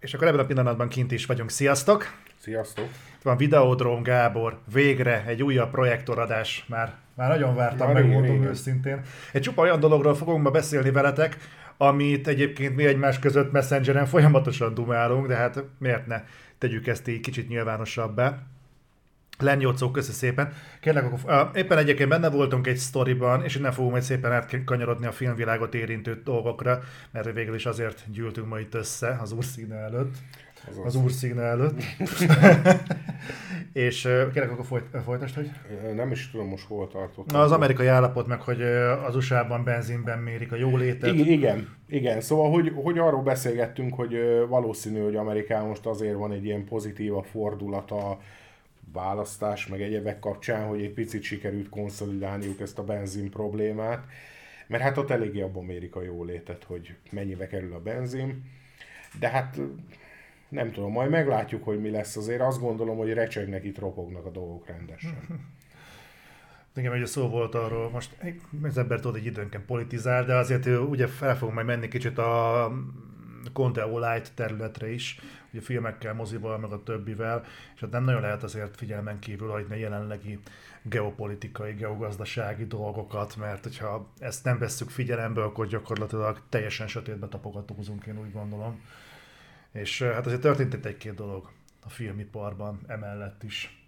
[0.00, 1.50] És akkor ebben a pillanatban kint is vagyunk.
[1.50, 2.06] Sziasztok!
[2.38, 2.84] Sziasztok!
[3.16, 6.64] Itt van Videodróm Gábor, végre egy újabb projektoradás.
[6.68, 9.00] Már, már nagyon vártam, Már megmondom őszintén.
[9.32, 11.36] Egy csupa olyan dologról fogunk ma beszélni veletek,
[11.76, 16.22] amit egyébként mi egymás között Messengeren folyamatosan dumálunk, de hát miért ne
[16.58, 18.38] tegyük ezt így kicsit nyilvánosabbá.
[19.38, 20.52] Lenyócó, köszi szépen.
[20.80, 25.12] Kérlek, akkor, éppen egyébként benne voltunk egy sztoriban, és innen fogunk majd szépen átkanyarodni a
[25.12, 26.80] filmvilágot érintő dolgokra,
[27.10, 30.14] mert végül is azért gyűltünk ma itt össze az úrszíne előtt.
[30.70, 30.84] Azaz.
[30.84, 31.82] Az úrszíne előtt.
[33.72, 35.50] és kérlek, akkor folyt, folytasd, hogy?
[35.94, 37.38] Nem is tudom most hol tartottam.
[37.38, 38.62] Na, az amerikai állapot meg, hogy
[39.06, 41.14] az USA-ban benzinben mérik a jólétet.
[41.14, 42.20] Igen, igen, igen.
[42.20, 44.16] Szóval, hogy, hogy arról beszélgettünk, hogy
[44.48, 48.18] valószínű, hogy Amerikában most azért van egy ilyen pozitív a fordulat a
[48.92, 54.04] választás, meg egyebek kapcsán, hogy egy picit sikerült konszolidálniuk ezt a benzin problémát,
[54.66, 58.44] mert hát ott eléggé abban mérik a jólétet, hogy mennyibe kerül a benzin,
[59.18, 59.58] de hát
[60.48, 62.16] nem tudom, majd meglátjuk, hogy mi lesz.
[62.16, 65.18] Azért azt gondolom, hogy recsegnek itt, ropognak a dolgok rendesen.
[66.74, 68.16] Igen, ugye szó volt arról, most
[68.62, 72.72] az ember tudod, hogy időnként politizál, de azért ugye fel fogunk majd menni kicsit a
[73.54, 75.20] Light területre is,
[75.52, 79.74] ugye filmekkel, mozival, meg a többivel, és hát nem nagyon lehet azért figyelmen kívül hagyni
[79.74, 80.38] a jelenlegi
[80.82, 88.18] geopolitikai, geogazdasági dolgokat, mert hogyha ezt nem vesszük figyelembe, akkor gyakorlatilag teljesen sötétbe tapogatózunk, én
[88.18, 88.80] úgy gondolom.
[89.72, 91.50] És hát azért történt itt egy-két dolog
[91.84, 93.82] a filmiparban emellett is.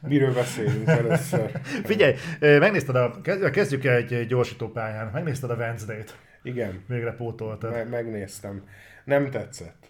[0.00, 1.50] Miről beszélünk először?
[1.84, 6.84] Figyelj, megnézted a, kezd- kezdjük egy egy gyorsító pályán, megnézted a Wednesday-t, Igen.
[6.86, 7.70] végre pótoltad.
[7.70, 8.66] Me- megnéztem.
[9.04, 9.87] Nem tetszett.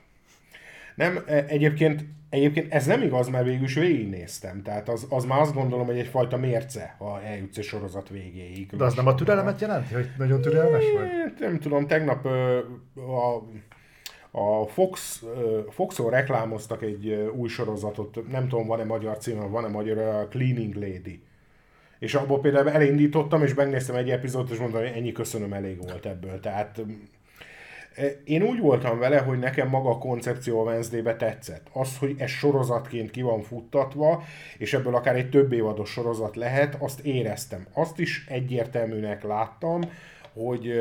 [0.98, 4.62] Nem, e- egyébként, egyébként ez nem igaz, mert végül is végignéztem.
[4.62, 8.70] Tehát az, az már azt gondolom, hogy egyfajta mérce, ha eljutsz egy sorozat végéig.
[8.76, 11.08] De az nem a türelemet jelenti, hogy nagyon türelmes vagy?
[11.38, 12.24] Nem tudom, tegnap
[12.94, 13.36] a,
[14.30, 15.22] a Fox,
[15.70, 21.22] Foxon reklámoztak egy új sorozatot, nem tudom, van-e magyar címe, van-e magyar, a Cleaning Lady.
[21.98, 26.06] És abból például elindítottam, és megnéztem egy epizódot, és mondtam, hogy ennyi köszönöm elég volt
[26.06, 26.40] ebből.
[26.40, 26.80] Tehát
[28.24, 31.66] én úgy voltam vele, hogy nekem maga a koncepció a Wednesday-be tetszett.
[31.72, 34.22] Az, hogy ez sorozatként ki van futtatva,
[34.58, 37.66] és ebből akár egy több évados sorozat lehet, azt éreztem.
[37.72, 39.80] Azt is egyértelműnek láttam,
[40.32, 40.72] hogy,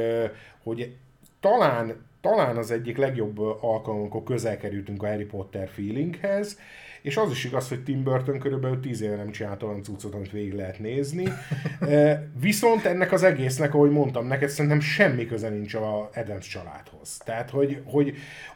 [0.64, 0.96] hogy
[1.40, 6.60] talán, talán az egyik legjobb alkalom, amikor közel kerültünk a Harry Potter feelinghez,
[7.02, 10.32] és az is igaz, hogy Tim Burton körülbelül 10 éve nem csinált olyan cuccot, amit
[10.32, 11.28] végig lehet nézni.
[11.80, 17.18] Eh, Viszont ennek az egésznek, ahogy mondtam neked, szerintem semmi köze nincs a Adams családhoz.
[17.18, 18.14] Tehát, hogy, hogy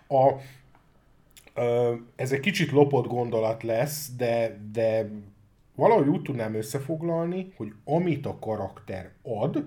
[0.08, 0.32] a,
[2.16, 5.10] ez egy kicsit lopott gondolat lesz, de, de
[5.76, 9.66] valahogy úgy tudnám összefoglalni, hogy amit a karakter ad,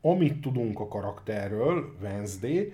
[0.00, 2.72] amit tudunk a karakterről, Wednesday,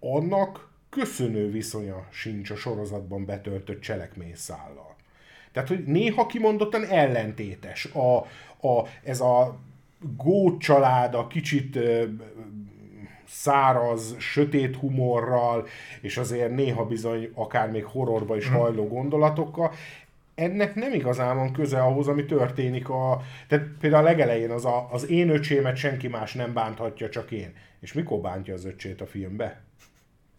[0.00, 4.94] annak köszönő viszonya sincs a sorozatban betöltött cselekményszállal.
[5.52, 7.84] Tehát, hogy néha kimondottan ellentétes.
[7.84, 8.16] A,
[8.68, 9.58] a, ez a
[10.16, 12.04] gót család, a kicsit ö,
[13.28, 15.66] száraz, sötét humorral,
[16.00, 19.72] és azért néha bizony akár még horrorba is hajló gondolatokkal,
[20.34, 23.22] ennek nem igazán van köze ahhoz, ami történik a...
[23.48, 27.52] Tehát például a legelején az, a, az én öcsémet senki más nem bánthatja, csak én.
[27.80, 29.62] És mikor bántja az öcsét a filmbe?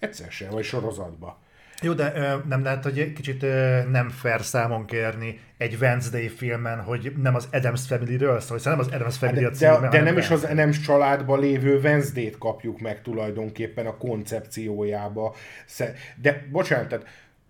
[0.06, 1.40] Egyszer sem, vagy sorozatba.
[1.82, 6.28] Jó, de ö, nem lehet, hogy egy kicsit ö, nem fair számon kérni egy Wednesday
[6.28, 9.80] filmen, hogy nem az Adams Family-ről szól, hiszen nem az Adams Family a De, címe,
[9.80, 10.44] de, de nem is az.
[10.44, 15.36] Adams családban lévő Wednesday-t kapjuk meg tulajdonképpen a koncepciójába.
[16.22, 17.06] De bocsánat, tehát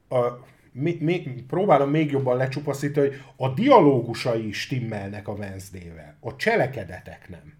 [0.09, 7.29] a, mi, mi, próbálom még jobban lecsupaszítani, hogy a dialógusai stimmelnek a Wednesday-vel, a cselekedetek
[7.29, 7.53] nem.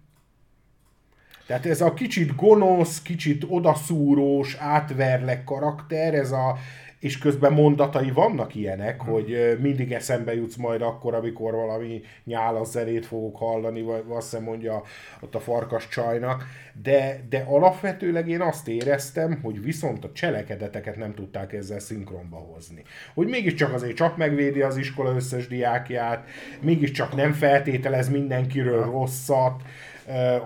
[1.46, 6.56] Tehát ez a kicsit gonosz, kicsit odaszúrós, átverlek karakter, ez a,
[6.98, 9.12] és közben mondatai vannak ilyenek, hmm.
[9.12, 14.44] hogy mindig eszembe jutsz majd akkor, amikor valami nyálas zenét fogok hallani, vagy azt hiszem
[14.44, 14.82] mondja
[15.20, 16.46] ott a farkas csajnak,
[16.82, 22.82] de, de alapvetőleg én azt éreztem, hogy viszont a cselekedeteket nem tudták ezzel szinkronba hozni.
[23.14, 26.28] Hogy mégiscsak azért csak megvédi az iskola összes diákját,
[26.60, 29.62] mégiscsak nem feltételez mindenkiről rosszat,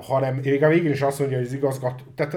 [0.00, 2.36] hanem még a végén is azt mondja, hogy az igazgató, tehát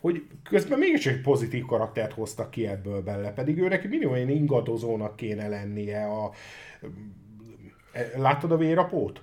[0.00, 4.30] hogy- közben mégis egy pozitív karaktert hoztak ki ebből bele, pedig ő neki minimum egy
[4.30, 6.30] ingadozónak kéne lennie a...
[8.16, 9.20] Láttad a vérapót?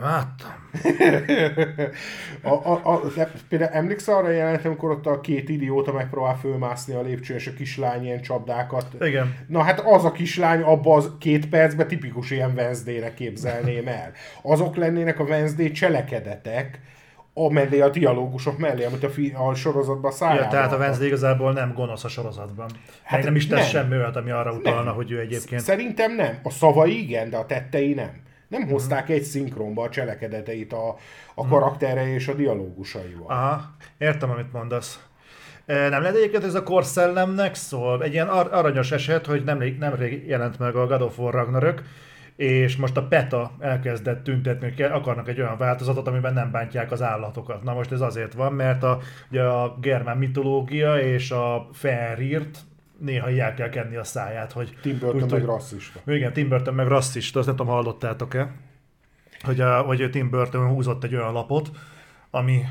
[0.00, 0.64] Láttam.
[2.42, 3.00] A, a, a,
[3.48, 7.46] például emlékszel arra a jelenet, amikor ott a két idióta megpróbál fölmászni a lépcsőn, és
[7.46, 8.86] a kislány ilyen csapdákat.
[9.00, 9.34] Igen.
[9.48, 14.12] Na hát az a kislány abban az két percben tipikus ilyen Wednesday-re képzelném el.
[14.42, 16.80] Azok lennének a Wednesday cselekedetek,
[17.34, 20.42] amellé a dialógusok mellé, amit a, fi, a sorozatban szájába.
[20.42, 22.70] Ja, tehát a Wednesday igazából nem gonosz a sorozatban.
[23.02, 24.94] Hát nem is tesz semmi olyat, ami arra utalna, nem.
[24.94, 25.60] hogy ő egyébként...
[25.60, 26.38] Szerintem nem.
[26.42, 28.24] A szavai igen, de a tettei nem.
[28.48, 28.76] Nem uh-huh.
[28.76, 30.94] hozták egy szinkronba a cselekedeteit a, a
[31.34, 31.48] uh-huh.
[31.48, 33.26] karaktere és a dialógusaival.
[33.26, 35.00] Aha, értem, amit mondasz.
[35.66, 38.02] Nem lehet egyébként ez a korszellemnek szól?
[38.02, 41.82] Egy ilyen ar- aranyos eset, hogy nemrég, nemrég jelent meg a God of War Ragnarök,
[42.36, 47.02] és most a PETA elkezdett tüntetni, hogy akarnak egy olyan változatot, amiben nem bántják az
[47.02, 47.62] állatokat.
[47.62, 48.98] Na most ez azért van, mert a,
[49.30, 52.58] ugye a germán mitológia és a Fenrirt
[52.98, 54.76] néha el kell kenni a száját, hogy...
[54.82, 56.00] Tim Burton úgy, meg rasszista.
[56.06, 58.54] Igen, Tim Burton meg rasszista, azt nem tudom, hallottátok-e?
[59.40, 61.70] Hogy, a, hogy Tim Burton húzott egy olyan lapot,
[62.30, 62.64] ami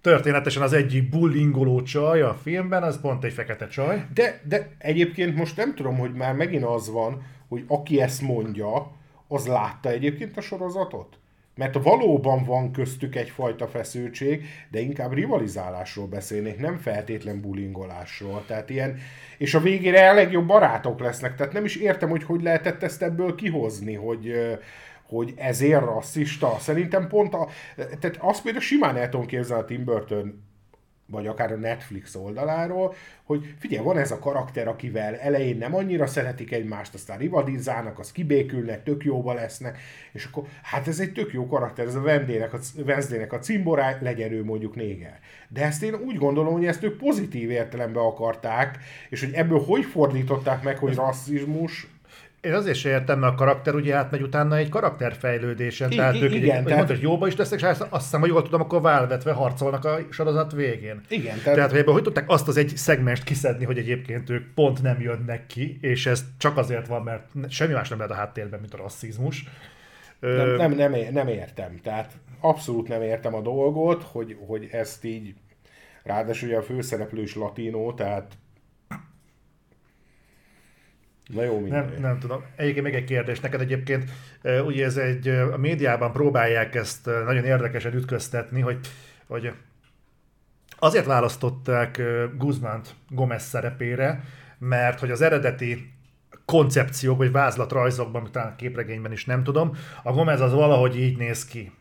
[0.00, 4.06] történetesen az egyik bullingoló csaj a filmben, az pont egy fekete csaj.
[4.14, 8.92] De, de egyébként most nem tudom, hogy már megint az van, hogy aki ezt mondja,
[9.28, 11.18] az látta egyébként a sorozatot?
[11.56, 18.44] Mert valóban van köztük egyfajta feszültség, de inkább rivalizálásról beszélnék, nem feltétlen bulingolásról.
[18.46, 18.98] Tehát ilyen,
[19.38, 21.36] és a végére a legjobb barátok lesznek.
[21.36, 24.32] Tehát nem is értem, hogy hogy lehetett ezt ebből kihozni, hogy,
[25.02, 26.56] hogy ezért rasszista.
[26.58, 27.48] Szerintem pont a...
[27.76, 30.45] Tehát azt például simán el tudom képzelni a Tim Burton
[31.06, 32.94] vagy akár a Netflix oldaláról,
[33.24, 38.12] hogy figyelj, van ez a karakter, akivel elején nem annyira szeretik egymást, aztán rivalizálnak, az
[38.12, 39.78] kibékülnek, tök jóba lesznek,
[40.12, 43.98] és akkor hát ez egy tök jó karakter, ez a Vendének a, Wednesday-nek a cimborá,
[44.00, 45.18] legyen ő mondjuk néger.
[45.48, 49.84] De ezt én úgy gondolom, hogy ezt ők pozitív értelemben akarták, és hogy ebből hogy
[49.84, 51.86] fordították meg, hogy rasszizmus,
[52.46, 55.90] én azért sem értem, mert a karakter ugye átmegy utána egy karakterfejlődésen.
[55.90, 56.86] I- tehát I- ők igen, egy, tehát...
[56.86, 60.52] Hogy jóba is lesznek, és azt hiszem, hogy jól tudom, akkor válvetve harcolnak a sorozat
[60.52, 61.00] végén.
[61.08, 61.38] Igen.
[61.38, 65.00] Tehát, tehát hogy hogy tudták azt az egy szegmest kiszedni, hogy egyébként ők pont nem
[65.00, 68.74] jönnek ki, és ez csak azért van, mert semmi más nem lehet a háttérben, mint
[68.74, 69.44] a rasszizmus.
[70.20, 71.80] Nem, nem, nem, nem értem.
[71.82, 75.34] Tehát abszolút nem értem a dolgot, hogy, hogy ezt így
[76.06, 78.32] Ráadásul ugye a főszereplő is latinó, tehát
[81.26, 82.42] Na jó, nem, nem tudom.
[82.56, 84.10] Egyébként még egy kérdés neked egyébként.
[84.66, 88.78] Ugye ez egy, a médiában próbálják ezt nagyon érdekesen ütköztetni, hogy,
[89.26, 89.52] hogy
[90.78, 92.02] azért választották
[92.38, 94.24] Guzmánt Gomez szerepére,
[94.58, 95.92] mert hogy az eredeti
[96.44, 101.72] koncepciók, vagy vázlatrajzokban, talán képregényben is nem tudom, a Gomez az valahogy így néz ki.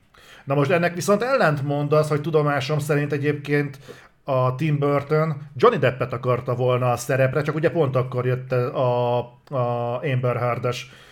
[0.44, 3.80] Na most ennek viszont ellentmond az, hogy tudomásom szerint egyébként
[4.27, 9.18] a Tim Burton Johnny Deppet akarta volna a szerepre, csak ugye pont akkor jött a,
[9.50, 10.68] a Amber heard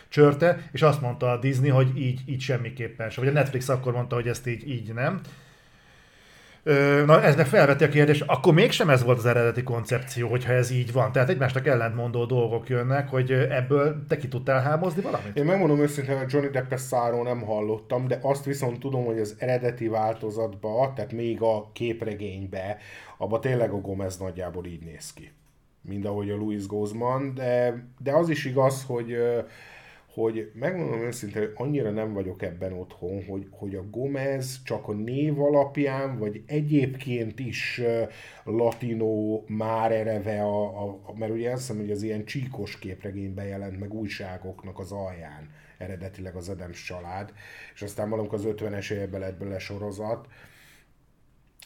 [0.09, 3.23] csörte, és azt mondta a Disney, hogy így, így semmiképpen sem.
[3.23, 5.21] Vagy a Netflix akkor mondta, hogy ezt így, így nem.
[7.05, 10.71] Na, ez meg felveti a kérdés, akkor mégsem ez volt az eredeti koncepció, hogyha ez
[10.71, 11.11] így van.
[11.11, 15.37] Tehát egymásnak ellentmondó dolgok jönnek, hogy ebből te ki tudtál hámozni valamit?
[15.37, 19.35] Én megmondom őszintén, hogy Johnny Deppes száról nem hallottam, de azt viszont tudom, hogy az
[19.39, 22.77] eredeti változatba, tehát még a képregénybe,
[23.17, 25.31] abba tényleg a Gomez nagyjából így néz ki.
[25.81, 29.17] Mind ahogy a Louis Guzman, de, de az is igaz, hogy
[30.13, 34.93] hogy megmondom őszintén, hogy annyira nem vagyok ebben otthon, hogy, hogy a Gomez csak a
[34.93, 37.81] név alapján, vagy egyébként is
[38.43, 43.79] latinó már ereve, a, a, mert ugye azt hiszem, hogy az ilyen csíkos képregényben jelent
[43.79, 47.33] meg újságoknak az alján eredetileg az Adams család,
[47.73, 50.27] és aztán valamikor az 50-es években lett bele sorozat.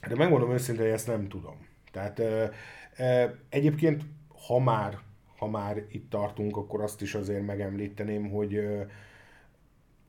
[0.07, 1.67] De megmondom őszintén, hogy ezt nem tudom.
[1.91, 2.51] Tehát e,
[2.95, 4.03] e, egyébként,
[4.47, 4.97] ha már
[5.37, 8.57] ha már itt tartunk, akkor azt is azért megemlíteném, hogy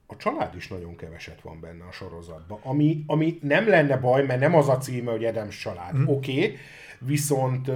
[0.06, 2.61] a család is nagyon keveset van benne a sorozatban.
[2.62, 5.97] Ami, ami nem lenne baj, mert nem az a címe, hogy Edem's család.
[5.97, 6.06] Mm.
[6.06, 6.56] Oké, okay,
[6.99, 7.70] viszont,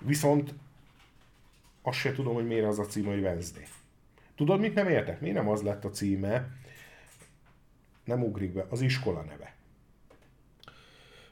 [0.00, 0.54] viszont
[1.82, 3.64] azt se tudom, hogy miért az a címe, hogy Wednesday.
[4.36, 5.20] Tudod, mit nem értek?
[5.20, 6.48] Miért nem az lett a címe?
[8.04, 9.54] Nem ugrik be, az iskola neve.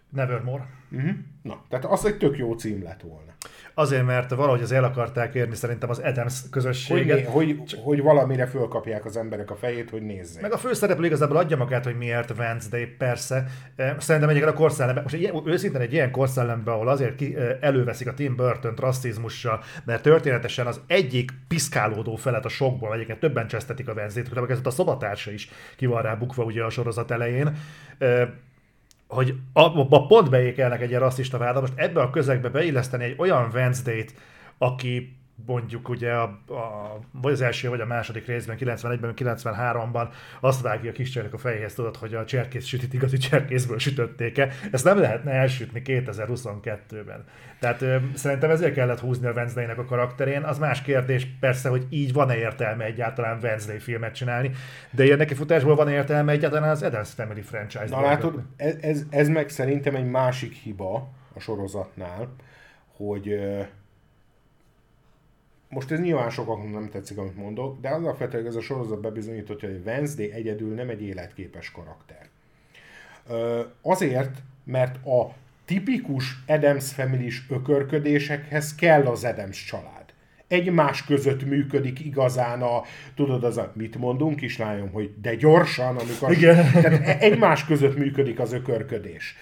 [0.09, 0.80] Nevermore.
[0.93, 1.11] Uh-huh.
[1.43, 3.31] Na, tehát az egy tök jó cím lett volna.
[3.75, 7.27] Azért, mert valahogy az el akarták érni szerintem az Adams közösséget.
[7.27, 7.85] Hogy, hogy, Csak...
[7.85, 10.43] hogy valamire fölkapják az emberek a fejét, hogy nézzék.
[10.43, 13.47] Meg a főszereplő igazából adja magát, hogy miért Wednesday, persze.
[13.99, 18.15] Szerintem egyébként a korszellemben, most egy, őszintén egy ilyen korszellemben, ahol azért ki, előveszik a
[18.15, 23.93] Tim burton rasszizmussal, mert történetesen az egyik piszkálódó felet a sokból, egyébként többen csesztetik a
[23.93, 27.57] Wednesday-t, a szobatársa is ki van rá bukva ugye a sorozat elején
[29.11, 33.51] hogy abba pont beékelnek egy ilyen rasszista vádat, most ebbe a közegbe beilleszteni egy olyan
[33.55, 34.15] Wednesday-t,
[34.59, 40.09] aki mondjuk ugye a, a, vagy az első, vagy a második részben, 91-ben, 93-ban
[40.41, 44.49] azt vágja a kis a fejéhez, tudod, hogy a cserkész sütit igazi cserkészből sütötték-e.
[44.73, 47.25] Ezt nem lehetne elsütni 2022-ben.
[47.61, 50.43] Tehát ö, szerintem ezért kellett húzni a wednesday a karakterén.
[50.43, 54.51] Az más kérdés persze, hogy így van-e értelme egyáltalán Wednesday filmet csinálni,
[54.91, 59.03] de ilyen neki futásból van értelme egyáltalán az Adams Family franchise Na látod, ez, ez,
[59.11, 62.29] ez meg szerintem egy másik hiba a sorozatnál,
[62.97, 63.41] hogy
[65.71, 69.83] most ez nyilván sokaknak nem tetszik, amit mondok, de alapvetően ez a sorozat bebizonyította, hogy
[69.85, 72.29] Wednesday egyedül nem egy életképes karakter.
[73.83, 75.35] Azért, mert a
[75.65, 80.05] tipikus Adams family ökörködésekhez kell az Adams család.
[80.49, 82.83] Egymás között működik igazán a,
[83.15, 86.33] tudod, az a, mit mondunk, kislányom, hogy de gyorsan, amikor...
[86.33, 86.71] Igen.
[86.73, 89.37] Tehát e- egymás között működik az ökörködés.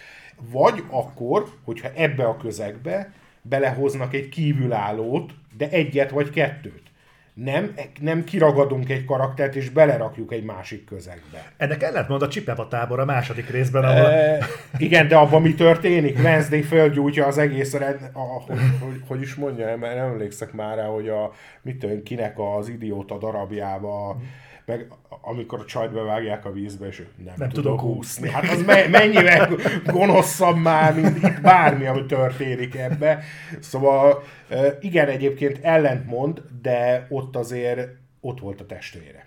[0.51, 6.83] Vagy akkor, hogyha ebbe a közegbe belehoznak egy kívülállót, de egyet vagy kettőt.
[7.35, 11.53] Nem, nem kiragadunk egy karaktert, és belerakjuk egy másik közegbe.
[11.57, 14.11] Ennek ellentmond a Csipeva tábor a második részben, ahol...
[14.11, 14.39] E,
[14.79, 16.19] igen, de abban mi történik?
[16.19, 18.11] Wednesday fölgyújtja az egész rend...
[18.13, 22.03] A, hogy, hogy, hogy, is mondja, mert nem emlékszek már rá, hogy a, mit tudom,
[22.03, 24.87] kinek az idióta darabjába mm meg
[25.21, 28.31] amikor a csajt bevágják a vízbe, és nem, nem tudok úszni.
[28.31, 29.51] Hát az me- mennyivel
[29.85, 33.23] gonoszabb már, mint itt bármi, ami történik ebbe.
[33.61, 34.23] Szóval
[34.81, 37.89] igen, egyébként ellentmond, de ott azért
[38.21, 39.27] ott volt a testvére.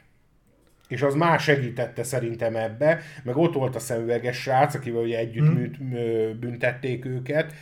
[0.88, 5.78] És az már segítette szerintem ebbe, meg ott volt a szemüveges srác, akivel ugye együtt
[5.78, 6.40] hmm.
[6.40, 7.54] büntették őket,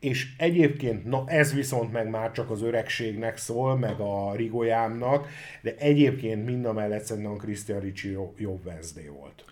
[0.00, 5.28] és egyébként, na ez viszont meg már csak az öregségnek szól, meg a Rigolyámnak,
[5.60, 9.44] de egyébként mind a mellett szerintem Christian Ricci jobb, Wednesday volt.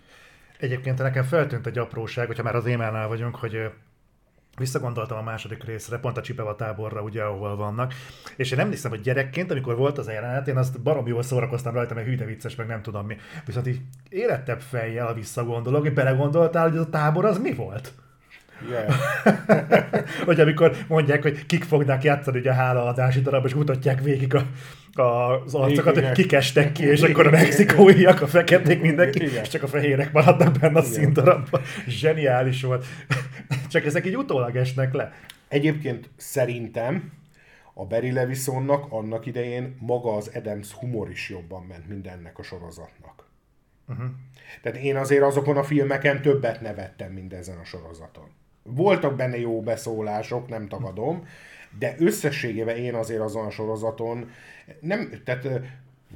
[0.59, 3.69] Egyébként nekem feltűnt egy apróság, hogyha már az émánál vagyunk, hogy
[4.57, 7.93] visszagondoltam a második részre, pont a Csipeva táborra, ugye, ahol vannak,
[8.35, 11.93] és én emlékszem, hogy gyerekként, amikor volt az jelenet, én azt baromi jól szórakoztam rajta,
[11.93, 13.17] mert hűde vicces, meg nem tudom mi.
[13.45, 17.93] Viszont így érettebb fejjel, a visszagondolok, hogy belegondoltál, hogy ez a tábor az mi volt?
[18.69, 18.93] Yeah.
[20.25, 24.45] hogy amikor mondják, hogy kik fognak játszani ugye a hálaadási darab, és mutatják végig a,
[25.01, 29.41] a, az arcokat, hogy kik estek ki, és akkor a mexikóiak, a feketék, mindenki, Igen.
[29.43, 31.61] és csak a fehérek maradnak benne a színdarabban.
[31.87, 32.85] Zseniális volt.
[33.69, 35.11] csak ezek így utólag esnek le.
[35.47, 37.11] Egyébként szerintem
[37.73, 43.27] a Barry Levisonnak annak idején maga az Adams humor is jobban ment mindennek a sorozatnak.
[43.87, 44.05] Uh-huh.
[44.61, 48.29] Tehát én azért azokon a filmeken többet nevettem, mint ezen a sorozaton.
[48.69, 51.27] Voltak benne jó beszólások, nem tagadom,
[51.79, 54.29] de összességében én azért azon a sorozaton
[54.79, 55.47] nem, tehát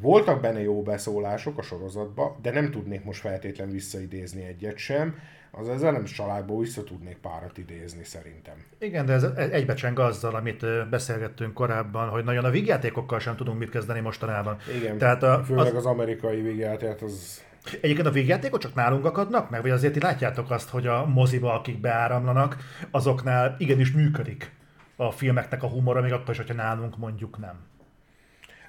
[0.02, 5.16] voltak benne jó beszólások a sorozatban, de nem tudnék most feltétlen visszaidézni egyet sem.
[5.52, 8.54] Az az Adams családból vissza tudnék párat idézni szerintem.
[8.78, 13.70] Igen, de ez egybecseng azzal, amit beszélgettünk korábban, hogy nagyon a vígjátékokkal sem tudunk mit
[13.70, 14.58] kezdeni mostanában.
[14.78, 17.44] Igen, Tehát a, főleg az, az amerikai vígjáték, az
[17.82, 21.54] Egyébként a végjátékok csak nálunk akadnak meg, vagy azért ti látjátok azt, hogy a moziba,
[21.54, 22.58] akik beáramlanak,
[22.92, 24.52] azoknál igenis működik
[24.96, 27.68] a filmeknek a humora, még akkor is, hogyha nálunk mondjuk nem.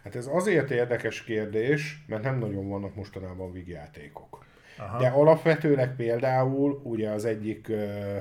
[0.03, 4.45] Hát ez azért érdekes kérdés, mert nem nagyon vannak mostanában vígjátékok.
[4.79, 4.99] Aha.
[4.99, 8.17] De alapvetőleg például ugye az egyik ö,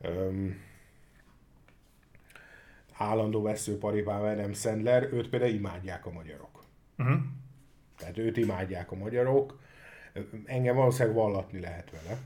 [0.00, 0.30] ö,
[2.92, 6.64] állandó veszőparipám Adam Sandler, őt például imádják a magyarok.
[6.98, 7.16] Uh-huh.
[7.98, 9.58] Tehát őt imádják a magyarok,
[10.44, 12.18] engem valószínűleg vallatni lehet vele.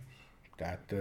[0.57, 0.95] Tehát...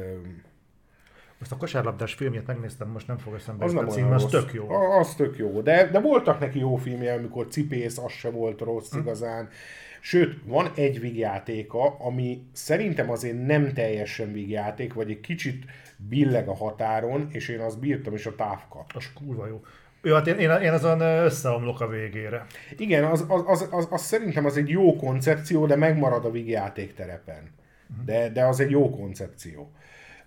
[1.39, 4.69] Most a kosárlabdás filmjét megnéztem, most nem fog eszembe az, nem cím, az tök jó.
[4.69, 8.91] Az tök jó, de, de voltak neki jó filmje, amikor cipész, az se volt rossz
[8.91, 8.99] hm.
[8.99, 9.49] igazán.
[10.01, 15.65] Sőt, van egy vígjátéka, ami szerintem azért nem teljesen vígjáték, vagy egy kicsit
[16.09, 18.91] billeg a határon, és én azt bírtam is a távkat.
[18.93, 19.61] Az kurva jó.
[20.07, 22.45] Jó, hát én, én, én azon összeomlok a végére.
[22.77, 26.93] Igen, az, az, az, az, az szerintem az egy jó koncepció, de megmarad a vígjáték
[26.93, 27.51] terepen.
[28.05, 29.71] De, de az egy jó koncepció.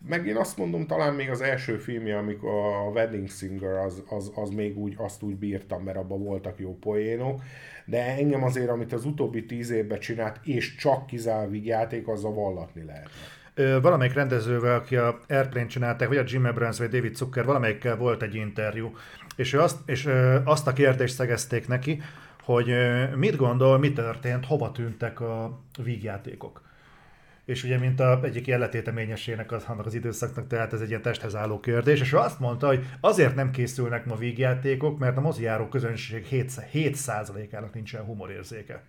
[0.08, 4.32] Meg én azt mondom, talán még az első filmje, amikor a Wedding Singer, az, az,
[4.34, 7.42] az még úgy, azt úgy bírtam, mert abban voltak jó poénok,
[7.84, 12.84] de engem azért, amit az utóbbi tíz évben csinált, és csak kizár vígjáték, a vallatni
[12.84, 13.08] lehet.
[13.82, 18.22] Valamelyik rendezővel, aki a Airplane csinálták, vagy a Jim Abrams, vagy David Zucker, valamelyikkel volt
[18.22, 18.92] egy interjú,
[19.40, 20.08] és, ő azt, és
[20.44, 22.02] azt a kérdést szegezték neki,
[22.42, 22.74] hogy
[23.16, 26.62] mit gondol, mi történt, hova tűntek a vígjátékok.
[27.44, 31.36] És ugye, mint a egyik jelletéteményesének az, annak az időszaknak, tehát ez egy ilyen testhez
[31.36, 35.68] álló kérdés, és ő azt mondta, hogy azért nem készülnek ma vígjátékok, mert a mozijáró
[35.68, 38.82] közönség 7%-ának nincsen humorérzéke.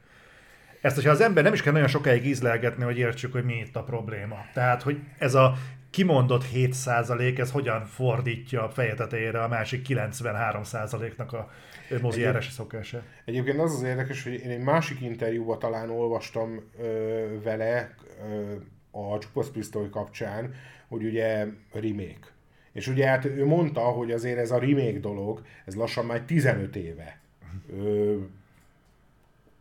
[0.81, 3.75] Ezt, hogyha az ember nem is kell nagyon sokáig ízlelgetni, hogy értsük, hogy mi itt
[3.75, 4.45] a probléma.
[4.53, 5.55] Tehát, hogy ez a
[5.91, 11.51] kimondott 7% ez hogyan fordítja a feje tetejére a másik 93%-nak a
[12.01, 13.03] mozi járási szokását.
[13.25, 18.53] Egyébként az az érdekes, hogy én egy másik interjúban talán olvastam ö, vele ö,
[18.91, 20.53] a Csupasz Pisztoly kapcsán,
[20.87, 22.27] hogy ugye remake.
[22.73, 26.75] És ugye hát ő mondta, hogy azért ez a remake dolog, ez lassan már 15
[26.75, 27.19] éve
[27.77, 28.17] ö,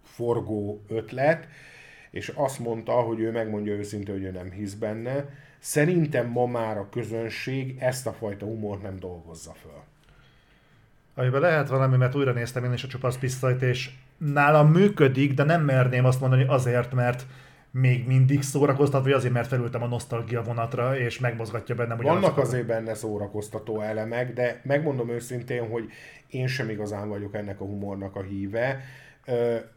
[0.02, 1.49] forgó ötlet,
[2.10, 5.28] és azt mondta, hogy ő megmondja őszintén, hogy ő nem hisz benne.
[5.62, 9.82] Szerintem ma már a közönség ezt a fajta humort nem dolgozza föl.
[11.14, 15.44] Amiben lehet valami, mert újra néztem én is a csupasz pisztolyt, és nálam működik, de
[15.44, 17.26] nem merném azt mondani azért, mert
[17.70, 21.96] még mindig szórakoztat, vagy azért, mert felültem a nosztalgia vonatra, és megmozgatja bennem.
[21.96, 25.84] Vannak azért benne szórakoztató elemek, de megmondom őszintén, hogy
[26.26, 28.80] én sem igazán vagyok ennek a humornak a híve.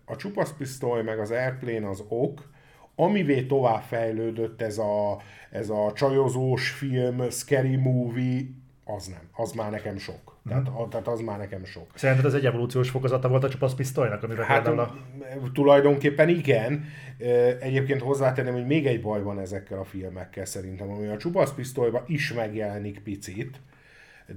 [0.05, 2.51] A csupasz pisztoly meg az Airplane az ok,
[2.95, 5.21] amivé tovább fejlődött ez a,
[5.51, 8.41] ez a csajozós film, scary movie,
[8.85, 10.37] az nem, az már nekem sok.
[10.47, 10.89] Tehát, mm.
[10.89, 11.87] tehát az már nekem sok.
[11.95, 15.51] Szerinted ez egy evolúciós fokozata volt a csupasz pisztolynak, amivel hát, például a...
[15.53, 16.85] tulajdonképpen igen.
[17.59, 22.03] Egyébként hozzátenném, hogy még egy baj van ezekkel a filmekkel szerintem, ami a csupasz pisztolyban
[22.07, 23.59] is megjelenik picit,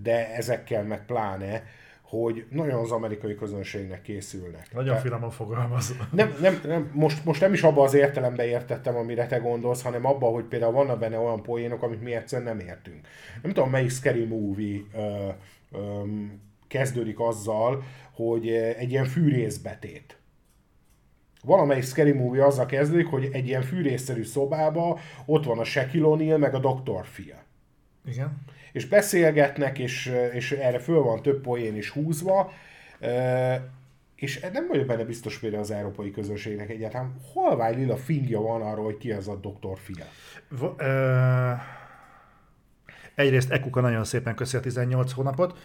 [0.03, 1.63] de ezekkel meg pláne,
[2.09, 4.73] hogy nagyon az amerikai közönségnek készülnek.
[4.73, 5.01] Nagyon Te...
[5.01, 6.09] finoman fogalmazva.
[6.13, 10.05] Nem, nem, nem, most, most nem is abba az értelemben értettem, amire te gondolsz, hanem
[10.05, 13.07] abba, hogy például vannak benne olyan poénok, amit mi egyszerűen nem értünk.
[13.43, 15.35] Nem tudom, melyik scary movie uh,
[15.81, 17.83] um, kezdődik azzal,
[18.13, 20.19] hogy egy ilyen fűrészbetét.
[21.45, 26.39] Valamelyik scary movie azzal kezdődik, hogy egy ilyen fűrészszerű szobába ott van a Shaquille O'Neal,
[26.39, 27.07] meg a Dr.
[27.15, 27.43] Phil.
[28.05, 28.45] Igen
[28.77, 32.53] és beszélgetnek, és, és erre föl van több poén is húzva,
[34.17, 37.17] és nem vagyok benne biztos például az európai közönségnek egyáltalán.
[37.35, 39.79] Halvány lila fingja van arról, hogy ki az a Dr.
[39.85, 40.05] Phil.
[40.49, 41.53] V- ö...
[43.15, 45.59] Egyrészt Ekuka nagyon szépen köszi a 18 hónapot,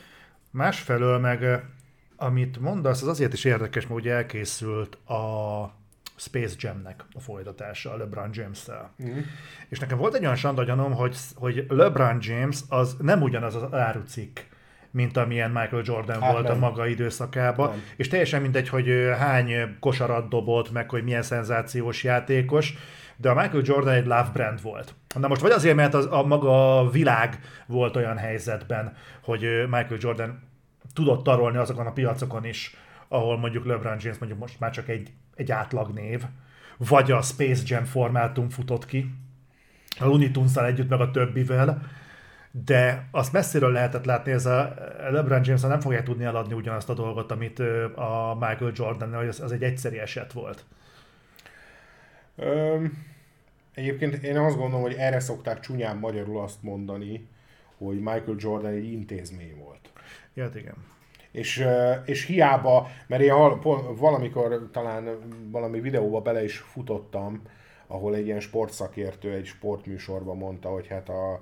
[0.51, 1.63] másfelől meg
[2.15, 5.80] amit mondasz, az azért is érdekes, mert ugye elkészült a
[6.21, 8.93] Space Jam-nek a folytatása a LeBron James-tel.
[9.03, 9.19] Mm.
[9.69, 14.39] És nekem volt egy olyan sandagyanom, hogy, hogy LeBron James az nem ugyanaz az árucikk,
[14.91, 16.55] mint amilyen Michael Jordan hát volt nem.
[16.55, 17.81] a maga időszakában, nem.
[17.95, 22.73] és teljesen mindegy, hogy hány kosarat dobott, meg hogy milyen szenzációs játékos,
[23.17, 24.95] de a Michael Jordan egy love brand volt.
[25.15, 30.39] Na most vagy azért, mert az, a maga világ volt olyan helyzetben, hogy Michael Jordan
[30.93, 32.75] tudott tarolni azokon a piacokon is,
[33.11, 36.23] ahol mondjuk LeBron James mondjuk most már csak egy, egy átlag név,
[36.77, 39.13] vagy a Space Jam formátum futott ki,
[39.99, 41.81] a Looney tunes együtt, meg a többivel,
[42.51, 44.75] de azt messziről lehetett látni, ez a
[45.09, 47.59] LeBron james nem fogja tudni eladni ugyanazt a dolgot, amit
[47.95, 50.65] a Michael jordan hogy az, az egy egyszeri eset volt.
[52.35, 53.05] Öm,
[53.73, 57.27] egyébként én azt gondolom, hogy erre szokták csúnyán magyarul azt mondani,
[57.77, 59.89] hogy Michael Jordan egy intézmény volt.
[60.33, 60.75] Ja, igen.
[61.31, 61.67] És,
[62.05, 63.33] és hiába, mert én
[63.95, 65.17] valamikor talán
[65.51, 67.41] valami videóba bele is futottam,
[67.87, 71.41] ahol egy ilyen sportszakértő egy sportműsorban mondta, hogy hát a,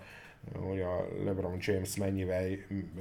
[0.58, 2.44] hogy a LeBron James mennyivel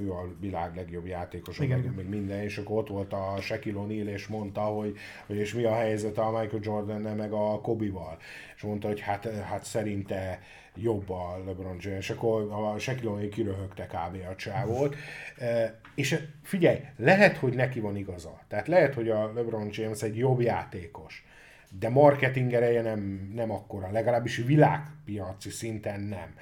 [0.01, 4.07] ő a világ legjobb játékos, meg, meg minden, és akkor ott volt a Shaquille O'Neal,
[4.07, 4.97] és mondta, hogy,
[5.27, 8.19] hogy és mi a helyzet a Michael jordan meg a Kobe-val.
[8.57, 10.41] És mondta, hogy hát, hát szerinte
[10.83, 14.17] jobb a LeBron James, és akkor a Shaquille kiröhögte kb.
[14.31, 14.97] a csávót.
[15.39, 18.41] E, és figyelj, lehet, hogy neki van igaza.
[18.49, 21.25] Tehát lehet, hogy a LeBron James egy jobb játékos,
[21.79, 26.35] de marketing ereje nem, nem akkora, legalábbis világpiaci szinten nem.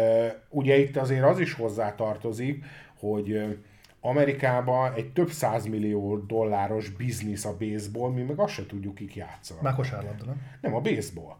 [0.00, 2.64] E, ugye itt azért az is hozzá tartozik,
[2.98, 3.58] hogy
[4.00, 9.62] Amerikában egy több százmillió dolláros biznisz a baseball, mi meg azt se tudjuk, kik játszanak.
[9.62, 10.42] Már kosárlabda, nem?
[10.60, 11.36] Nem, a baseball.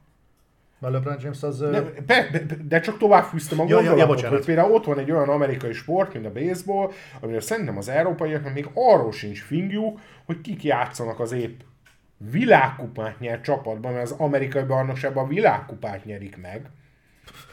[0.81, 1.59] Mert LeBron James az...
[1.59, 2.31] De, be,
[2.69, 5.73] de csak tovább fűztem a ja, gondolatot, ja, hogy például ott van egy olyan amerikai
[5.73, 6.91] sport, mint a baseball,
[7.21, 11.61] amiről szerintem az európaiaknak még arról sincs fingjuk, hogy kik játszanak az épp
[12.31, 16.71] világkupát nyert csapatban, mert az amerikai bajnokságban a világkupát nyerik meg.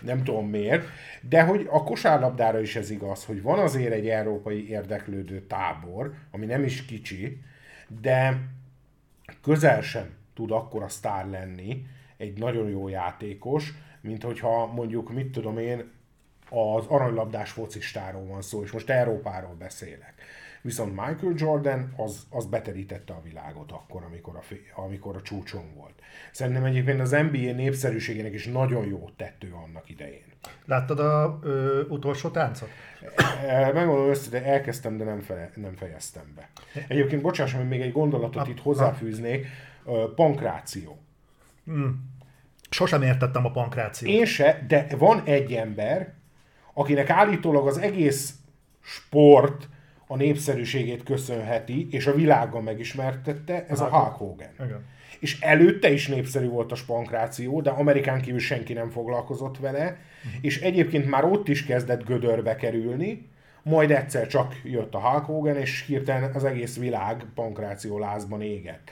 [0.01, 0.87] Nem tudom miért.
[1.21, 6.45] De hogy a kosárlabdára is ez igaz, hogy van azért egy európai érdeklődő tábor, ami
[6.45, 7.41] nem is kicsi,
[8.01, 8.41] de
[9.43, 11.85] közel sem tud akkora sztár lenni,
[12.17, 15.95] egy nagyon jó játékos, mint hogyha mondjuk, mit tudom én,
[16.49, 20.13] az aranylabdás focistáról van szó, és most Európáról beszélek.
[20.61, 24.41] Viszont Michael Jordan az, az beterítette a világot akkor, amikor a,
[24.81, 25.93] amikor a csúcson volt.
[26.31, 30.25] Szerintem egyébként az NBA népszerűségének is nagyon jó tettő annak idején.
[30.65, 32.69] Láttad a ö, utolsó táncot?
[33.47, 36.49] E, megmondom de elkezdtem, de nem, fe, nem fejeztem be.
[36.87, 39.45] Egyébként bocsáss, hogy még egy gondolatot a, itt hozzáfűznék.
[40.15, 40.97] Pankráció.
[41.71, 41.89] Mm.
[42.69, 44.11] Sosem értettem a pankrációt.
[44.11, 46.13] Én se, de van egy ember,
[46.73, 48.33] akinek állítólag az egész
[48.81, 49.69] sport
[50.07, 54.49] a népszerűségét köszönheti, és a világgal megismertette, ez a, a Hulk Hogan.
[54.65, 54.85] Igen.
[55.19, 60.41] És előtte is népszerű volt a spankráció, de Amerikán kívül senki nem foglalkozott vele, uh-huh.
[60.41, 63.29] és egyébként már ott is kezdett gödörbe kerülni,
[63.63, 68.91] majd egyszer csak jött a Hulk Hogan, és hirtelen az egész világ pankráció lázban égett.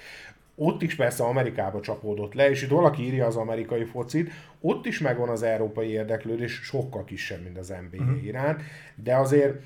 [0.56, 5.00] Ott is persze Amerikába csapódott le, és itt valaki írja az amerikai focit, ott is
[5.00, 8.16] megvan az európai érdeklődés, sokkal kisebb, mint az NBA uh-huh.
[8.16, 8.26] Mhm.
[8.26, 8.62] iránt,
[8.96, 9.62] de azért,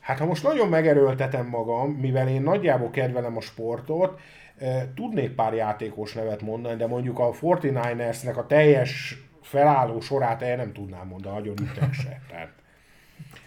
[0.00, 4.20] hát ha most nagyon megerőltetem magam, mivel én nagyjából kedvelem a sportot,
[4.58, 10.56] eh, tudnék pár játékos nevet mondani, de mondjuk a 49ersnek a teljes felálló sorát el
[10.56, 12.20] nem tudnám mondani, nagyon ütek se.
[12.28, 12.52] Tehát,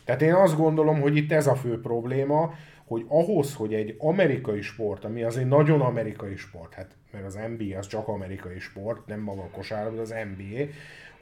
[0.05, 2.53] tehát én azt gondolom, hogy itt ez a fő probléma,
[2.89, 7.39] hogy ahhoz, hogy egy amerikai sport, ami az egy nagyon amerikai sport, hát mert az
[7.57, 10.63] NBA az csak amerikai sport, nem maga a kosárlabda, az NBA,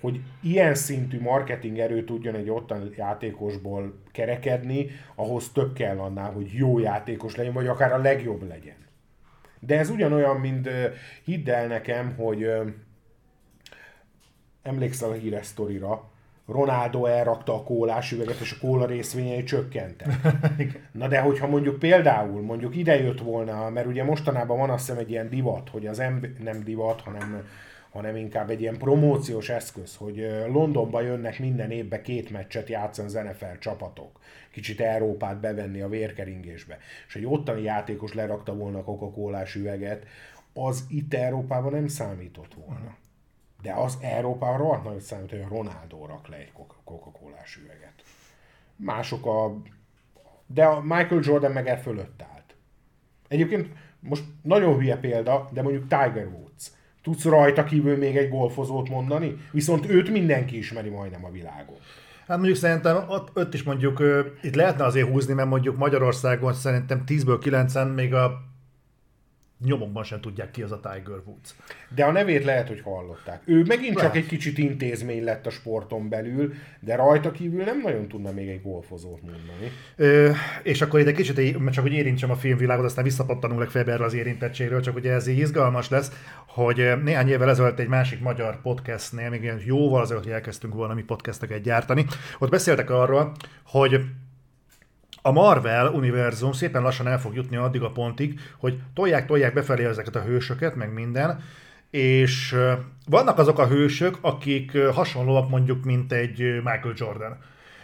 [0.01, 6.51] hogy ilyen szintű marketing erő tudjon egy ottan játékosból kerekedni, ahhoz több kell annál, hogy
[6.51, 8.86] jó játékos legyen, vagy akár a legjobb legyen.
[9.60, 10.69] De ez ugyanolyan, mint
[11.23, 12.49] hidd el nekem, hogy
[14.63, 16.12] emlékszel a híres sztorira,
[16.47, 20.10] Ronaldo elrakta a kólás üveget, és a kóla részvényei csökkentek.
[20.91, 25.01] Na de hogyha mondjuk például, mondjuk ide jött volna, mert ugye mostanában van azt hiszem
[25.01, 27.43] egy ilyen divat, hogy az emb- nem divat, hanem
[27.91, 33.13] hanem inkább egy ilyen promóciós eszköz, hogy Londonba jönnek minden évben két meccset játszani az
[33.13, 34.19] NFL csapatok.
[34.51, 36.77] Kicsit Európát bevenni a vérkeringésbe.
[37.07, 40.05] És egy ottani játékos lerakta volna a coca üveget,
[40.53, 42.95] az itt Európában nem számított volna.
[43.61, 46.51] De az Európában rohadt nagyot számít, hogy a Ronaldo rak le egy
[46.83, 47.11] coca
[47.63, 48.03] üveget.
[48.75, 49.57] Mások a...
[50.45, 52.55] De a Michael Jordan meg e fölött állt.
[53.27, 53.67] Egyébként
[53.99, 56.71] most nagyon hülye példa, de mondjuk Tiger Woods.
[57.01, 59.37] Tudsz rajta kívül még egy golfozót mondani?
[59.51, 61.77] Viszont őt mindenki ismeri majdnem a világon.
[62.27, 64.03] Hát mondjuk szerintem ott, ott is mondjuk
[64.41, 68.41] itt lehetne azért húzni, mert mondjuk Magyarországon szerintem 10-ből 9 még a
[69.65, 71.55] nyomokban sem tudják ki az a Tiger Woods.
[71.95, 73.41] De a nevét lehet, hogy hallották.
[73.45, 74.13] Ő megint lehet.
[74.13, 78.47] csak egy kicsit intézmény lett a sporton belül, de rajta kívül nem nagyon tudna még
[78.47, 79.71] egy golfozót mondani.
[79.95, 80.31] Ö,
[80.63, 84.81] és akkor ide kicsit, csak hogy érintsem a filmvilágot, aztán visszapattanunk legfeljebb erre az érintettségről,
[84.81, 86.11] csak ugye ez így izgalmas lesz,
[86.47, 91.03] hogy néhány évvel ezelőtt egy másik magyar podcastnél, még jóval azért, hogy elkezdtünk volna mi
[91.03, 92.05] podcasteket gyártani,
[92.39, 93.31] ott beszéltek arról,
[93.63, 94.01] hogy
[95.27, 100.15] a Marvel univerzum szépen lassan el fog jutni addig a pontig, hogy tolják-tolják befelé ezeket
[100.15, 101.43] a hősöket, meg minden,
[101.89, 102.55] és
[103.09, 107.37] vannak azok a hősök, akik hasonlóak mondjuk, mint egy Michael Jordan,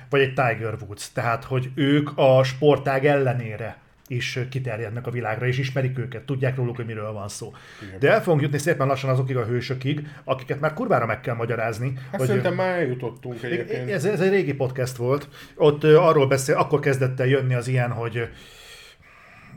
[0.10, 3.78] vagy egy Tiger Woods, tehát hogy ők a sportág ellenére
[4.08, 7.54] is kiterjednek a világra, és ismerik őket, tudják róluk, hogy miről van szó.
[7.88, 8.00] Igen.
[8.00, 11.94] De el fogunk jutni szépen lassan azokig a hősökig, akiket már kurvára meg kell magyarázni.
[12.12, 13.90] Hát hogy szerintem már eljutottunk egyébként.
[13.90, 17.92] Ez, ez egy régi podcast volt, ott arról beszél, akkor kezdett el jönni az ilyen,
[17.92, 18.30] hogy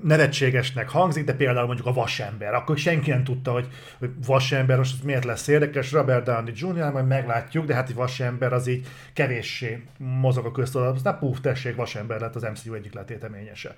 [0.03, 2.55] nevetségesnek hangzik, de például mondjuk a vasember.
[2.55, 5.93] Akkor senki nem tudta, hogy, hogy vasember most miért lesz érdekes.
[5.93, 6.93] Robert Downey Jr.
[6.93, 10.97] majd meglátjuk, de hát egy vasember az így kevéssé mozog a köztudatban.
[10.97, 13.75] Aztán puf, tessék, vasember lett az MCU egyik letéteményese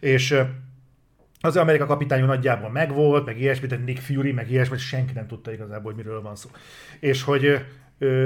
[0.00, 0.42] és
[1.40, 5.52] az Amerika kapitány nagyjából megvolt, meg ilyesmi, tehát Nick Fury, meg ilyesmi, senki nem tudta
[5.52, 6.50] igazából, hogy miről van szó.
[7.00, 7.64] És hogy,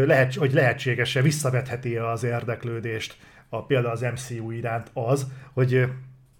[0.06, 3.16] lehet, hogy lehetséges-e, visszavetheti az érdeklődést
[3.48, 5.88] a, például az MCU iránt az, hogy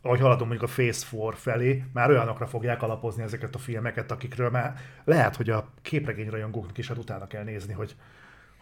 [0.03, 4.51] ahogy haladunk mondjuk a Phase 4 felé, már olyanokra fogják alapozni ezeket a filmeket, akikről
[4.51, 7.97] már lehet, hogy a képregényrajongóknak is hát utána kell nézni, hogy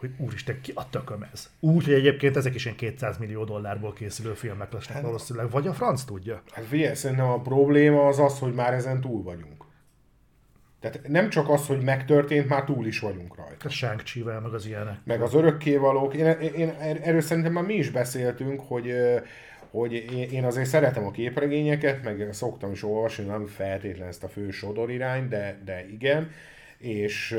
[0.00, 1.50] hogy úristen, ki a tököm ez?
[1.60, 5.66] Úgy, hogy egyébként ezek is ilyen 200 millió dollárból készülő filmek lesznek hát, valószínűleg, vagy
[5.66, 6.42] a franc tudja.
[6.50, 9.64] Hát figyelj, szerintem a probléma az az, hogy már ezen túl vagyunk.
[10.80, 13.66] Tehát nem csak az, hogy megtörtént, már túl is vagyunk rajta.
[13.66, 14.98] A shang meg az ilyenek.
[15.04, 16.14] Meg az örökkévalók.
[16.14, 18.94] Én, én, erről szerintem már mi is beszéltünk, hogy
[19.70, 19.92] hogy
[20.32, 24.90] én azért szeretem a képregényeket, meg szoktam is olvasni, nem feltétlenül ezt a fő sodor
[24.90, 26.30] irány, de, de igen,
[26.78, 27.38] és,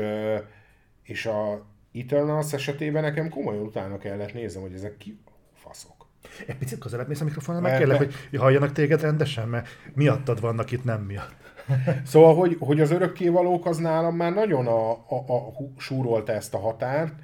[1.02, 5.18] és a, Eternals esetében nekem komolyan utána kellett néznem, hogy ezek ki
[5.54, 6.06] faszok.
[6.46, 10.70] Egy picit közelebb mész a mikrofonnal, meg kérlek, hogy halljanak téged rendesen, mert miattad vannak
[10.70, 11.34] itt, nem miatt.
[12.04, 16.58] Szóval, hogy, hogy az örökkévalók az nálam már nagyon a, a, a, súrolta ezt a
[16.58, 17.14] határt.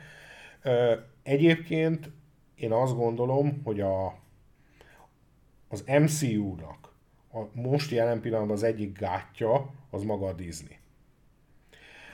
[1.23, 2.11] Egyébként
[2.55, 4.19] én azt gondolom, hogy a,
[5.69, 6.93] az MCU-nak
[7.33, 10.79] a most jelen pillanatban az egyik gátja az maga a Disney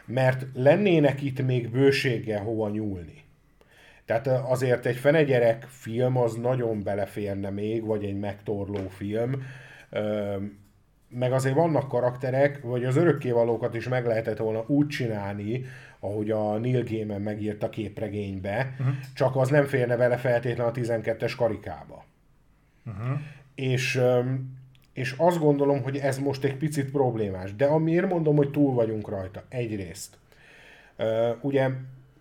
[0.04, 3.22] mert lennének itt még bőséggel hova nyúlni.
[4.04, 9.42] Tehát azért egy fenegyerek film az nagyon beleférne még, vagy egy megtorló film,
[11.08, 15.64] meg azért vannak karakterek, vagy az örökkévalókat is meg lehetett volna úgy csinálni,
[16.00, 18.94] ahogy a Neil Gaiman megírta képregénybe, uh-huh.
[19.14, 22.04] csak az nem férne bele feltétlenül a 12-es karikába.
[22.86, 23.18] Uh-huh.
[23.54, 24.00] És,
[24.94, 27.56] és azt gondolom, hogy ez most egy picit problémás.
[27.56, 30.16] De amiért mondom, hogy túl vagyunk rajta, egyrészt.
[31.40, 31.68] Ugye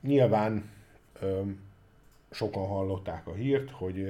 [0.01, 0.69] nyilván
[2.31, 4.07] sokan hallották a hírt, hogy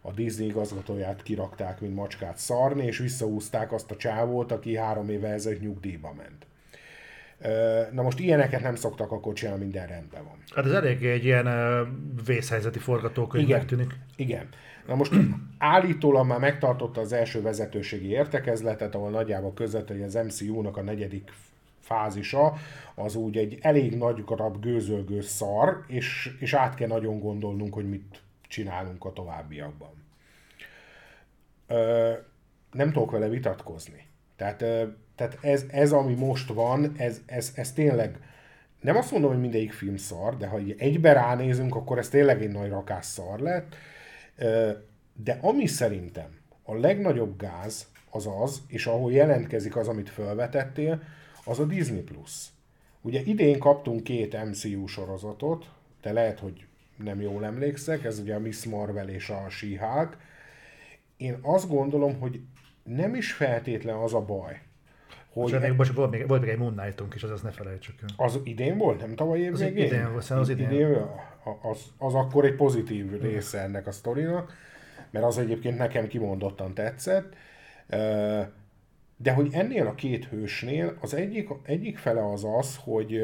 [0.00, 5.28] a Disney igazgatóját kirakták, mint macskát szarni, és visszaúzták azt a csávót, aki három éve
[5.28, 6.46] ezelőtt nyugdíjba ment.
[7.92, 10.36] Na most ilyeneket nem szoktak akkor csinálni, minden rendben van.
[10.54, 11.48] Hát ez elég egy ilyen
[12.26, 13.94] vészhelyzeti forgatókönyvnek tűnik.
[14.16, 14.48] Igen.
[14.86, 15.12] Na most
[15.58, 21.32] állítólag már megtartotta az első vezetőségi értekezletet, ahol nagyjából között, hogy az MCU-nak a negyedik
[21.80, 22.54] fázisa,
[22.94, 27.88] az úgy egy elég nagy garab gőzölgő szar, és, és át kell nagyon gondolnunk, hogy
[27.88, 29.90] mit csinálunk a továbbiakban.
[31.66, 32.12] Ö,
[32.72, 34.07] nem tudok vele vitatkozni.
[34.38, 34.58] Tehát,
[35.14, 38.18] tehát ez, ez, ami most van, ez, ez, ez tényleg,
[38.80, 42.52] nem azt mondom, hogy mindegyik film szar, de ha egybe ránézünk, akkor ez tényleg egy
[42.52, 43.76] nagy rakás szar lett.
[45.12, 51.02] De ami szerintem a legnagyobb gáz az az, és ahol jelentkezik az, amit felvetettél,
[51.44, 52.46] az a Disney Plus.
[53.00, 55.70] Ugye idén kaptunk két MCU sorozatot,
[56.02, 60.08] de lehet, hogy nem jól emlékszek, ez ugye a Miss Marvel és a she
[61.16, 62.40] Én azt gondolom, hogy
[62.96, 64.60] nem is feltétlen az a baj,
[65.32, 65.52] hogy...
[65.52, 68.00] Most, még, most volt, még, volt még egy Moon Knight-unk is, az azt ne felejtsük
[68.02, 68.26] el.
[68.26, 69.00] Az idén volt?
[69.00, 69.84] Nem tavaly év az végén?
[69.84, 70.70] Idén volt, az idén.
[70.70, 70.96] idén
[71.62, 74.52] az, az, akkor egy pozitív része ennek a sztorinak,
[75.10, 77.34] mert az egyébként nekem kimondottan tetszett.
[79.16, 83.20] De hogy ennél a két hősnél az egyik, egyik fele az az, hogy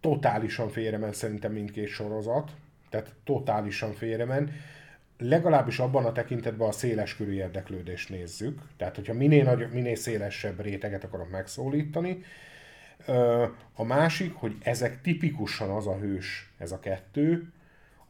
[0.00, 2.50] totálisan félremen szerintem mindkét sorozat,
[2.90, 4.52] tehát totálisan félremen,
[5.18, 10.60] legalábbis abban a tekintetben a széles körű érdeklődést nézzük, tehát hogyha minél, nagy, minél szélesebb
[10.60, 12.22] réteget akarok megszólítani.
[13.74, 17.52] A másik, hogy ezek tipikusan az a hős, ez a kettő,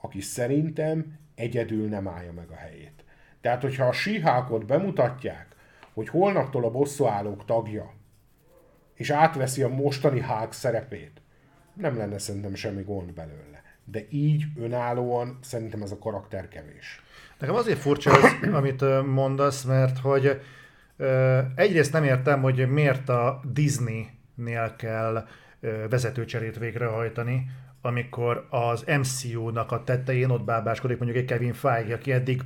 [0.01, 3.05] aki szerintem egyedül nem állja meg a helyét.
[3.41, 5.47] Tehát, hogyha a síhákot bemutatják,
[5.93, 7.93] hogy holnaptól a bosszúállók tagja,
[8.95, 11.21] és átveszi a mostani hák szerepét,
[11.75, 13.63] nem lenne szerintem semmi gond belőle.
[13.91, 17.03] De így önállóan szerintem ez a karakter kevés.
[17.39, 20.41] Nekem azért furcsa az, amit mondasz, mert hogy
[21.55, 25.27] egyrészt nem értem, hogy miért a Disney-nél kell
[25.91, 27.51] vezetőcserét végrehajtani,
[27.83, 32.43] amikor az MCU-nak a tetején ott bábáskodik mondjuk egy Kevin Feige, aki eddig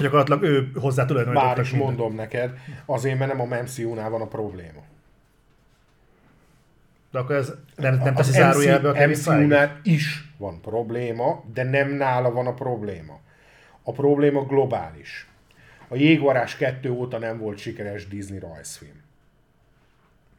[0.00, 1.88] gyakorlatilag ő hozzá tulajdonítottak Bár is minden.
[1.88, 4.80] mondom neked, azért, mert nem a MCU-nál van a probléma.
[7.10, 11.90] De akkor ez nem, nem teszi zárójelbe a Kevin MCU-nál is van probléma, de nem
[11.90, 13.20] nála van a probléma.
[13.82, 15.28] A probléma globális.
[15.88, 19.02] A Jégvarás 2 óta nem volt sikeres Disney rajzfilm.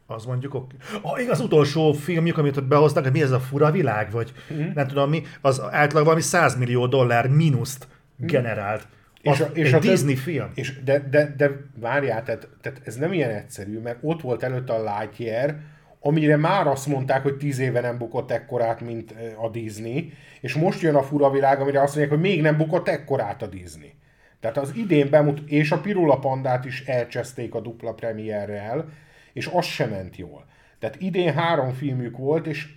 [0.06, 0.76] Az mondjuk oké.
[1.02, 1.24] Okay.
[1.24, 4.70] Ah, az utolsó filmjük, amit ott behoztak, mi ez a fura világ, vagy mm-hmm.
[4.74, 7.88] nem tudom mi, az általában valami 100 millió dollár mínuszt
[8.22, 8.26] mm.
[8.26, 8.86] generált.
[9.22, 10.50] És a, és egy a Disney több, film.
[10.54, 14.72] És de, de, de várjál, tehát, tehát ez nem ilyen egyszerű, mert ott volt előtte
[14.72, 15.56] a Lightyear,
[16.02, 20.80] amire már azt mondták, hogy tíz éve nem bukott ekkorát, mint a Disney, és most
[20.80, 23.94] jön a fura világ, amire azt mondják, hogy még nem bukott ekkorát a Disney.
[24.40, 28.88] Tehát az idén bemut, és a Pirula Pandát is elcseszték a dupla premierrel,
[29.32, 30.44] és az sem ment jól.
[30.78, 32.68] Tehát idén három filmük volt, és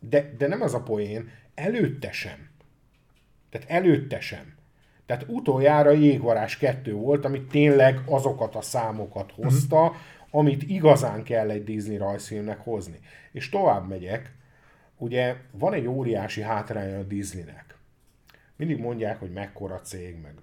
[0.00, 2.50] de, de nem az a poén, előtte sem.
[3.50, 4.54] Tehát előtte sem.
[5.06, 9.96] Tehát utoljára Jégvarás 2 volt, ami tényleg azokat a számokat hozta, uh-huh
[10.34, 12.98] amit igazán kell egy Disney rajzfilmnek hozni.
[13.32, 14.32] És tovább megyek,
[14.96, 17.76] ugye van egy óriási hátránya a Disneynek.
[18.56, 20.34] Mindig mondják, hogy mekkora cég, meg,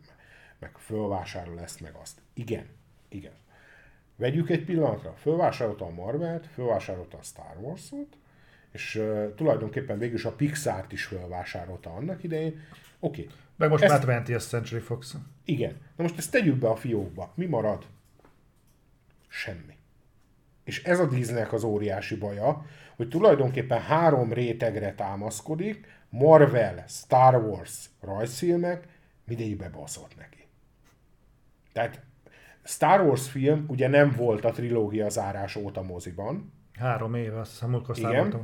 [0.60, 2.22] meg fölvásárol ezt, meg azt.
[2.34, 2.66] Igen,
[3.10, 3.34] igen.
[4.16, 5.14] Vegyük egy pillanatra.
[5.14, 8.18] Fölvásárolta a Marvelt, fölvásárolta a Star Wars-ot,
[8.72, 12.62] és uh, tulajdonképpen végül a Pixar-t is fölvásárolta annak idején.
[13.00, 13.22] Oké.
[13.22, 13.36] Okay.
[13.56, 15.16] Meg most ezt, már 20th Century Fox.
[15.46, 15.72] Igen.
[15.96, 17.32] Na most ezt tegyük be a fiókba.
[17.36, 17.86] Mi marad?
[19.28, 19.79] Semmi.
[20.70, 27.90] És ez a Disneynek az óriási baja, hogy tulajdonképpen három rétegre támaszkodik, Marvel, Star Wars
[28.02, 28.88] rajzfilmek,
[29.26, 30.48] mindegyikbe baszott neki.
[31.74, 32.02] Tehát
[32.64, 36.54] Star Wars film ugye nem volt a trilógia zárás óta moziban.
[36.80, 38.44] Három éve, azt hiszem, múltkor Igen.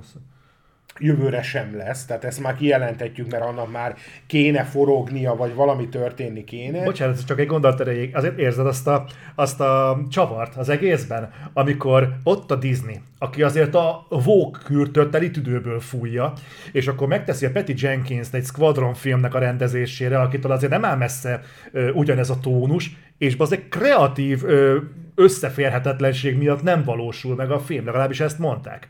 [1.00, 3.96] Jövőre sem lesz, tehát ezt már kijelentetjük, mert annak már
[4.28, 6.84] kéne forognia, vagy valami történni kéne.
[6.84, 8.16] Bocsánat, csak egy gondolat erejéig.
[8.16, 9.06] Azért érzed azt a,
[9.36, 15.32] azt a csavart az egészben, amikor ott a Disney, aki azért a Vogue kürtöt teli
[15.32, 16.34] tüdőből fújja,
[16.72, 20.98] és akkor megteszi a Patty Jenkins egy Squadron filmnek a rendezésére, akitől azért nem áll
[20.98, 24.78] messze ö, ugyanez a tónus, és az egy kreatív ö,
[25.16, 28.88] összeférhetetlenség miatt nem valósul meg a film, legalábbis ezt mondták.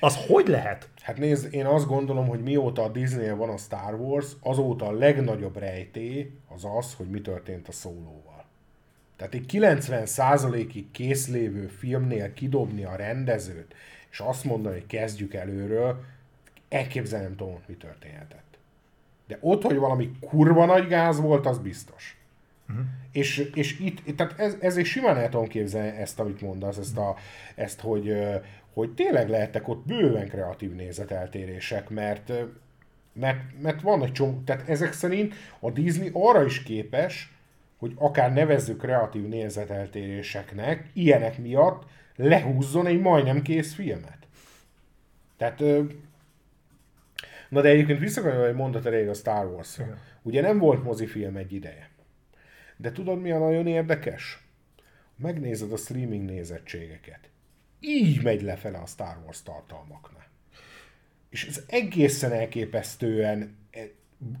[0.00, 0.88] Az hogy lehet?
[1.08, 4.92] Hát nézd, én azt gondolom, hogy mióta a disney van a Star Wars, azóta a
[4.92, 8.44] legnagyobb rejtély az az, hogy mi történt a szólóval.
[9.16, 13.74] Tehát egy 90%-ig készlévő filmnél kidobni a rendezőt,
[14.10, 16.04] és azt mondani, hogy kezdjük előről,
[16.68, 18.58] elképzelni nem tudom, mi történhetett.
[19.26, 22.18] De ott, hogy valami kurva nagy gáz volt, az biztos.
[22.68, 22.84] Uh-huh.
[23.12, 26.96] És, és itt, tehát ez, ez is simán el tudom képzelni ezt, amit mondasz, ezt,
[26.96, 27.16] a,
[27.54, 28.16] ezt hogy,
[28.78, 32.32] hogy tényleg lehettek ott bőven kreatív nézeteltérések, mert,
[33.12, 37.32] mert, mert van egy csomó, tehát ezek szerint a Disney arra is képes,
[37.76, 41.82] hogy akár nevezzük kreatív nézeteltéréseknek, ilyenek miatt
[42.16, 44.18] lehúzzon egy majdnem kész filmet.
[45.36, 45.58] Tehát,
[47.48, 49.98] na de egyébként visszakanyarodva egy mondat elég a Star wars -ra.
[50.22, 51.90] Ugye nem volt mozifilm egy ideje.
[52.76, 54.46] De tudod mi a nagyon érdekes?
[55.16, 57.30] Megnézed a streaming nézettségeket
[57.80, 60.26] így megy lefele a Star Wars tartalmaknál.
[61.30, 63.82] És ez egészen elképesztően eh,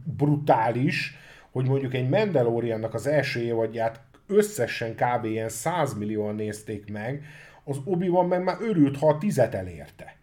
[0.04, 1.16] brutális,
[1.50, 5.24] hogy mondjuk egy Mandaloriannak az első évadját összesen kb.
[5.24, 7.24] ilyen 100 millióan nézték meg,
[7.64, 10.16] az obi van meg már örült, ha a tizet elérte.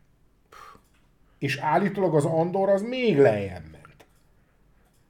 [1.40, 3.75] És állítólag az Andor az még lejjebb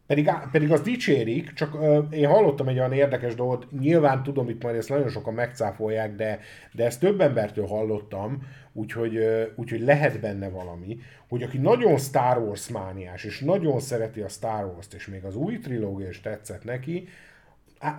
[0.07, 4.63] pedig, pedig az dicsérik, csak uh, én hallottam egy olyan érdekes dolgot, nyilván tudom, itt
[4.63, 6.39] majd ezt nagyon sokan megcáfolják, de,
[6.71, 12.37] de ezt több embertől hallottam, úgyhogy, uh, úgyhogy lehet benne valami, hogy aki nagyon Star
[12.37, 16.63] Wars mániás, és nagyon szereti a Star Wars-t, és még az új trilógia is tetszett
[16.63, 17.07] neki,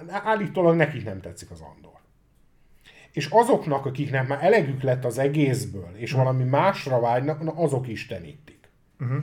[0.08, 1.94] állítólag nekik nem tetszik az Andor.
[3.12, 8.68] És azoknak, akiknek már elegük lett az egészből, és valami másra vágynak, na azok istenítik.
[9.00, 9.22] Uh-huh.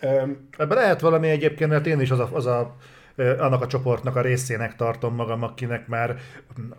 [0.00, 2.76] Ebben lehet valami egyébként, mert én is az a, az a
[3.16, 6.16] annak a csoportnak a részének tartom magam, akinek már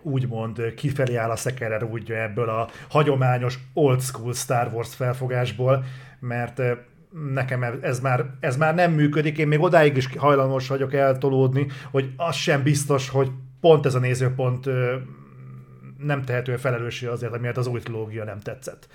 [0.01, 5.83] úgymond kifelé áll a szekere rúdja ebből a hagyományos old school Star Wars felfogásból,
[6.19, 6.61] mert
[7.33, 12.13] nekem ez már, ez már nem működik, én még odáig is hajlamos vagyok eltolódni, hogy
[12.17, 14.69] az sem biztos, hogy pont ez a nézőpont
[15.97, 18.87] nem tehető felelőssé azért, amiért az új trilógia nem tetszett.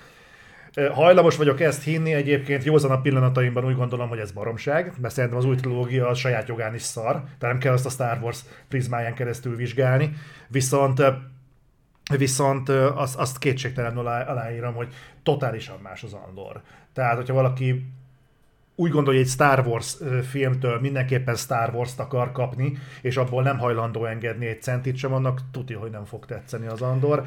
[0.92, 5.38] Hajlamos vagyok ezt hinni, egyébként józan a pillanataimban úgy gondolom, hogy ez baromság, mert szerintem
[5.38, 8.40] az új trilógia a saját jogán is szar, tehát nem kell azt a Star Wars
[8.68, 10.12] prizmáján keresztül vizsgálni,
[10.48, 11.02] viszont
[12.16, 16.60] Viszont azt, azt kétségtelenül alá, aláírom, hogy totálisan más az Andor.
[16.92, 17.92] Tehát, hogyha valaki
[18.74, 19.96] úgy gondolja, hogy egy Star Wars
[20.30, 25.40] filmtől mindenképpen Star Wars-t akar kapni, és abból nem hajlandó engedni egy centit sem, annak
[25.52, 27.24] tudja, hogy nem fog tetszeni az Andor.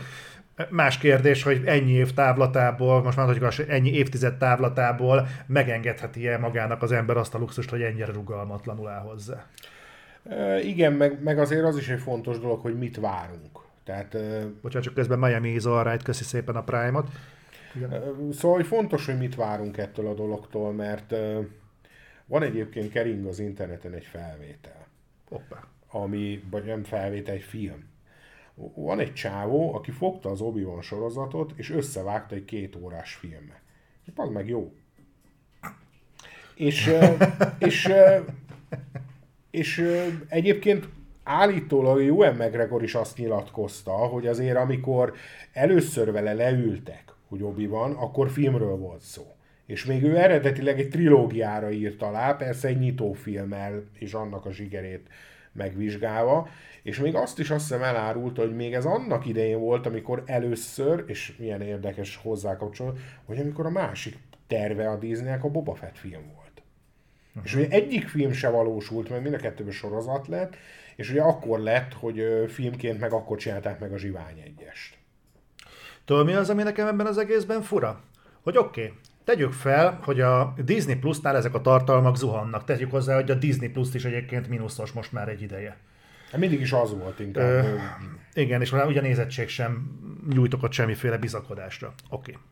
[0.69, 6.91] Más kérdés, hogy ennyi év távlatából, most már mondjuk ennyi évtized távlatából megengedheti-e magának az
[6.91, 9.45] ember azt a luxust, hogy ennyire rugalmatlanul áll hozzá.
[10.29, 13.59] E, igen, meg, meg azért az is egy fontos dolog, hogy mit várunk.
[13.83, 14.17] Tehát,
[14.61, 17.07] Bocsánat, csak közben Miami is alright, köszi szépen a Prime-ot.
[17.75, 18.03] Igen.
[18.31, 21.15] Szóval hogy fontos, hogy mit várunk ettől a dologtól, mert
[22.25, 24.87] van egyébként kering az interneten egy felvétel.
[25.29, 25.63] Hoppá.
[25.91, 27.88] Ami, vagy nem felvétel, egy film
[28.75, 33.61] van egy csávó, aki fogta az obi sorozatot, és összevágta egy két órás filmbe.
[34.05, 34.73] És az meg jó.
[36.55, 36.91] És,
[37.59, 37.91] és, és,
[39.51, 39.85] és
[40.27, 40.89] egyébként
[41.23, 45.13] állítólag Ewan McGregor is azt nyilatkozta, hogy azért amikor
[45.53, 49.23] először vele leültek, hogy obi van, akkor filmről volt szó.
[49.65, 55.07] És még ő eredetileg egy trilógiára írt alá, persze egy nyitófilmmel és annak a zsigerét
[55.51, 56.47] megvizsgálva,
[56.89, 61.03] és még azt is azt hiszem elárulta, hogy még ez annak idején volt, amikor először,
[61.07, 62.93] és milyen érdekes hozzákapcsoló,
[63.25, 66.61] hogy amikor a másik terve a Disneynek a Boba Fett film volt.
[67.27, 67.43] Uh-huh.
[67.43, 70.55] És ugye egyik film se valósult, mert mind a kettőből sorozat lett,
[70.95, 74.97] és ugye akkor lett, hogy filmként meg akkor csinálták meg a Zsivány egyest.
[76.05, 78.01] Tudod, mi az, ami nekem ebben az egészben fura?
[78.41, 82.63] Hogy oké, okay, tegyük fel, hogy a Disney Plus-nál ezek a tartalmak zuhannak.
[82.63, 85.77] Tegyük hozzá, hogy a Disney Plus is egyébként mínuszos most már egy ideje.
[86.31, 87.65] Hát mindig is az volt inkább.
[87.65, 87.75] Ö,
[88.33, 89.99] igen, és ugye a nézettség sem
[90.33, 91.93] nyújtott semmiféle bizakodásra.
[92.09, 92.31] Oké.
[92.31, 92.43] Okay.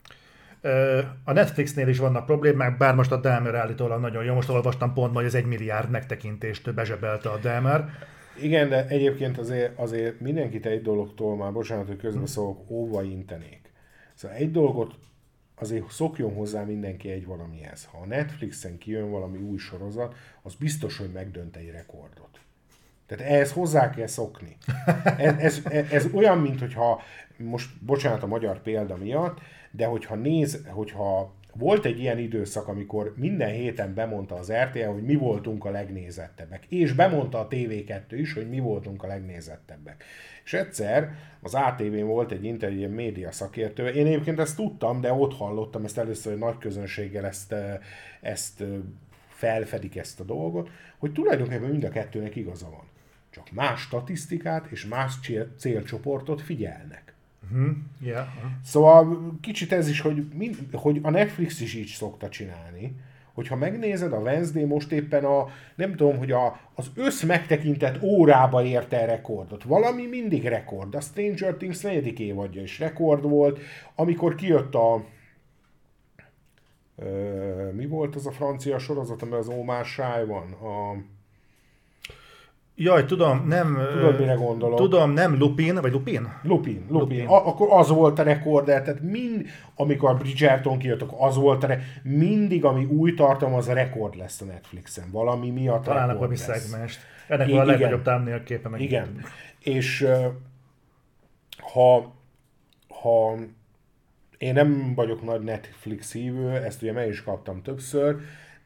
[1.23, 4.33] A Netflixnél is vannak problémák, bár most a Dahmer állítólag nagyon jó.
[4.33, 7.89] Most olvastam pont, hogy ez egy milliárd megtekintést bezsebelte a Dahmer.
[8.41, 13.71] Igen, de egyébként azért, azért mindenkit egy dologtól már, bocsánat, hogy közbeszólok, óva intenék.
[14.13, 14.95] Szóval egy dolgot
[15.55, 17.85] azért szokjon hozzá mindenki egy valamihez.
[17.91, 22.26] Ha a Netflixen kijön valami új sorozat, az biztos, hogy megdönt egy rekordot.
[23.07, 24.57] Tehát ehhez hozzá kell szokni.
[25.17, 27.01] Ez, ez, ez olyan, mint hogyha,
[27.37, 29.39] most bocsánat a magyar példa miatt,
[29.71, 35.03] de hogyha néz, hogyha volt egy ilyen időszak, amikor minden héten bemondta az RTL, hogy
[35.03, 36.65] mi voltunk a legnézettebbek.
[36.69, 40.03] És bemondta a TV2 is, hogy mi voltunk a legnézettebbek.
[40.43, 43.87] És egyszer az ATV-n volt egy interjú, média szakértő.
[43.87, 47.55] Én egyébként ezt tudtam, de ott hallottam ezt először, hogy nagy közönséggel ezt,
[48.21, 48.63] ezt
[49.27, 52.83] felfedik ezt a dolgot, hogy tulajdonképpen mind a kettőnek igaza van.
[53.30, 55.13] Csak más statisztikát és más
[55.58, 57.13] célcsoportot figyelnek.
[57.52, 57.75] Uh-huh.
[58.02, 58.28] Yeah.
[58.63, 62.96] Szóval kicsit ez is, hogy, mind, hogy a Netflix is így szokta csinálni,
[63.38, 68.63] hogyha megnézed, a Wednesday most éppen a, nem tudom, hogy a, az össz megtekintett órába
[68.63, 69.63] érte rekordot.
[69.63, 70.96] Valami mindig rekord.
[70.96, 73.60] A Stranger Things negyedik évadja is rekord volt.
[73.96, 75.06] Amikor kijött a
[76.96, 80.52] ö, mi volt az a francia sorozat, amiben az Omar Shy van?
[80.52, 80.92] A,
[82.80, 83.88] Jaj, tudom, nem...
[83.92, 84.78] Tudod, mire gondolok?
[84.78, 86.34] Tudom, nem Lupin, vagy Lupin?
[86.44, 87.17] Lupin, Lupin.
[87.17, 87.28] Lupin.
[87.28, 91.67] A, akkor az volt a rekord, tehát mind, amikor Bridgerton kijött, akkor az volt a
[91.67, 95.12] re- mindig, ami új tartalom, az a rekord lesz a Netflixen.
[95.12, 97.00] Valami miatt Találnak valami szegmest.
[97.28, 98.82] Ennek van a legnagyobb támnél képe meg.
[98.82, 99.21] Igen.
[99.60, 100.08] És
[101.73, 102.13] ha,
[103.02, 103.36] ha
[104.38, 108.15] én nem vagyok nagy Netflix hívő, ezt ugye meg is kaptam többször,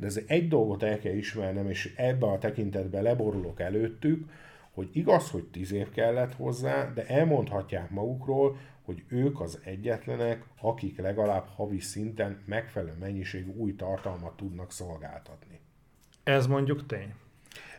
[0.01, 4.29] de ez egy dolgot el kell ismernem, és ebbe a tekintetben leborulok előttük,
[4.71, 10.97] hogy igaz, hogy tíz év kellett hozzá, de elmondhatják magukról, hogy ők az egyetlenek, akik
[10.97, 15.59] legalább havi szinten megfelelő mennyiségű új tartalmat tudnak szolgáltatni.
[16.23, 17.13] Ez mondjuk tény.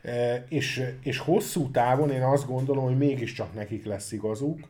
[0.03, 4.61] E, és, és hosszú távon én azt gondolom, hogy mégiscsak nekik lesz igazuk,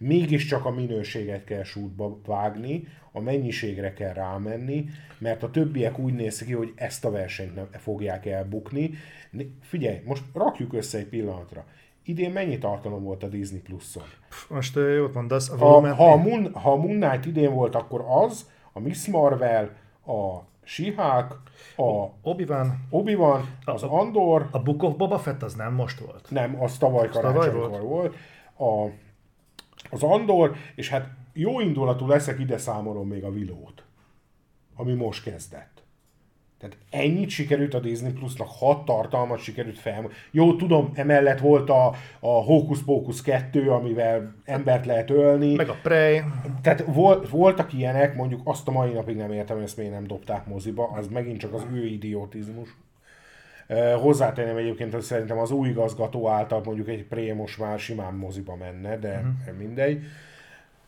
[0.00, 4.84] mégiscsak a minőséget kell sútba vágni, a mennyiségre kell rámenni,
[5.18, 8.90] mert a többiek úgy néz ki, hogy ezt a versenyt nem fogják elbukni.
[9.60, 11.64] Figyelj, most rakjuk össze egy pillanatra.
[12.04, 14.04] Idén mennyi tartalom volt a Disney Plus-on?
[14.48, 15.50] Most jót mondasz.
[15.50, 19.06] A ha, ha, a Moon, ha a Moon Knight idén volt, akkor az, a Miss
[19.06, 19.70] Marvel,
[20.06, 21.32] a Sihák,
[21.76, 24.48] a Obi-Wan, Obi-Wan az a, Andor.
[24.50, 26.30] A Book of Boba Fett az nem most volt.
[26.30, 27.82] Nem, az tavaly karácsonykor volt.
[27.82, 28.16] volt.
[28.58, 28.90] A,
[29.90, 33.84] az Andor, és hát jó indulatú leszek, ide számolom még a Vilót,
[34.76, 35.82] ami most kezdett.
[36.60, 40.10] Tehát ennyit sikerült a Disney Plusnak, hat tartalmat sikerült fel.
[40.30, 45.54] Jó, tudom, emellett volt a, a Hocus Pocus 2, amivel embert lehet ölni.
[45.54, 46.20] Meg a Prey.
[46.62, 50.46] Tehát volt, voltak ilyenek, mondjuk azt a mai napig nem értem, ezt miért nem dobták
[50.46, 52.68] moziba, az megint csak az ő idiotizmus.
[54.00, 58.56] Hozzátenném egyébként, hogy szerintem az új igazgató által mondjuk egy Prey most már simán moziba
[58.56, 59.56] menne, de uh-huh.
[59.58, 60.02] mindegy.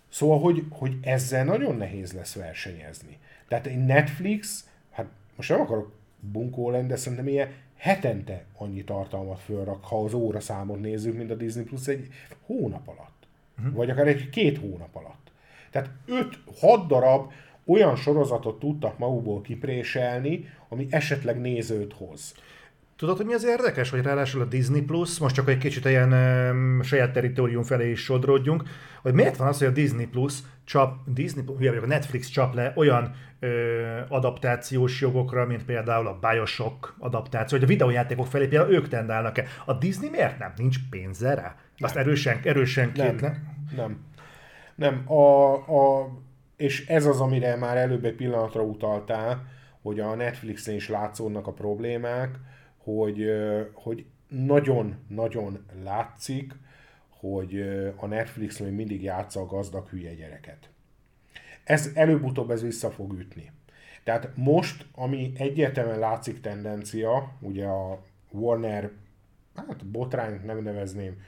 [0.09, 3.19] Szóval, hogy, hogy ezzel nagyon nehéz lesz versenyezni.
[3.49, 5.07] Tehát egy Netflix, hát
[5.37, 10.41] most nem akarok bunkó lenni, de szerintem ilyen hetente annyi tartalmat fölrak, ha az óra
[10.41, 12.09] számot nézzük, mint a Disney Plus egy
[12.47, 13.27] hónap alatt.
[13.59, 13.75] Uh-huh.
[13.75, 15.31] Vagy akár egy két hónap alatt.
[15.71, 15.91] Tehát
[16.61, 17.33] 5-6 darab
[17.65, 22.35] olyan sorozatot tudtak magukból kipréselni, ami esetleg nézőt hoz.
[23.03, 26.13] Tudod, hogy mi az érdekes, hogy ráadásul a Disney Plus, most csak egy kicsit ilyen
[26.13, 28.63] um, saját teritorium felé is sodródjunk,
[29.03, 30.35] hogy miért van az, hogy a Disney Plus
[30.65, 36.19] csap, Disney, hülye vagyok, a Netflix csap le olyan ö, adaptációs jogokra, mint például a
[36.21, 39.45] Bioshock adaptáció, hogy a videójátékok felé például ők tendálnak-e.
[39.65, 40.53] A Disney miért nem?
[40.57, 41.57] Nincs pénze rá?
[41.79, 42.05] Azt nem.
[42.05, 43.17] erősen, erősen nem,
[43.77, 44.05] nem.
[44.75, 45.03] Nem.
[45.07, 46.09] A, a,
[46.57, 49.47] és ez az, amire már előbb egy pillanatra utaltál,
[49.83, 52.39] hogy a Netflixen is látszódnak a problémák,
[52.83, 53.31] hogy,
[53.73, 56.55] hogy nagyon-nagyon látszik,
[57.09, 57.61] hogy
[57.97, 60.71] a Netflix még mindig játsza a gazdag hülye gyereket.
[61.65, 63.53] Ez előbb-utóbb ez vissza fog ütni.
[64.05, 68.91] Tehát most, ami egyértelműen látszik tendencia, ugye a Warner,
[69.55, 71.23] hát botrányt nem nevezném,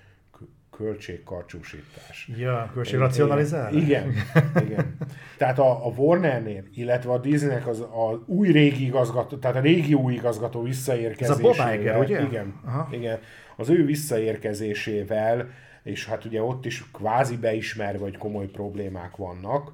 [0.77, 2.31] költségkarcsúsítás.
[2.37, 3.73] Ja, költségracionalizálás?
[3.75, 4.13] Igen,
[4.67, 4.97] igen.
[5.37, 9.95] Tehát a, a Warnernél, illetve a Disneynek az a új régi igazgató, tehát a régi
[9.95, 11.51] új igazgató visszaérkezésével.
[11.51, 12.23] Ez a Bob Iger, ugye?
[12.23, 12.89] Igen, Aha.
[12.91, 13.19] igen.
[13.57, 15.49] Az ő visszaérkezésével,
[15.83, 19.73] és hát ugye ott is kvázi beismerve, hogy komoly problémák vannak.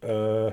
[0.00, 0.50] Ö,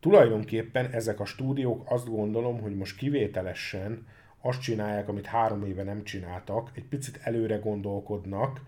[0.00, 4.06] tulajdonképpen ezek a stúdiók azt gondolom, hogy most kivételesen
[4.40, 8.60] azt csinálják, amit három éve nem csináltak, egy picit előre gondolkodnak,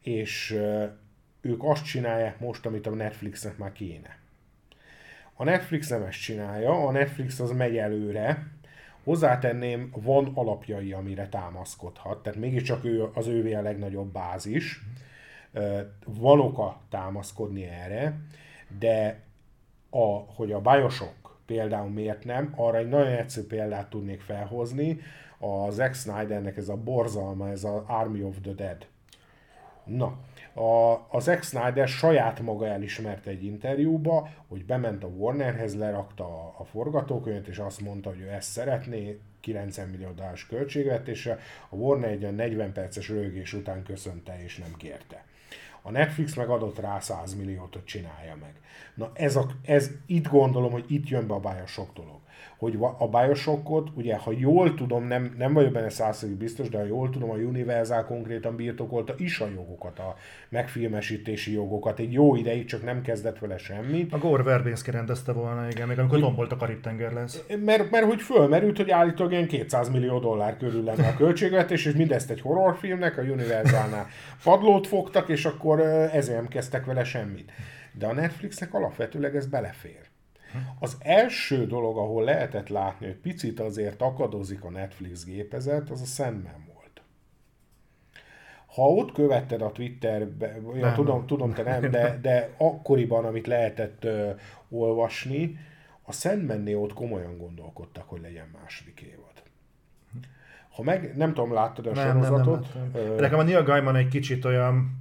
[0.00, 0.58] és
[1.40, 4.18] ők azt csinálják most, amit a Netflixnek már kéne.
[5.34, 8.46] A Netflix nem ezt csinálja, a Netflix az megy előre,
[9.04, 14.80] hozzátenném, van alapjai, amire támaszkodhat, tehát mégiscsak ő, az ővé a legnagyobb bázis,
[16.04, 18.20] van oka támaszkodni erre,
[18.78, 19.20] de
[19.90, 21.14] a, hogy a Bioshock
[21.48, 25.00] például miért nem, arra egy nagyon egyszerű példát tudnék felhozni,
[25.38, 28.86] a Zack Snydernek ez a borzalma, ez az Army of the Dead.
[29.84, 30.18] Na,
[30.54, 36.54] a, a Zack Snyder saját maga elismerte egy interjúba, hogy bement a Warnerhez, lerakta a,
[36.58, 41.38] a forgatókönyvet, és azt mondta, hogy ő ezt szeretné, 90 millió dolláros költségvetése,
[41.68, 45.24] a Warner egy 40 perces rögés után köszönte és nem kérte.
[45.82, 48.54] A Netflix meg adott rá 100 milliót, hogy csinálja meg.
[48.94, 52.20] Na ez, a, ez itt gondolom, hogy itt jön be a Bioshock dolog
[52.58, 56.84] hogy a Bioshockot, ugye, ha jól tudom, nem, nem vagyok benne százszerű biztos, de ha
[56.84, 60.14] jól tudom, a Universal konkrétan birtokolta is a jogokat, a
[60.48, 61.98] megfilmesítési jogokat.
[61.98, 64.12] Egy jó ideig csak nem kezdett vele semmit.
[64.12, 67.44] A Gore Verbinski rendezte volna, igen, még amikor tombolt a Karib-tenger lesz.
[67.64, 71.94] Mert, mert hogy fölmerült, hogy állítólag ilyen 200 millió dollár körül lenne a költségvetés, és
[71.94, 74.06] mindezt egy horrorfilmnek, a Universalnál
[74.42, 77.52] padlót fogtak, és akkor ezért nem kezdtek vele semmit.
[77.92, 80.07] De a Netflixnek alapvetőleg ez belefér.
[80.78, 86.04] Az első dolog, ahol lehetett látni, hogy picit azért akadozik a Netflix gépezet, az a
[86.04, 87.02] Sandman volt.
[88.66, 93.46] Ha ott követted a Twitterbe, ja, nem, tudom, tudom, te nem, de, de akkoriban, amit
[93.46, 94.30] lehetett uh,
[94.68, 95.58] olvasni,
[96.02, 99.42] a Sandmannél ott komolyan gondolkodtak, hogy legyen második évad.
[100.70, 102.74] Ha meg, nem tudom, láttad a nem, sorozatot?
[102.74, 103.14] Nem, nem, nem.
[103.14, 104.96] Nekem a Neil Gaiman egy kicsit olyan,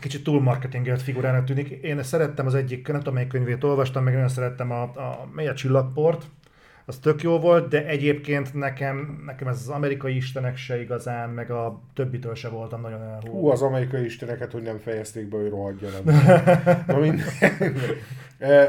[0.00, 1.68] kicsit túl marketingelt figurának tűnik.
[1.68, 5.48] Én szerettem az egyik, nem tudom melyik könyvét olvastam, meg nagyon szerettem a, a mely
[5.48, 6.24] a csillagport,
[6.86, 11.50] az tök jó volt, de egyébként nekem, nekem ez az amerikai istenek se igazán, meg
[11.50, 13.38] a többitől se voltam nagyon elhúzva.
[13.38, 16.04] Hú, az amerikai isteneket, hogy nem fejezték be, hogy rohadjanak.
[16.86, 17.26] Na, minden.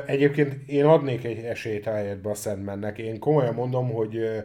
[0.06, 2.98] Egyébként én adnék egy esélyt a helyetbe a Sandmannek.
[2.98, 4.44] Én komolyan mondom, hogy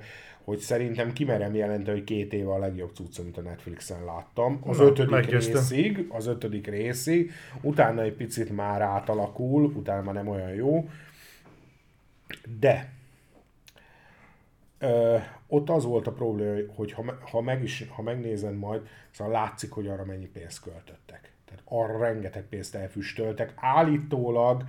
[0.48, 4.60] hogy szerintem kimerem jelenteni, hogy két éve a legjobb cucc, amit a Netflixen láttam.
[4.64, 5.54] Az Na, ötödik meggyőztem.
[5.54, 10.88] részig, az ötödik részig, utána egy picit már átalakul, utána már nem olyan jó,
[12.58, 12.92] de
[14.78, 19.32] ö, ott az volt a probléma, hogy ha, ha, meg is, ha megnézed majd, szóval
[19.32, 21.32] látszik, hogy arra mennyi pénzt költöttek.
[21.44, 23.52] Tehát arra rengeteg pénzt elfüstöltek.
[23.56, 24.64] Állítólag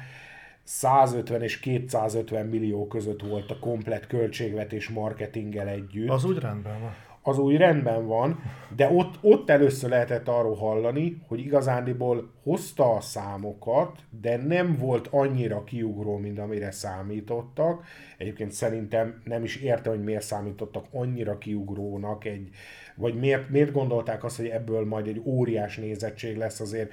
[0.70, 6.10] 150 és 250 millió között volt a komplet költségvetés marketinggel együtt.
[6.10, 6.96] Az úgy rendben van.
[7.22, 8.40] Az úgy rendben van,
[8.76, 15.08] de ott, ott először lehetett arról hallani, hogy igazándiból hozta a számokat, de nem volt
[15.12, 17.84] annyira kiugró, mint amire számítottak.
[18.18, 22.50] Egyébként szerintem nem is érte, hogy miért számítottak annyira kiugrónak egy,
[22.96, 26.92] vagy miért, miért gondolták azt, hogy ebből majd egy óriás nézettség lesz, azért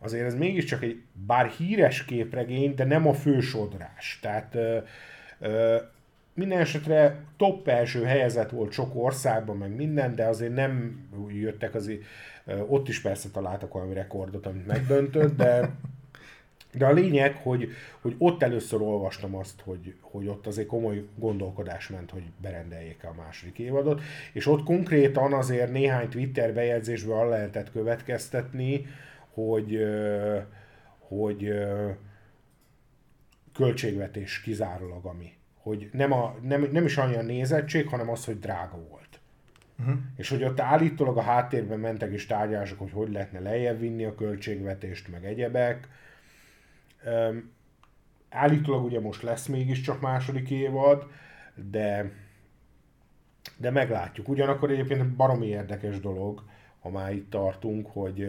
[0.00, 4.18] azért ez mégiscsak egy, bár híres képregény, de nem a fősodrás.
[4.22, 4.78] Tehát ö,
[5.38, 5.76] ö,
[6.34, 12.02] minden esetre top első helyezett volt sok országban, meg minden, de azért nem jöttek azért,
[12.66, 15.70] ott is persze találtak valami rekordot, amit megdöntött, de
[16.72, 17.68] de a lényeg, hogy,
[18.00, 23.14] hogy ott először olvastam azt, hogy, hogy ott azért komoly gondolkodás ment, hogy berendeljék a
[23.24, 24.00] második évadot,
[24.32, 28.86] és ott konkrétan azért néhány Twitter bejegyzésből lehetett következtetni,
[29.32, 29.78] hogy,
[30.98, 31.52] hogy
[33.52, 35.32] költségvetés kizárólag ami.
[35.62, 39.20] Hogy nem, a, nem, nem is annyi a nézettség, hanem az, hogy drága volt.
[39.78, 39.94] Uh-huh.
[40.16, 44.14] És hogy ott állítólag a háttérben mentek is tárgyalások, hogy hogy lehetne lejjebb vinni a
[44.14, 45.88] költségvetést, meg egyebek.
[47.04, 47.52] Um,
[48.28, 51.06] állítólag ugye most lesz mégiscsak második évad,
[51.70, 52.12] de
[53.56, 54.28] de meglátjuk.
[54.28, 56.42] Ugyanakkor egyébként baromi érdekes dolog,
[56.80, 58.28] ha már itt tartunk, hogy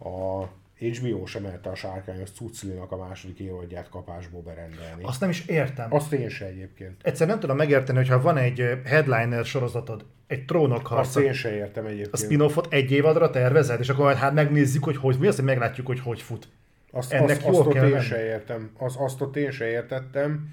[0.00, 0.48] a
[0.80, 5.02] HBO sem merte a sárkányos Cuclinak a második évadját kapásból berendelni.
[5.02, 5.94] Azt nem is értem.
[5.94, 7.00] Azt én se egyébként.
[7.02, 11.00] Egyszer nem tudom megérteni, hogyha van egy headliner sorozatod, egy trónok harca.
[11.00, 12.14] Azt én se értem egyébként.
[12.14, 15.46] A spin-offot egy évadra tervezed, és akkor majd hát megnézzük, hogy hogy, mi azt, hogy
[15.46, 16.48] meglátjuk, hogy hogy fut.
[16.92, 18.70] Azt, Ennek azt, azt ott én se értem.
[18.78, 20.48] Az, azt ott én se értettem.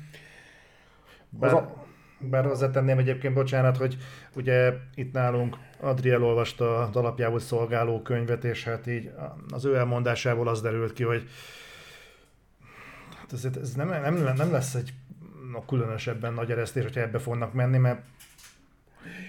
[1.29, 1.86] Bár, az a...
[2.19, 3.97] bár azért tenném egyébként, bocsánat, hogy
[4.35, 9.11] ugye itt nálunk Adriel olvasta az alapjául szolgáló könyvet, és hát így
[9.49, 11.29] az ő elmondásából az derült ki, hogy
[13.17, 14.93] hát ez, ez nem, nem, nem lesz egy
[15.51, 18.01] na, különösebben nagy eresztés, hogyha ebbe fognak menni, mert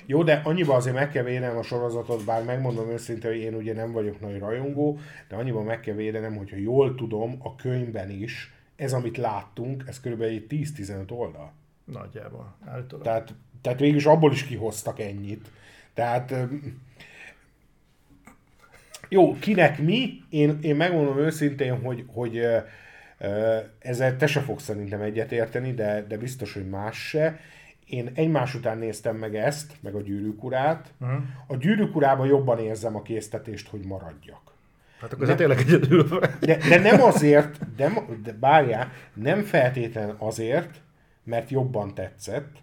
[0.06, 3.74] jó, de annyiban azért meg kell védenem a sorozatot, bár megmondom őszintén, hogy én ugye
[3.74, 8.52] nem vagyok nagy rajongó, de annyiban meg kell védenem, hogyha jól tudom, a könyvben is,
[8.76, 11.52] ez, amit láttunk, ez körülbelül egy 10-15 oldal.
[11.92, 13.04] Nagyjából, állítólag.
[13.04, 15.50] Tehát, tehát végül is abból is kihoztak ennyit.
[15.94, 16.34] Tehát
[19.08, 20.22] jó, kinek mi?
[20.30, 22.46] Én, én megmondom őszintén, hogy, hogy
[23.78, 27.40] ezzel te se fogsz szerintem egyetérteni, de, de biztos, hogy más se.
[27.86, 30.92] Én egymás után néztem meg ezt, meg a gyűrűk urát.
[31.00, 31.18] Uh-huh.
[31.46, 34.40] A gyűrűk urában jobban érzem a késztetést, hogy maradjak.
[35.00, 40.80] Hát akkor ez tényleg egyedül de, de nem azért, de, de bárjá, nem feltétlen azért,
[41.28, 42.56] mert jobban tetszett,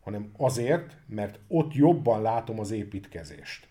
[0.00, 3.68] hanem azért, mert ott jobban látom az építkezést.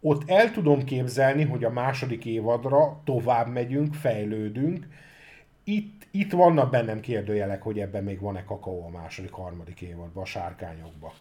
[0.00, 4.86] Ott el tudom képzelni, hogy a második évadra tovább megyünk, fejlődünk.
[5.64, 10.26] Itt, itt vannak bennem kérdőjelek, hogy ebben még van-e kakaó a második, harmadik évadban, a
[10.26, 11.12] sárkányokban.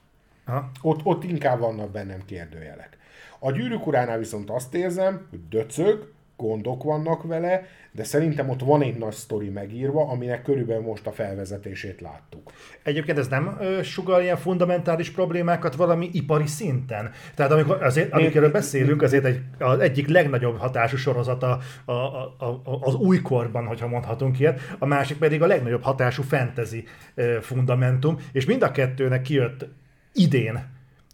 [0.46, 0.72] Ha?
[0.82, 2.98] Ott, ott inkább vannak bennem kérdőjelek.
[3.40, 8.82] A gyűrűk uránál viszont azt érzem, hogy döcög, gondok vannak vele, de szerintem ott van
[8.82, 12.52] egy nagy sztori megírva, aminek körülbelül most a felvezetését láttuk.
[12.84, 17.12] Egyébként ez nem ö, sugal ilyen fundamentális problémákat valami ipari szinten?
[17.36, 22.80] Tehát amikor azért, amikről beszélünk, azért egy, az egyik legnagyobb hatású sorozata a, a, a,
[22.82, 26.84] az újkorban, hogyha mondhatunk ilyet, a másik pedig a legnagyobb hatású fantasy
[27.16, 29.68] ö, fundamentum, és mind a kettőnek kijött
[30.14, 30.66] idén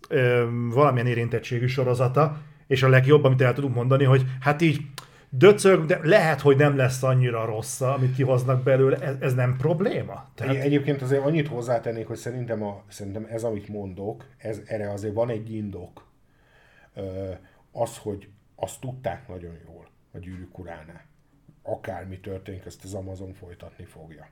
[0.10, 4.82] ö, valamilyen érintettségű sorozata, és a legjobb, amit el tudunk mondani, hogy hát így
[5.38, 10.30] döcög, de lehet, hogy nem lesz annyira rossz, amit kihoznak belőle, ez, ez nem probléma?
[10.36, 10.56] Tehát...
[10.56, 15.30] Egyébként azért annyit hozzátennék, hogy szerintem, a, szerintem ez, amit mondok, ez, erre azért van
[15.30, 16.08] egy indok.
[17.72, 21.06] Az, hogy azt tudták nagyon jól a gyűrűk uránál.
[21.64, 24.28] Akármi történik, ezt az Amazon folytatni fogja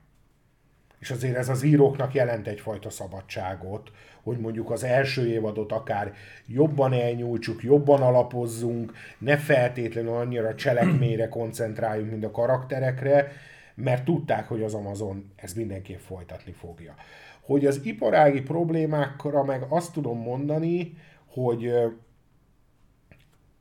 [1.02, 3.90] és azért ez az íróknak jelent egyfajta szabadságot,
[4.22, 6.14] hogy mondjuk az első évadot akár
[6.46, 13.32] jobban elnyújtsuk, jobban alapozzunk, ne feltétlenül annyira cselekményre koncentráljunk, mint a karakterekre,
[13.74, 16.94] mert tudták, hogy az Amazon ezt mindenképp folytatni fogja.
[17.40, 20.96] Hogy az iparági problémákra meg azt tudom mondani,
[21.26, 21.72] hogy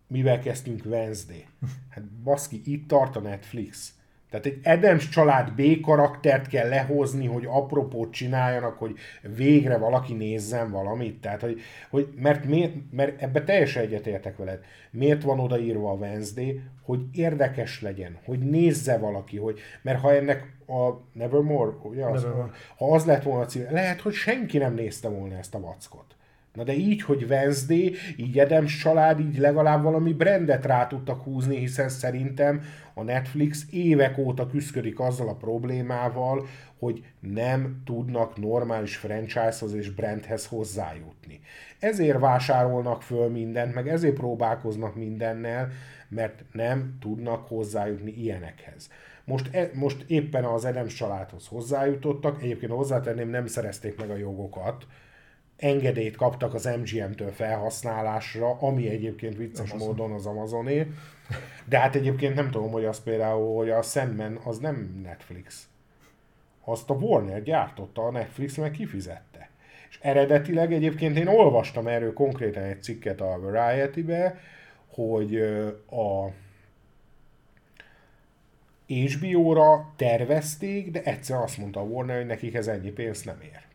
[0.07, 1.45] mivel kezdtünk Wednesday.
[1.89, 3.93] Hát baszki, itt tart a Netflix
[4.31, 8.95] tehát egy Adams család B karaktert kell lehozni, hogy apropót csináljanak, hogy
[9.35, 11.21] végre valaki nézzen valamit.
[11.21, 14.59] Tehát, hogy, hogy mert, miért, mert ebbe teljesen egyetértek veled.
[14.91, 20.53] Miért van odaírva a Wednesday, hogy érdekes legyen, hogy nézze valaki, hogy, mert ha ennek
[20.67, 22.51] a Nevermore, ugye az, Nevermore.
[22.77, 26.15] ha az lett volna a cím, lehet, hogy senki nem nézte volna ezt a vackot.
[26.53, 31.57] Na de így, hogy Wednesday, így Adams család, így legalább valami brandet rá tudtak húzni,
[31.57, 32.61] hiszen szerintem
[32.93, 36.47] a Netflix évek óta küzdik azzal a problémával,
[36.79, 41.39] hogy nem tudnak normális franchise-hoz és brandhez hozzájutni.
[41.79, 45.69] Ezért vásárolnak föl mindent, meg ezért próbálkoznak mindennel,
[46.09, 48.89] mert nem tudnak hozzájutni ilyenekhez.
[49.23, 54.85] Most, e, most éppen az Adams családhoz hozzájutottak, egyébként hozzátenném, nem szerezték meg a jogokat,
[55.61, 59.87] engedélyt kaptak az MGM-től felhasználásra, ami egyébként vicces Amazon.
[59.87, 60.87] módon az Amazoné.
[61.65, 65.67] De hát egyébként nem tudom, hogy az például, hogy a Sandman az nem Netflix.
[66.63, 69.49] Azt a Warner gyártotta, a Netflix meg kifizette.
[69.89, 74.39] És eredetileg egyébként én olvastam erről konkrétan egy cikket a Variety-be,
[74.87, 75.35] hogy
[75.89, 76.31] a
[78.87, 83.70] HBO-ra tervezték, de egyszer azt mondta a Warner, hogy nekik ez ennyi pénzt nem ér.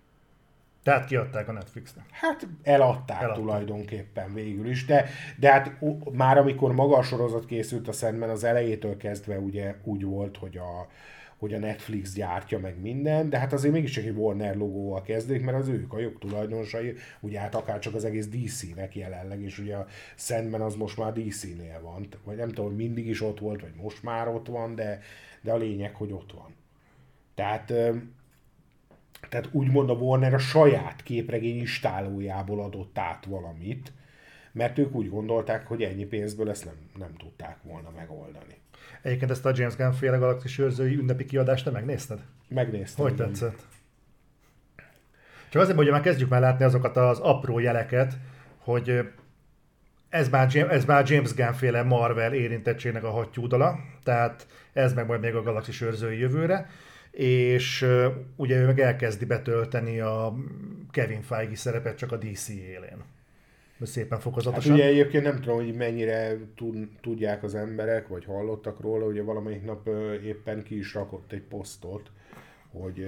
[0.87, 2.05] Tehát kiadták a Netflixnek.
[2.11, 3.43] Hát eladták, eladták.
[3.43, 5.09] tulajdonképpen végül is, de,
[5.39, 5.73] de hát
[6.13, 10.57] már amikor maga a sorozat készült a Sandman, az elejétől kezdve ugye úgy volt, hogy
[10.57, 10.89] a,
[11.39, 15.59] hogy a Netflix gyártja meg minden, de hát azért mégis egy Warner logóval kezdik, mert
[15.59, 19.87] az ők a jogtulajdonosai, ugye hát akár csak az egész DC-nek jelenleg, és ugye a
[20.17, 23.75] Sandman az most már DC-nél van, vagy nem tudom, hogy mindig is ott volt, vagy
[23.83, 25.01] most már ott van, de,
[25.41, 26.55] de a lényeg, hogy ott van.
[27.35, 27.73] Tehát
[29.29, 33.93] tehát úgymond a Warner a saját képregény istálójából adott át valamit,
[34.53, 38.59] mert ők úgy gondolták, hogy ennyi pénzből ezt nem, nem tudták volna megoldani.
[39.03, 42.19] Egyébként ezt a James Gunn féle galaxis őrzői ünnepi kiadást te megnézted?
[42.49, 43.05] Megnéztem.
[43.05, 43.27] Hogy igen.
[43.27, 43.67] tetszett?
[45.49, 48.17] Csak azért, hogy már kezdjük már látni azokat az apró jeleket,
[48.59, 49.01] hogy
[50.09, 55.07] ez már, James, ez már James Gunn féle Marvel érintettségnek a hattyúdala, tehát ez meg
[55.07, 56.71] majd még a galaxis őrzői jövőre
[57.17, 57.87] és
[58.37, 60.35] ugye ő meg elkezdi betölteni a
[60.91, 63.05] Kevin Feige szerepet csak a DC élén.
[63.81, 64.71] Szépen fokozatosan.
[64.71, 66.37] Hát ugye egyébként nem tudom, hogy mennyire
[67.01, 69.89] tudják az emberek, vagy hallottak róla, ugye valamelyik nap
[70.25, 72.11] éppen ki is rakott egy posztot,
[72.71, 73.07] hogy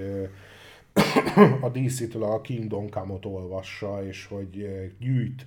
[1.61, 5.45] a DC-től a Kingdom Come-ot olvassa, és hogy gyűjt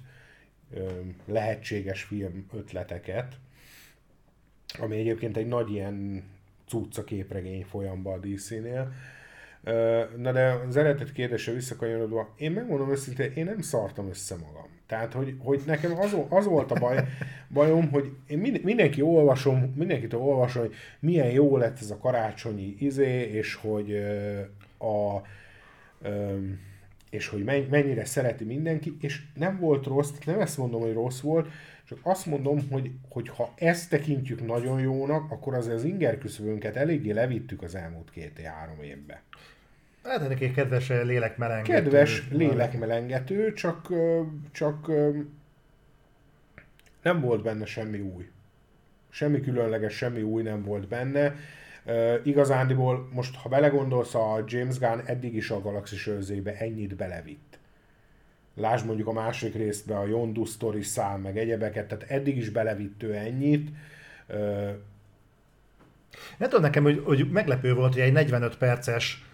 [1.25, 3.39] lehetséges film ötleteket,
[4.79, 6.25] ami egyébként egy nagy ilyen
[6.69, 8.93] cucca képregény folyamba a DC-nél.
[10.17, 14.67] Na de az eredet kérdése visszakanyarodva, én megmondom őszintén, én nem szartam össze magam.
[14.87, 17.05] Tehát, hogy, hogy nekem az, az volt a baj,
[17.49, 23.21] bajom, hogy én mindenki olvasom, mindenkitől olvasom, hogy milyen jó lett ez a karácsonyi izé,
[23.21, 23.97] és hogy
[24.79, 25.23] a
[27.11, 31.49] és hogy mennyire szereti mindenki, és nem volt rossz, nem ezt mondom, hogy rossz volt,
[31.93, 36.77] Csak azt mondom, hogy, hogy ha ezt tekintjük nagyon jónak, akkor azért az inger küszöbünket
[36.77, 39.23] eléggé levittük az elmúlt két-három évbe.
[40.05, 41.73] Hát ennek egy kedves lélekmelengető.
[41.73, 43.89] Kedves lélekmelengető, csak,
[44.53, 44.91] csak
[47.03, 48.31] nem volt benne semmi új.
[49.09, 51.35] Semmi különleges, semmi új nem volt benne.
[51.85, 57.52] Uh, igazándiból most, ha belegondolsz, a James Gunn eddig is a Galaxis őrzébe ennyit belevitt.
[58.55, 63.03] Lásd mondjuk a másik részbe a Yondu Story szál, meg egyebeket, tehát eddig is belevitt
[63.03, 63.71] ő ennyit.
[66.39, 69.25] Nem tudom nekem, hogy, hogy meglepő volt, hogy egy 45 perces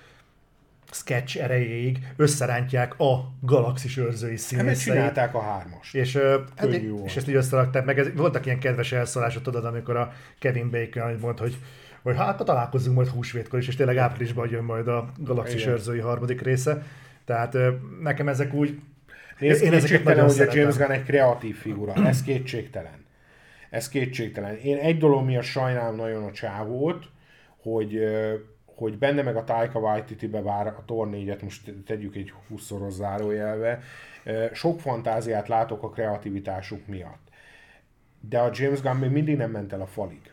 [0.91, 4.79] sketch erejéig összerántják a galaxis őrzői hát színészeit.
[4.79, 5.95] csinálták a hármast.
[5.95, 7.99] És, uh, eddig, és ezt így összerakták meg.
[7.99, 11.57] Ez, voltak ilyen kedves elszólások, tudod, amikor a Kevin Bacon mondta, hogy
[12.03, 15.73] hogy hát találkozunk majd húsvétkor is, és tényleg áprilisban jön majd a Galaxis Igen.
[15.73, 16.83] őrzői harmadik része.
[17.25, 17.57] Tehát
[18.03, 18.81] nekem ezek úgy...
[19.39, 20.55] Nézd, én ezeket nagyon hogy szeretem.
[20.55, 23.07] a James Gunn egy kreatív figura, ez kétségtelen.
[23.71, 24.57] Ez kétségtelen.
[24.57, 27.07] Én egy dolog miatt sajnálom nagyon a csávót,
[27.63, 28.01] hogy
[28.79, 33.81] hogy benne meg a Taika Waititi-be vár a Thor 4-et, most tegyük egy 20-szoros zárójelve,
[34.53, 37.29] sok fantáziát látok a kreativitásuk miatt.
[38.21, 40.33] De a James Gunn még mindig nem ment el a falig.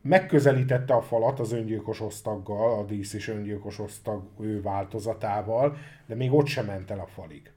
[0.00, 5.76] Megközelítette a falat az öngyilkos osztaggal, a DC-s öngyilkos osztag ő változatával,
[6.06, 7.53] de még ott sem ment el a falig.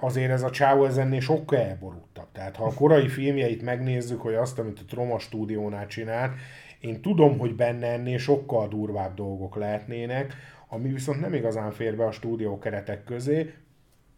[0.00, 2.32] Azért ez a csávó ez ennél sokkal elborultabb.
[2.32, 6.32] Tehát ha a korai filmjeit megnézzük, hogy azt, amit a Troma stúdiónál csinált,
[6.80, 10.34] én tudom, hogy benne ennél sokkal durvább dolgok lehetnének,
[10.68, 13.54] ami viszont nem igazán fér be a stúdió keretek közé,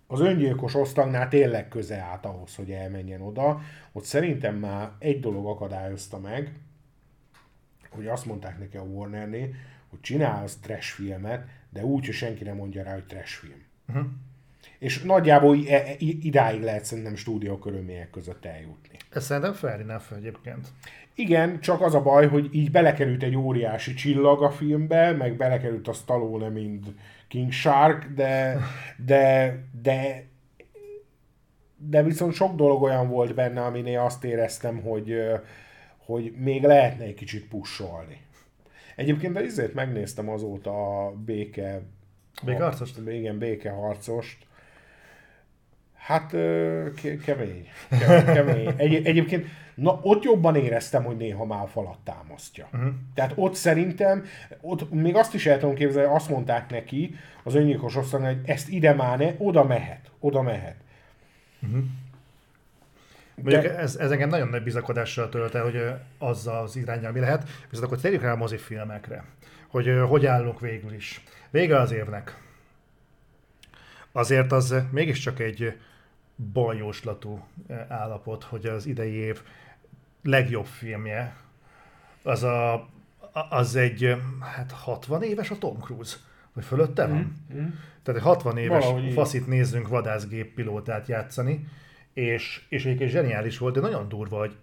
[0.07, 3.61] az öngyilkos osztagnál tényleg köze állt ahhoz, hogy elmenjen oda.
[3.93, 6.53] Ott szerintem már egy dolog akadályozta meg,
[7.91, 9.49] hogy azt mondták neki a Warnernél,
[9.91, 13.63] hogy csinálsz trash filmet, de úgy, hogy senki nem mondja rá, hogy trash film.
[13.89, 14.07] Uh-huh.
[14.83, 15.57] És nagyjából
[15.99, 18.97] idáig lehet szerintem stúdió körülmények között eljutni.
[19.11, 20.69] Ez szerintem fair enough egyébként.
[21.15, 25.89] Igen, csak az a baj, hogy így belekerült egy óriási csillag a filmbe, meg belekerült
[25.89, 26.87] a Stallone, mint
[27.29, 28.59] King Shark, de,
[28.97, 30.25] de, de,
[31.77, 35.17] de viszont sok dolog olyan volt benne, aminél azt éreztem, hogy,
[35.97, 38.21] hogy még lehetne egy kicsit pusolni.
[38.97, 41.83] Egyébként ezért megnéztem azóta a béke...
[42.45, 42.99] Békeharcost?
[43.07, 44.51] Igen, békeharcost.
[46.03, 46.31] Hát
[47.25, 47.69] kemény.
[48.35, 48.75] kemény.
[48.77, 52.69] Egy, egyébként Na, ott jobban éreztem, hogy néha már a falat támasztja.
[52.73, 52.93] Uh-huh.
[53.15, 54.25] Tehát ott szerintem,
[54.61, 58.69] ott még azt is el tudom képzelni, azt mondták neki, az öngyilkos osztani, hogy ezt
[58.69, 60.77] ide már ne, oda mehet, oda mehet.
[61.63, 61.85] Uh-huh.
[63.35, 63.77] De...
[63.77, 65.83] ez, ez engem nagyon nagy bizakodással tölt el, hogy
[66.19, 67.49] az az irányjal mi lehet.
[67.71, 69.25] Viszont akkor térjük rá a mozifilmekre,
[69.69, 71.25] hogy hogy állunk végül is.
[71.51, 72.37] Vége az évnek.
[74.13, 75.75] Azért az mégiscsak egy
[76.53, 77.45] baljóslatú
[77.89, 79.43] állapot, hogy az idei év
[80.23, 81.37] legjobb filmje,
[82.23, 82.89] az, a,
[83.51, 86.17] az egy, hát 60 éves a Tom Cruise,
[86.53, 87.45] vagy fölötte van?
[87.55, 87.69] Mm, mm.
[88.03, 91.67] Tehát egy 60 éves Valahogy faszit nézzünk vadászgéppilótát játszani,
[92.13, 94.57] és, és egyébként zseniális volt, de nagyon durva, hogy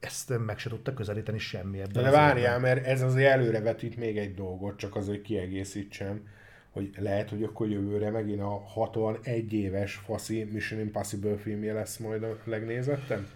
[0.00, 2.02] ezt meg se tudta közelíteni semmi ebben.
[2.02, 6.26] De várjál, mert ez azért előrevetít még egy dolgot, csak az, hogy kiegészítsem,
[6.72, 12.22] hogy lehet, hogy akkor jövőre megint a 61 éves faszi Mission Impossible filmje lesz majd
[12.22, 13.26] a legnézettem?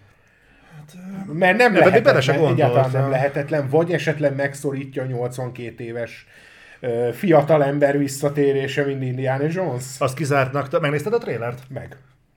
[0.76, 0.96] Hát,
[1.32, 6.26] Mert nem lehetetlen, egyáltalán nem lehetetlen, vagy esetleg megszorítja a 82 éves
[7.12, 9.84] fiatal ember visszatérése, mint Indiana Jones.
[9.98, 10.80] Azt kizártnak.
[10.80, 11.62] Megnézted a trélert?
[11.68, 11.96] Meg.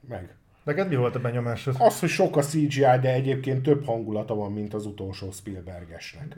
[0.09, 0.35] Meg.
[0.63, 1.75] Neked mi volt a benyomásod?
[1.77, 6.35] Az, hogy sok a CGI, de egyébként több hangulata van, mint az utolsó Spielbergesnek.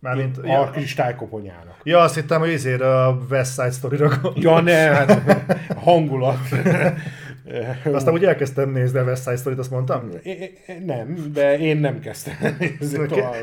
[0.00, 1.80] Mármint, a ja, kristálykoponyának.
[1.82, 5.22] Ja, azt hittem, hogy ezért a West Side Story-ra Ja, ne, hát
[5.84, 6.38] hangulat.
[7.92, 10.08] Aztán úgy elkezdtem nézni a West Side Story-t, azt mondtam?
[10.22, 12.98] É, nem, de én nem kezdtem nézni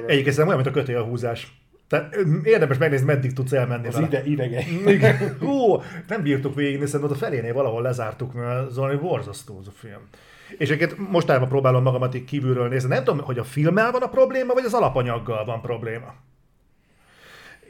[0.07, 1.57] Egyébként olyan, mint a kötélhúzás.
[1.89, 4.07] Tehát érdemes megnézni, meddig tudsz elmenni Az vele.
[4.07, 4.63] ide, idegen.
[5.39, 9.67] Hú, nem bírtuk végignézni, szerintem ott a felénél valahol lezártuk, mert az valami borzasztó az
[9.67, 10.01] a film.
[10.57, 12.89] És egyébként mostában próbálom magamat így kívülről nézni.
[12.89, 16.13] Nem tudom, hogy a filmmel van a probléma, vagy az alapanyaggal van probléma.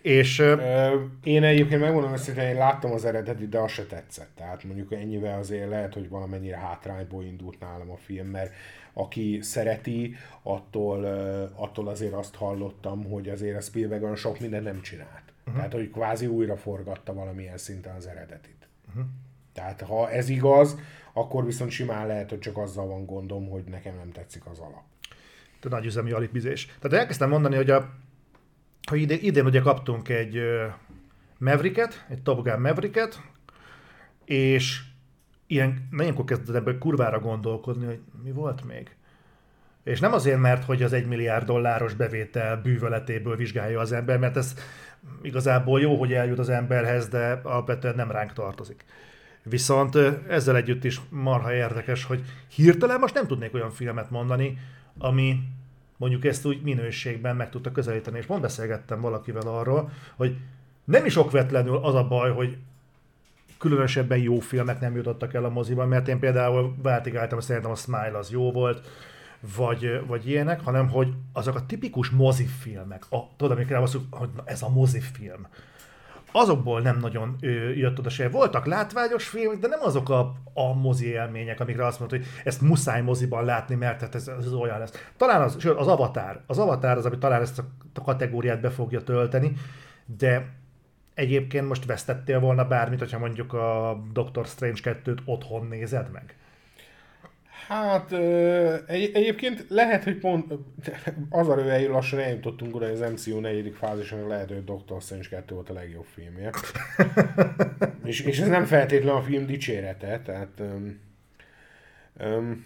[0.08, 0.40] És,
[1.24, 4.30] én egyébként megmondom őszintén, én láttam az eredetit, de az se tetszett.
[4.36, 8.54] Tehát mondjuk ennyivel azért lehet, hogy valamennyire hátrányból indult nálam a film, mert
[8.94, 11.06] aki szereti, attól,
[11.56, 15.24] attól azért azt hallottam, hogy azért a Spielberg olyan sok mindent nem csinált.
[15.40, 15.56] Uh-huh.
[15.56, 18.68] Tehát, hogy kvázi újra forgatta valamilyen szinten az eredetit.
[18.88, 19.04] Uh-huh.
[19.54, 20.78] Tehát, ha ez igaz,
[21.14, 24.84] akkor viszont simán lehet, hogy csak azzal van gondom, hogy nekem nem tetszik az alap.
[25.62, 26.66] De nagy üzemi alipizés.
[26.66, 27.90] Tehát elkezdtem mondani, hogy a
[28.90, 30.42] hogy idén, idén ugye kaptunk egy
[31.38, 33.22] Mavericket, egy Top Gun Mavericket,
[34.26, 34.82] és
[35.48, 38.96] ilyen, na ilyenkor kezdett ebből kurvára gondolkodni, hogy mi volt még?
[39.84, 44.38] És nem azért, mert hogy az egy milliárd dolláros bevétel bűvöletéből vizsgálja az ember, mert
[44.38, 44.54] ez
[45.22, 48.86] igazából jó, hogy eljut az emberhez, de alapvetően nem ránk tartozik.
[49.44, 49.96] Viszont
[50.28, 54.58] ezzel együtt is marha érdekes, hogy hirtelen most nem tudnék olyan filmet mondani,
[54.98, 55.40] ami
[55.98, 58.18] mondjuk ezt úgy minőségben meg tudta közelíteni.
[58.18, 60.38] És pont beszélgettem valakivel arról, hogy
[60.84, 62.58] nem is okvetlenül az a baj, hogy
[63.58, 68.18] különösebben jó filmek nem jutottak el a moziban, mert én például váltigáltam, szerintem a Smile
[68.18, 68.88] az jó volt,
[69.56, 74.42] vagy, vagy ilyenek, hanem hogy azok a tipikus mozifilmek, a, tudod, amikre azt hogy na,
[74.46, 75.48] ez a mozifilm,
[76.38, 78.30] azokból nem nagyon ö, jött oda se.
[78.30, 82.62] Voltak látványos filmek, de nem azok a, a mozi élmények, amikre azt mondod, hogy ezt
[82.62, 85.10] muszáj moziban látni, mert hát ez, ez olyan lesz.
[85.18, 86.42] Talán az, sőt, az Avatar.
[86.48, 87.60] Az Avatar az, ami talán ezt
[87.94, 89.54] a kategóriát be fogja tölteni,
[90.06, 90.56] de
[91.14, 96.36] egyébként most vesztettél volna bármit, hogyha mondjuk a Doctor Strange 2-t otthon nézed meg?
[97.66, 98.12] Hát
[98.88, 100.54] egy, egyébként lehet, hogy pont
[101.30, 105.28] az a rövel lassan eljutottunk oda, hogy az MCU negyedik fázisának lehet, hogy Doctor Strange
[105.28, 106.52] 2 volt a legjobb filmje.
[108.04, 111.00] és, és ez nem feltétlenül a film dicsérete, tehát um,
[112.20, 112.66] um,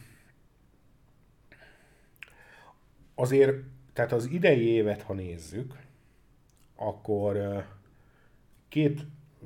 [3.16, 3.56] azért,
[3.94, 5.74] tehát az idei évet, ha nézzük,
[6.76, 7.64] akkor uh,
[8.70, 9.02] két,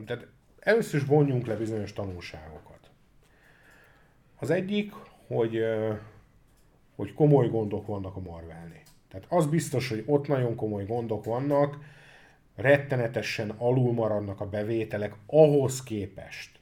[0.06, 0.28] tehát
[0.60, 2.90] először is vonjunk le bizonyos tanulságokat.
[4.40, 4.94] Az egyik,
[5.28, 5.60] hogy,
[6.96, 8.82] hogy komoly gondok vannak a Marvelnél.
[9.10, 11.78] Tehát az biztos, hogy ott nagyon komoly gondok vannak,
[12.56, 16.60] rettenetesen alul maradnak a bevételek ahhoz képest,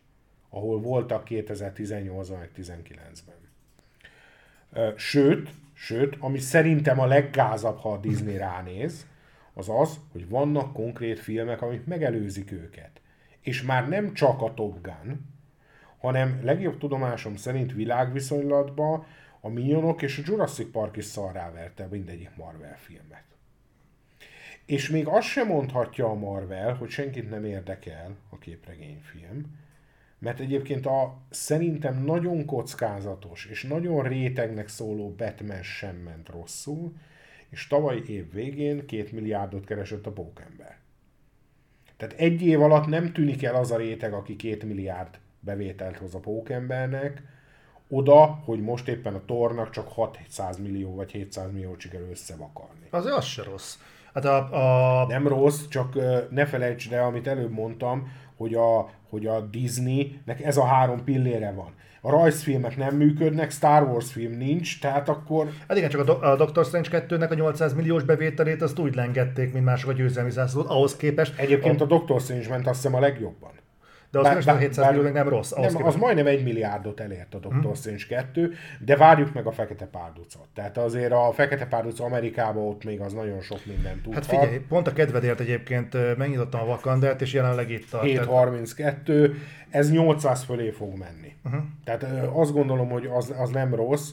[0.50, 3.36] ahol voltak 2018-ban, meg 2019-ben.
[4.98, 9.08] Sőt, sőt, ami szerintem a leggázabb, ha a Disney ránéz,
[9.54, 13.02] az az, hogy vannak konkrét filmek, amik megelőzik őket.
[13.42, 15.33] És már nem csak a Top Gun,
[16.04, 19.06] hanem legjobb tudomásom szerint világviszonylatban
[19.42, 23.24] a Minionok és a Jurassic Park is szarrá verte mindegyik Marvel filmet.
[24.66, 29.60] És még azt sem mondhatja a Marvel, hogy senkit nem érdekel a képregényfilm,
[30.20, 36.94] mert egyébként a szerintem nagyon kockázatos és nagyon rétegnek szóló Batman sem ment rosszul,
[37.50, 40.78] és tavaly év végén két milliárdot keresett a pókember.
[41.98, 46.16] Tehát egy év alatt nem tűnik el az a réteg, aki két milliárd bevételt hoz
[46.16, 47.22] a pókembernek,
[47.90, 52.88] oda, hogy most éppen a tornak csak 600 millió vagy 700 millió sikerül összevakarni.
[52.90, 53.78] Az az se rossz.
[54.14, 55.06] Hát a, a...
[55.08, 55.96] Nem rossz, csak
[56.30, 61.52] ne felejtsd el, amit előbb mondtam, hogy a, hogy a Disneynek ez a három pillére
[61.52, 61.74] van
[62.06, 65.50] a rajzfilmek nem működnek, Star Wars film nincs, tehát akkor...
[65.68, 68.96] Hát igen, csak a, Do- a Doctor Strange 2-nek a 800 milliós bevételét azt úgy
[68.96, 71.40] lengették, mint mások a győzelmi zászlót, ahhoz képest...
[71.40, 73.52] Egyébként a, a Doctor Strange ment azt hiszem a legjobban.
[74.14, 75.52] De az bár, bár, 700 millió nem rossz.
[75.52, 77.74] Nem, az majdnem egy milliárdot elért a Doctor hmm.
[77.74, 80.48] Strange 2, de várjuk meg a Fekete Párducot.
[80.54, 84.14] Tehát azért a Fekete Párduc Amerikában ott még az nagyon sok mindent tud.
[84.14, 88.02] Hát figyelj, pont a kedvedért egyébként megnyitottam a Vakandát, és jelenleg itt a...
[88.02, 89.36] 732,
[89.70, 91.36] ez 800 fölé fog menni.
[91.46, 91.62] Uh-huh.
[91.84, 92.04] Tehát
[92.34, 94.10] azt gondolom, hogy az, az nem rossz.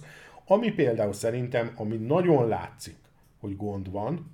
[0.46, 2.96] Ami például szerintem, ami nagyon látszik,
[3.40, 4.32] hogy gond van,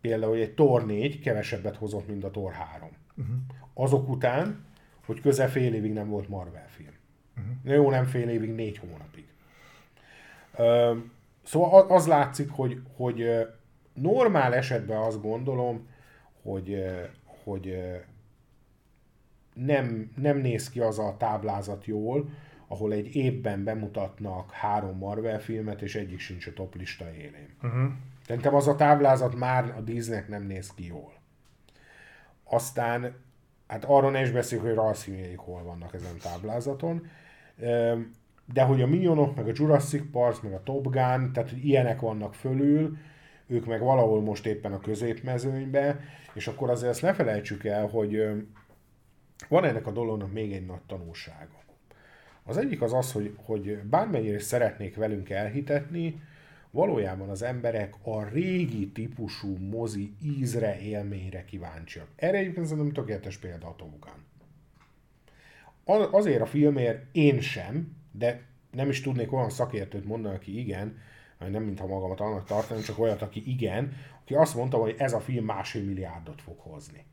[0.00, 2.88] például, hogy egy Tor 4 kevesebbet hozott, mint a Tor 3.
[3.16, 3.34] Uh-huh.
[3.74, 4.66] Azok után
[5.08, 6.94] hogy közel fél évig nem volt Marvel film.
[7.36, 7.74] Uh-huh.
[7.74, 9.26] Jó, nem fél évig, négy hónapig.
[11.42, 13.46] Szóval az látszik, hogy, hogy
[13.92, 15.88] normál esetben azt gondolom,
[16.42, 16.84] hogy,
[17.44, 17.78] hogy
[19.54, 22.28] nem, nem néz ki az a táblázat jól,
[22.66, 27.56] ahol egy évben bemutatnak három Marvel filmet, és egyik sincs a top lista élén.
[27.62, 27.90] Uh-huh.
[28.26, 31.12] Szerintem az a táblázat már a Disneynek nem néz ki jól.
[32.44, 33.26] Aztán
[33.68, 37.06] hát arról ne is beszéljük, hogy rajzfilmjeik hol vannak ezen táblázaton.
[38.52, 42.00] De hogy a Minionok, meg a Jurassic Park, meg a Top Gun, tehát hogy ilyenek
[42.00, 42.96] vannak fölül,
[43.46, 46.00] ők meg valahol most éppen a középmezőnybe,
[46.34, 48.22] és akkor azért ezt ne felejtsük el, hogy
[49.48, 51.58] van ennek a dolognak még egy nagy tanulsága.
[52.44, 56.22] Az egyik az az, hogy, hogy bármennyire is szeretnék velünk elhitetni,
[56.70, 62.08] valójában az emberek a régi típusú mozi ízre, élményre kíváncsiak.
[62.16, 64.26] Erre egyébként szerintem tökéletes példa a Top Gun.
[66.10, 70.98] Azért a filmért én sem, de nem is tudnék olyan szakértőt mondani, aki igen,
[71.38, 75.20] nem mintha magamat annak tartanám, csak olyat, aki igen, aki azt mondta, hogy ez a
[75.20, 77.04] film másfél milliárdot fog hozni.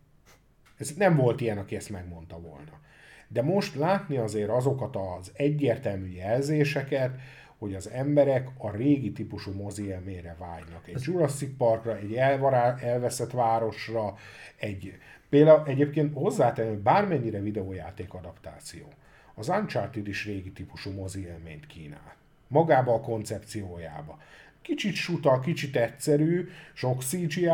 [0.77, 2.79] Ez nem volt ilyen, aki ezt megmondta volna.
[3.27, 7.19] De most látni azért azokat az egyértelmű jelzéseket,
[7.59, 10.87] hogy az emberek a régi típusú mozi élményre vágynak.
[10.87, 14.15] Egy Jurassic Parkra, egy elvará, elveszett városra,
[14.55, 14.97] egy
[15.29, 18.87] például egyébként hozzátenni, hogy bármennyire videójáték adaptáció,
[19.35, 22.15] az Uncharted is régi típusú mozi élményt kínál.
[22.47, 24.17] Magába a koncepciójába.
[24.61, 27.49] kicsit suta, kicsit egyszerű, sok cgi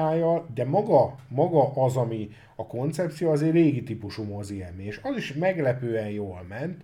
[0.53, 5.33] de maga, maga az, ami a koncepció, az egy régi típusú mozi és az is
[5.33, 6.81] meglepően jól ment,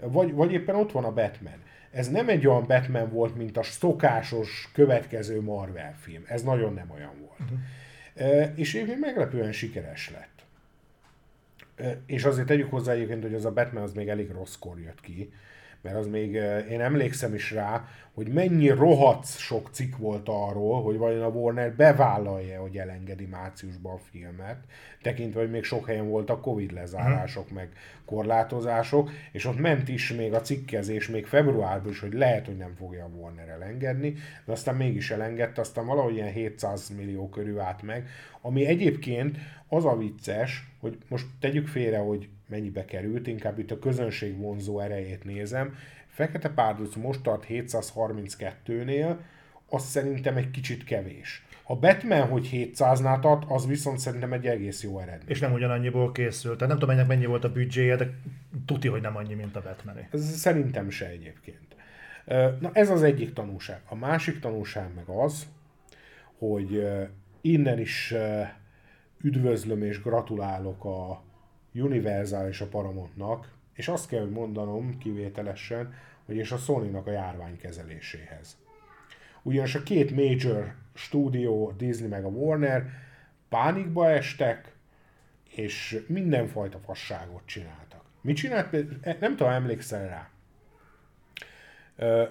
[0.00, 1.66] vagy, vagy éppen ott van a Batman.
[1.90, 6.22] Ez nem egy olyan Batman volt, mint a szokásos következő Marvel film.
[6.26, 7.40] Ez nagyon nem olyan volt.
[7.40, 8.50] Uh-huh.
[8.54, 10.36] És egyébként meglepően sikeres lett.
[12.06, 15.32] És azért tegyük hozzá egyébként, hogy az a Batman az még elég rosszkor jött ki,
[15.82, 16.32] mert az még,
[16.70, 17.84] én emlékszem is rá,
[18.18, 23.94] hogy mennyi rohadt sok cikk volt arról, hogy vajon a Warner bevállalja, hogy elengedi márciusban
[23.94, 24.56] a filmet,
[25.02, 27.58] tekintve, hogy még sok helyen voltak Covid lezárások, uh-huh.
[27.58, 27.68] meg
[28.04, 32.74] korlátozások, és ott ment is még a cikkezés még februárban is, hogy lehet, hogy nem
[32.74, 34.14] fogja a Warner elengedni,
[34.44, 38.08] de aztán mégis elengedte, aztán valahogy ilyen 700 millió körül állt meg,
[38.40, 39.36] ami egyébként
[39.68, 44.80] az a vicces, hogy most tegyük félre, hogy mennyibe került, inkább itt a közönség vonzó
[44.80, 45.74] erejét nézem,
[46.06, 49.16] Fekete Párduc most tart 732-nél,
[49.68, 51.46] az szerintem egy kicsit kevés.
[51.62, 55.28] A Batman, hogy 700-nál tart, az viszont szerintem egy egész jó eredmény.
[55.28, 56.54] És nem ugyanannyiból készült.
[56.54, 58.10] Tehát nem tudom, ennek mennyi volt a büdzséje, de
[58.66, 59.96] tuti, hogy nem annyi, mint a batman.
[60.10, 61.76] Ez szerintem se egyébként.
[62.60, 63.80] Na ez az egyik tanulság.
[63.88, 65.46] A másik tanulság meg az,
[66.38, 66.88] hogy
[67.40, 68.14] innen is
[69.22, 71.22] üdvözlöm és gratulálok a
[71.80, 78.56] Universal és a Paramountnak, és azt kell, mondanom kivételesen, hogy és a Sony-nak a járványkezeléséhez.
[79.42, 82.90] Ugyanis a két major stúdió, Disney meg a Warner
[83.48, 84.72] pánikba estek,
[85.50, 88.02] és mindenfajta fasságot csináltak.
[88.20, 88.72] Mit csinált?
[89.20, 90.30] Nem tudom, emlékszel rá.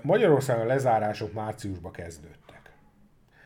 [0.01, 2.71] Magyarországon a lezárások márciusban kezdődtek.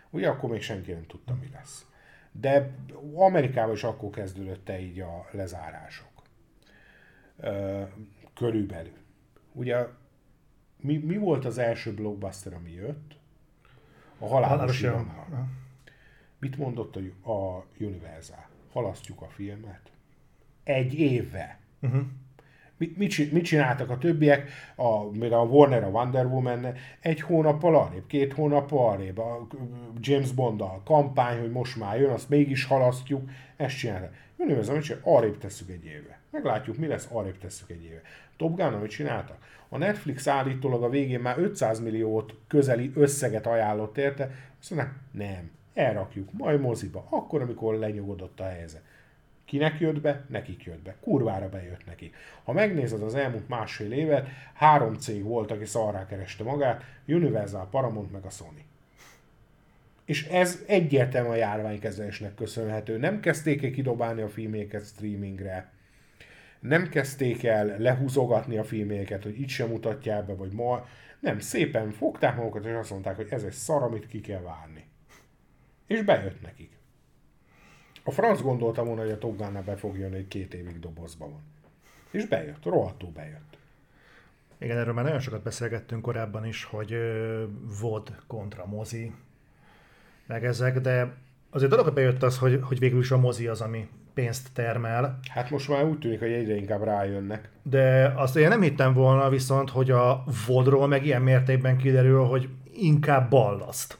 [0.10, 1.86] Ugye akkor még senki nem tudta, mi lesz.
[2.32, 2.76] De
[3.16, 6.10] Amerikában is akkor kezdődött így a lezárások.
[8.34, 8.98] Körülbelül.
[9.52, 9.88] Ugye
[10.78, 13.16] mi, mi volt az első blockbuster, ami jött?
[14.20, 14.82] A halálos
[16.40, 18.50] Mit mondott a, a Universal?
[18.72, 19.92] Halasztjuk a filmet.
[20.64, 21.60] Egy évvel.
[21.82, 22.02] Uh-huh.
[22.82, 24.50] Mit, mit, csináltak a többiek?
[24.76, 24.84] A,
[25.32, 29.48] a Warner, a Wonder woman egy hónappal arrébb, két hónappal arrébb, a
[30.00, 34.10] James bond a kampány, hogy most már jön, azt mégis halasztjuk, ezt csinálta.
[34.38, 35.02] Universal, mit csinál?
[35.04, 36.20] Arrébb tesszük egy éve.
[36.32, 38.02] Meglátjuk, mi lesz, arrébb tesszük egy éve.
[38.38, 39.38] Top Gun, amit csináltak?
[39.70, 45.52] A Netflix állítólag a végén már 500 milliót közeli összeget ajánlott érte, azt mondják, nem,
[45.74, 48.82] elrakjuk, majd moziba, akkor, amikor lenyugodott a helyzet.
[49.52, 50.26] Kinek jött be?
[50.28, 50.95] Nekik jött be.
[51.02, 52.12] Kurvára bejött neki.
[52.43, 58.12] Ha megnézed az elmúlt másfél évet, három cég volt, aki szarrá kereste magát, Universal, Paramount
[58.12, 58.64] meg a Sony.
[60.06, 62.97] És ez egyértelműen a járványkezelésnek köszönhető.
[62.97, 65.72] Nem kezdték el kidobálni a filméket streamingre,
[66.60, 70.88] nem kezdték el lehúzogatni a filméket, hogy itt sem mutatják be, vagy ma.
[71.20, 74.84] Nem, szépen fogták magukat, és azt mondták, hogy ez egy szar, amit ki kell várni.
[75.88, 76.81] És bejött nekik.
[78.04, 81.41] A franc gondolta volna, hogy a Top be fog jönni, hogy két évig dobozban van.
[82.12, 83.58] És bejött, rohadtul bejött.
[84.58, 86.95] Igen, erről már nagyon sokat beszélgettünk korábban is, hogy
[87.82, 89.12] VOD kontra mozi,
[90.28, 91.14] meg ezek, de
[91.49, 95.20] azért dolog, bejött az, hogy, hogy végül is a mozi az, ami pénzt termel.
[95.30, 97.49] Hát most már úgy tűnik, hogy egyre inkább rájönnek.
[97.64, 102.49] De azt én nem hittem volna viszont, hogy a vodról meg ilyen mértékben kiderül, hogy
[102.74, 103.97] inkább ballaszt.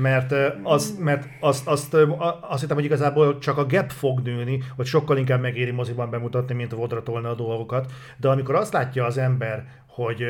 [0.00, 1.96] Mert, az, mert azt, azt,
[2.40, 6.54] azt hittem, hogy igazából csak a gap fog nőni, hogy sokkal inkább megéri moziban bemutatni,
[6.54, 7.92] mint vodra tolni a dolgokat.
[8.16, 10.24] De amikor azt látja az ember, hogy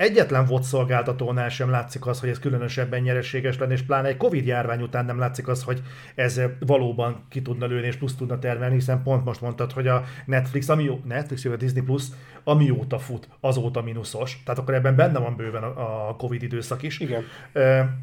[0.00, 4.46] egyetlen VOD szolgáltatónál sem látszik az, hogy ez különösebben nyereséges lenne, és pláne egy Covid
[4.46, 5.82] járvány után nem látszik az, hogy
[6.14, 10.04] ez valóban ki tudna lőni és plusz tudna termelni, hiszen pont most mondtad, hogy a
[10.26, 12.04] Netflix, ami jó, Netflix, a Disney Plus,
[12.44, 14.42] amióta fut, azóta mínuszos.
[14.44, 16.98] Tehát akkor ebben benne van bőven a Covid időszak is.
[16.98, 17.24] Igen.
[17.52, 17.96] E,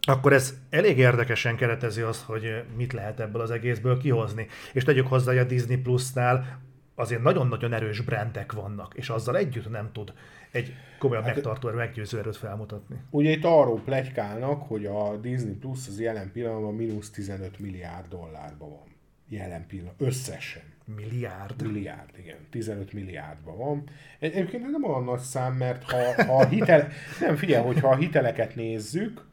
[0.00, 4.46] akkor ez elég érdekesen keretezi azt, hogy mit lehet ebből az egészből kihozni.
[4.72, 6.60] És tegyük hozzá, hogy a Disney Plus-nál
[6.94, 10.12] azért nagyon-nagyon erős brandek vannak, és azzal együtt nem tud
[10.50, 12.96] egy komolyan hát, megtartó, meggyőző erőt felmutatni.
[13.10, 18.68] Ugye itt arról plegykálnak, hogy a Disney Plus az jelen pillanatban mínusz 15 milliárd dollárban
[18.68, 18.88] van.
[19.28, 20.62] Jelen pillanat, összesen.
[20.96, 21.62] Milliárd?
[21.62, 22.36] Milliárd, igen.
[22.50, 23.84] 15 milliárdban van.
[24.18, 26.88] Egyébként nem olyan nagy szám, mert ha, ha a hitel...
[27.20, 29.24] Nem, figyelj, hogyha a hiteleket nézzük,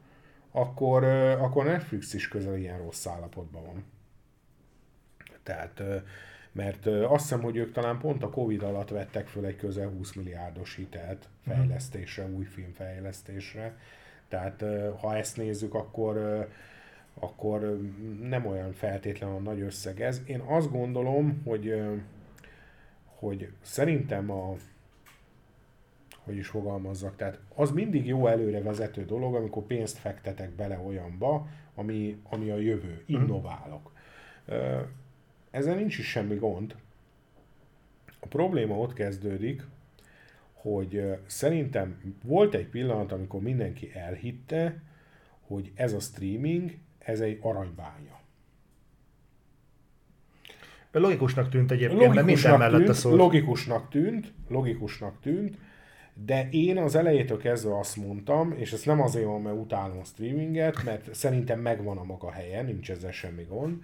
[0.50, 1.04] akkor,
[1.40, 3.84] akkor Netflix is közel ilyen rossz állapotban van.
[5.42, 5.82] Tehát
[6.52, 10.14] mert azt hiszem, hogy ők talán pont a Covid alatt vettek föl egy közel 20
[10.14, 13.78] milliárdos hitelt fejlesztésre, új filmfejlesztésre.
[14.28, 14.64] Tehát
[15.00, 16.46] ha ezt nézzük, akkor
[17.20, 17.80] akkor
[18.22, 20.20] nem olyan feltétlenül nagy összeg ez.
[20.26, 21.82] Én azt gondolom, hogy,
[23.04, 24.54] hogy szerintem a
[26.28, 27.16] hogy is fogalmazzak.
[27.16, 32.56] Tehát az mindig jó előre vezető dolog, amikor pénzt fektetek bele olyanba, ami, ami a
[32.56, 33.02] jövő.
[33.06, 33.20] Mhm.
[33.20, 33.92] Innoválok.
[35.50, 36.76] Ezzel nincs is semmi gond.
[38.20, 39.62] A probléma ott kezdődik,
[40.52, 44.82] hogy szerintem volt egy pillanat, amikor mindenki elhitte,
[45.46, 48.18] hogy ez a streaming, ez egy aranybánya.
[50.92, 53.16] Logikusnak tűnt egyébként, logikusnak mert minden mellette tűnt, szólt.
[53.16, 55.56] Logikusnak tűnt, logikusnak tűnt,
[56.24, 60.04] de én az elejétől kezdve azt mondtam, és ezt nem azért van, mert utálom a
[60.04, 63.82] streaminget, mert szerintem megvan a maga helye, nincs ezzel semmi gond,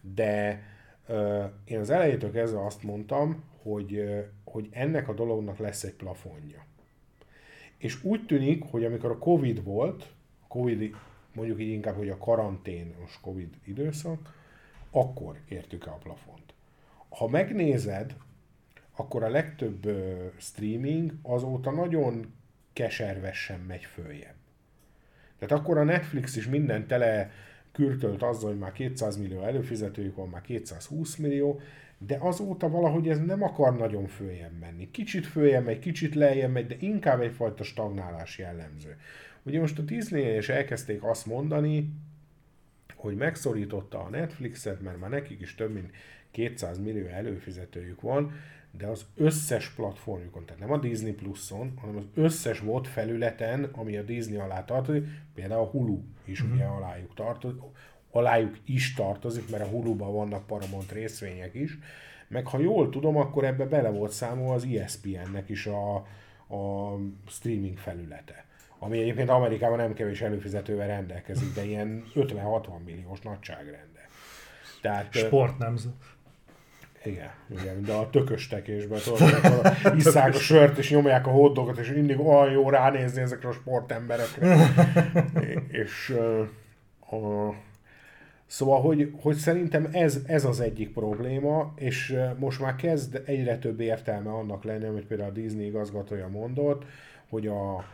[0.00, 0.62] de
[1.08, 5.94] uh, én az elejétől kezdve azt mondtam, hogy, uh, hogy ennek a dolognak lesz egy
[5.94, 6.64] plafonja.
[7.78, 10.12] És úgy tűnik, hogy amikor a Covid volt,
[10.48, 10.94] Covid,
[11.34, 14.34] mondjuk így inkább, hogy a karanténos Covid időszak,
[14.90, 16.54] akkor értük el a plafont.
[17.08, 18.16] Ha megnézed,
[18.96, 19.88] akkor a legtöbb
[20.38, 22.34] streaming azóta nagyon
[22.72, 24.34] keservesen megy följebb.
[25.38, 27.30] Tehát akkor a Netflix is minden tele
[27.72, 31.60] kürtölt azzal, hogy már 200 millió előfizetőjük van, már 220 millió,
[31.98, 34.90] de azóta valahogy ez nem akar nagyon följebb menni.
[34.90, 38.96] Kicsit följebb megy, kicsit lejjebb megy, de inkább egyfajta stagnálás jellemző.
[39.42, 41.90] Ugye most a disney is elkezdték azt mondani,
[42.94, 45.90] hogy megszorította a Netflixet, mert már nekik is több mint
[46.30, 48.32] 200 millió előfizetőjük van,
[48.78, 53.96] de az összes platformjukon, tehát nem a Disney Plus-on, hanem az összes volt felületen, ami
[53.96, 56.54] a Disney alá tartozik, például a Hulu is uh-huh.
[56.56, 57.60] ugye alájuk tartozik,
[58.10, 61.78] alájuk is tartozik, mert a Hulu-ban vannak Paramount részvények is,
[62.28, 65.94] meg ha jól tudom, akkor ebbe bele volt számolva az ESPN-nek is a,
[66.54, 66.94] a
[67.26, 68.44] streaming felülete.
[68.78, 74.08] Ami egyébként Amerikában nem kevés előfizetővel rendelkezik, de ilyen 50-60 milliós nagyságrende.
[74.80, 75.92] Tehát, Sportnemzet.
[77.04, 77.30] Igen,
[77.60, 82.20] igen, de a tököstekésben, tudod, amikor isszák a sört, és nyomják a hódogot, és mindig
[82.20, 84.56] olyan jó ránézni ezekre a sportemberekre.
[85.82, 87.54] és uh, a,
[88.46, 93.80] Szóval, hogy, hogy szerintem ez, ez az egyik probléma, és most már kezd egyre több
[93.80, 96.84] értelme annak lenni, amit például a Disney igazgatója mondott,
[97.28, 97.84] hogy, a,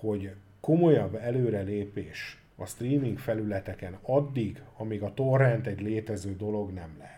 [0.00, 0.30] hogy
[0.60, 7.15] komolyabb előrelépés a streaming felületeken addig, amíg a torrent egy létező dolog nem lehet.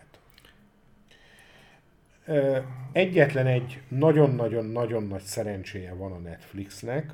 [2.91, 7.11] Egyetlen egy nagyon-nagyon-nagyon nagy szerencséje van a Netflixnek.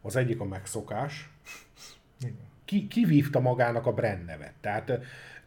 [0.00, 1.30] Az egyik a megszokás.
[2.64, 4.52] Ki, kivívta magának a brand nevet.
[4.60, 4.92] Tehát,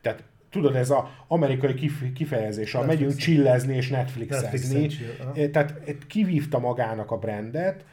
[0.02, 4.80] tehát tudod, ez az amerikai kifejezés, a megyünk csillezni és Netflixezni.
[4.82, 7.86] Netflix tehát kivívta magának a brandet,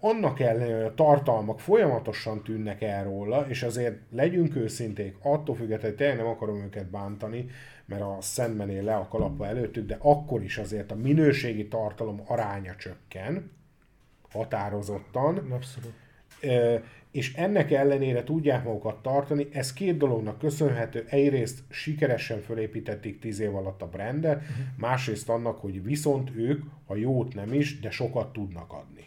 [0.00, 6.16] annak ellenére a tartalmak folyamatosan tűnnek el róla, és azért legyünk őszinték, attól függetlenül tényleg
[6.16, 7.46] nem akarom őket bántani,
[7.90, 12.74] mert a Sandman le a kalapba előttük, de akkor is azért a minőségi tartalom aránya
[12.76, 13.50] csökken,
[14.30, 15.36] határozottan.
[15.36, 15.92] Abszolút.
[17.10, 21.06] És ennek ellenére tudják magukat tartani, ez két dolognak köszönhető.
[21.08, 24.56] Egyrészt sikeresen fölépítették tíz év alatt a brandet, uh-huh.
[24.76, 29.06] másrészt annak, hogy viszont ők, ha jót nem is, de sokat tudnak adni.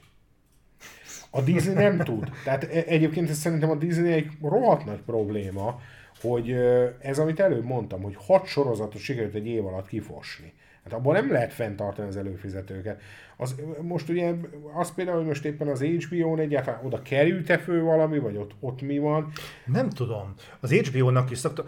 [1.29, 2.29] A Disney nem tud.
[2.43, 5.79] Tehát e- egyébként ez szerintem a Disney egy rohadt nagy probléma,
[6.23, 6.51] hogy
[6.99, 10.53] ez, amit előbb mondtam, hogy hat sorozatot sikerült egy év alatt kifosni.
[10.83, 13.01] Hát abban nem lehet fenntartani az előfizetőket.
[13.37, 14.33] Az, most ugye,
[14.73, 18.81] az például, hogy most éppen az HBO-n egyáltalán oda került-e fő valami, vagy ott, ott
[18.81, 19.31] mi van?
[19.65, 20.33] Nem tudom.
[20.59, 21.63] Az HBO-nak is szokta,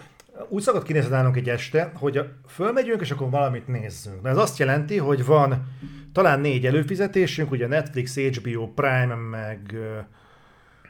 [0.50, 4.22] úgy szokott kinézni nálunk egy este, hogy fölmegyünk, és akkor valamit nézzünk.
[4.22, 5.66] De ez azt jelenti, hogy van
[6.14, 9.76] talán négy előfizetésünk, ugye Netflix, HBO, Prime, meg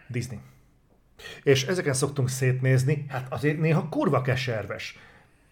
[0.07, 0.39] Disney.
[1.43, 4.97] És ezeken szoktunk szétnézni, hát azért néha kurva keserves.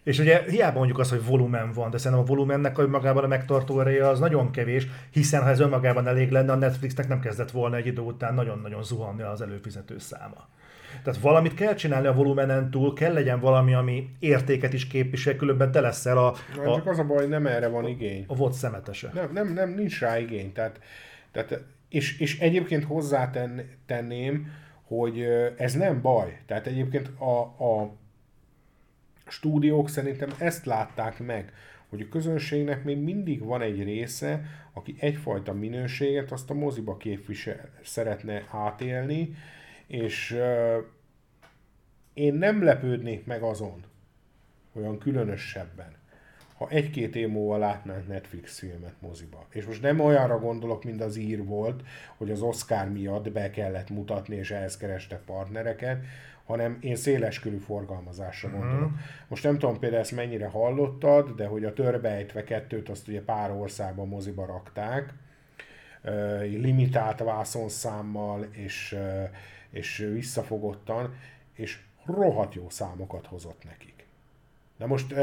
[0.02, 3.26] És ugye hiába mondjuk azt, hogy volumen van, de szerintem a volumennek a magában a
[3.26, 7.50] megtartó ereje az nagyon kevés, hiszen ha ez önmagában elég lenne, a Netflixnek nem kezdett
[7.50, 10.48] volna egy idő után nagyon-nagyon zuhanni az előfizető száma.
[11.02, 15.72] Tehát valamit kell csinálni a volumenen túl, kell legyen valami, ami értéket is képvisel, különben
[15.72, 16.26] te leszel a...
[16.64, 18.24] a csak az a baj, hogy nem erre van igény.
[18.28, 19.10] A volt szemetese.
[19.14, 20.52] Nem, nem, nem nincs rá igény.
[20.52, 20.80] Tehát,
[21.32, 24.46] tehát, és, és egyébként hozzátenném,
[24.86, 25.20] hogy
[25.56, 26.40] ez nem baj.
[26.46, 27.96] Tehát egyébként a, a
[29.26, 31.52] stúdiók szerintem ezt látták meg,
[31.88, 37.70] hogy a közönségnek még mindig van egy része, aki egyfajta minőséget azt a moziba képvisel,
[37.82, 39.34] szeretne átélni,
[39.86, 40.84] és uh,
[42.14, 43.84] én nem lepődnék meg azon,
[44.72, 45.92] olyan különösebben,
[46.54, 49.46] ha egy-két év múlva látnánk Netflix filmet moziba.
[49.50, 51.82] És most nem olyanra gondolok, mint az ír volt,
[52.16, 56.04] hogy az Oscar miatt be kellett mutatni, és ehhez kerestek partnereket,
[56.44, 58.64] hanem én széleskörű forgalmazásra uh-huh.
[58.64, 58.90] gondolok.
[59.28, 63.50] Most nem tudom például ezt mennyire hallottad, de hogy a Törbejtve kettőt azt ugye pár
[63.50, 65.14] országban moziba rakták,
[66.40, 68.98] limitált vászonszámmal, és,
[69.70, 71.14] és visszafogottan,
[71.52, 74.06] és rohadt jó számokat hozott nekik.
[74.78, 75.14] De most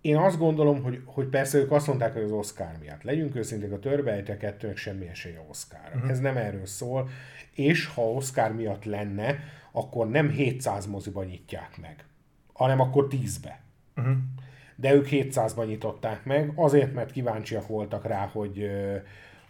[0.00, 3.02] én azt gondolom, hogy, hogy persze ők azt mondták, hogy az Oscar miatt.
[3.02, 5.90] Legyünk őszinték, a Törbejte kettőnek semmi esélye Oscar.
[5.94, 6.10] Uh-huh.
[6.10, 7.08] Ez nem erről szól.
[7.54, 9.38] És ha Oscar miatt lenne,
[9.72, 12.04] akkor nem 700 moziban nyitják meg,
[12.52, 13.60] hanem akkor 10-be.
[13.96, 14.16] Uh-huh.
[14.76, 18.70] De ők 700-ban nyitották meg, azért, mert kíváncsiak voltak rá, hogy,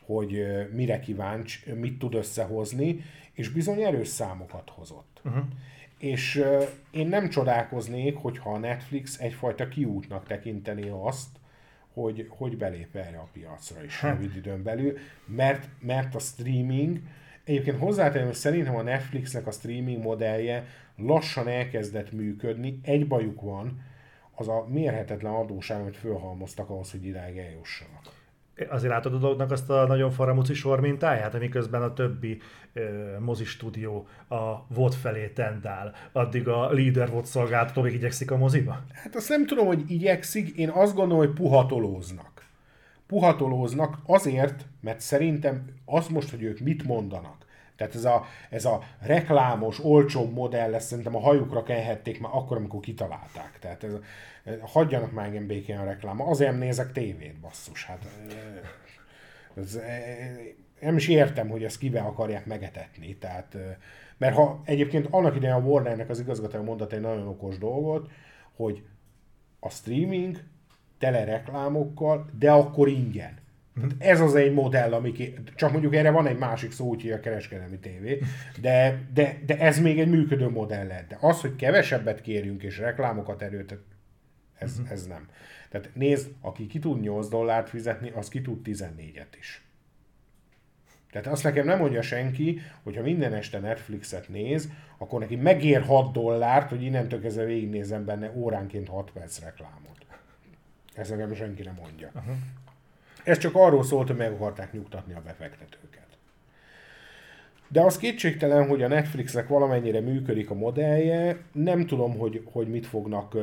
[0.00, 5.20] hogy mire kíváncsi, mit tud összehozni, és bizony erős számokat hozott.
[5.24, 5.44] Uh-huh.
[6.00, 6.44] És
[6.90, 11.28] én nem csodálkoznék, hogyha a Netflix egyfajta kiútnak tekinteni azt,
[11.92, 14.12] hogy, hogy belép erre a piacra is hát.
[14.12, 17.00] rövid időn belül, mert, mert a streaming,
[17.44, 20.66] egyébként hozzátenném, hogy szerintem a Netflixnek a streaming modellje
[20.96, 23.82] lassan elkezdett működni, egy bajuk van,
[24.34, 28.19] az a mérhetetlen adóság, amit fölhalmoztak ahhoz, hogy idáig eljussanak
[28.68, 32.40] azért látod a dolognak azt a nagyon faramúci sor mintáját, amiközben a többi
[32.72, 32.80] ö,
[33.18, 38.82] mozi stúdió a volt felé tendál, addig a líder volt szolgáltató még igyekszik a moziba?
[38.92, 42.44] Hát azt nem tudom, hogy igyekszik, én azt gondolom, hogy puhatolóznak.
[43.06, 47.46] Puhatolóznak azért, mert szerintem az most, hogy ők mit mondanak,
[47.80, 52.56] tehát ez a, ez a reklámos, olcsó modell lesz, szerintem a hajukra kenhették már akkor,
[52.56, 53.58] amikor kitalálták.
[53.60, 53.92] Tehát ez,
[54.60, 56.20] hagyjanak már engem békén a reklám.
[56.20, 57.84] Azért nézek tévét, basszus.
[57.84, 58.06] Hát,
[59.56, 59.80] ez,
[60.80, 63.16] nem is értem, hogy ezt kivel akarják megetetni.
[63.16, 63.56] Tehát,
[64.16, 68.10] mert ha egyébként annak idején a Warnernek az igazgatója mondott egy nagyon okos dolgot,
[68.56, 68.84] hogy
[69.60, 70.42] a streaming
[70.98, 73.38] tele reklámokkal, de akkor ingyen.
[73.74, 77.10] Tehát ez az egy modell, ami ki, csak mondjuk erre van egy másik szó, úgyhogy
[77.10, 78.18] a kereskedelmi tévé,
[78.60, 81.06] de, de, de ez még egy működő modell lehet.
[81.06, 83.78] De az, hogy kevesebbet kérjünk és reklámokat erőtet,
[84.58, 84.90] ez, uh-huh.
[84.90, 85.28] ez nem.
[85.70, 89.64] Tehát nézd, aki ki tud 8 dollárt fizetni, az ki tud 14-et is.
[91.10, 94.68] Tehát azt nekem nem mondja senki, hogy ha minden este Netflixet néz,
[94.98, 100.06] akkor neki megér 6 dollárt, hogy innentől kezdve végignézem benne óránként 6 perc reklámot.
[100.94, 102.10] Ezt nekem senki nem mondja.
[102.14, 102.34] Uh-huh.
[103.24, 106.06] Ez csak arról szólt, hogy meg akarták nyugtatni a befektetőket.
[107.68, 112.86] De az kétségtelen, hogy a Netflixnek valamennyire működik a modellje, nem tudom, hogy, hogy mit
[112.86, 113.42] fognak uh,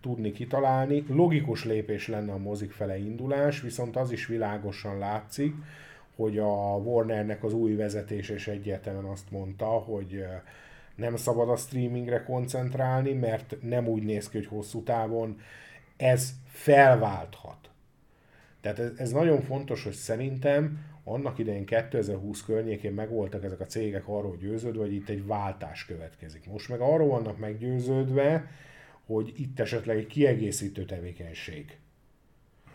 [0.00, 1.04] tudni kitalálni.
[1.08, 5.54] Logikus lépés lenne a mozik fele indulás, viszont az is világosan látszik,
[6.16, 10.24] hogy a Warnernek az új vezetés és egyértelműen azt mondta, hogy
[10.94, 15.40] nem szabad a streamingre koncentrálni, mert nem úgy néz ki, hogy hosszú távon
[15.96, 17.67] ez felválthat.
[18.60, 24.08] Tehát ez, ez nagyon fontos, hogy szerintem annak idején 2020 környékén megvoltak ezek a cégek
[24.08, 26.46] arról győződve, hogy itt egy váltás következik.
[26.46, 28.50] Most meg arról vannak meggyőződve,
[29.06, 31.78] hogy itt esetleg egy kiegészítő tevékenység.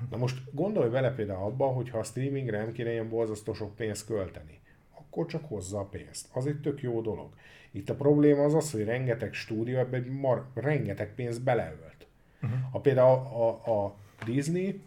[0.10, 3.76] Na most gondolj vele például abba, hogy ha a streamingre nem kéne ilyen borzasztó sok
[3.76, 4.60] pénzt költeni,
[4.94, 6.28] akkor csak hozza a pénzt.
[6.34, 7.30] Az egy tök jó dolog.
[7.72, 12.08] Itt a probléma az az, hogy rengeteg stúdió ebbe mar, rengeteg pénzt beleölt.
[12.42, 12.60] Uh-huh.
[12.72, 13.96] Ha például a, a, a
[14.26, 14.82] Disney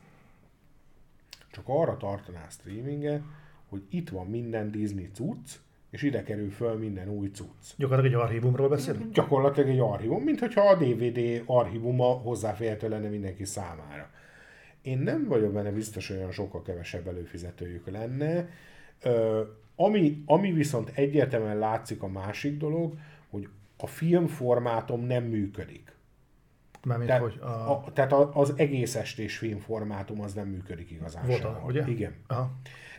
[1.56, 3.22] csak arra tartaná a streaminget,
[3.68, 5.50] hogy itt van minden Disney cucc,
[5.90, 7.76] és ide kerül föl minden új cucc.
[7.76, 9.12] Gyakorlatilag egy archívumról beszélünk?
[9.12, 14.10] Gyakorlatilag egy archívum, mint hogyha a DVD archívuma hozzáférhető lenne mindenki számára.
[14.82, 18.48] Én nem vagyok benne biztos, hogy olyan sokkal kevesebb előfizetőjük lenne.
[19.02, 19.42] Ö,
[19.76, 22.98] ami, ami viszont egyértelműen látszik a másik dolog,
[23.30, 25.95] hogy a filmformátum nem működik.
[26.86, 27.70] Mármint, tehát, hogy a...
[27.70, 31.64] A, tehát az egész estés filmformátum az nem működik igazán Volt, sem.
[31.64, 31.84] ugye?
[31.86, 32.14] Igen.
[32.26, 32.52] Aha.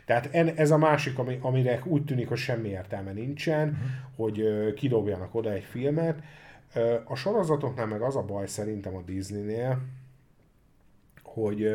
[0.04, 3.86] Tehát ez a másik, ami, amire úgy tűnik, hogy semmi értelme nincsen, uh-huh.
[4.16, 6.22] hogy kidobjanak oda egy filmet.
[7.04, 9.82] A sorozatoknál meg az a baj szerintem a Disneynél,
[11.22, 11.68] hogy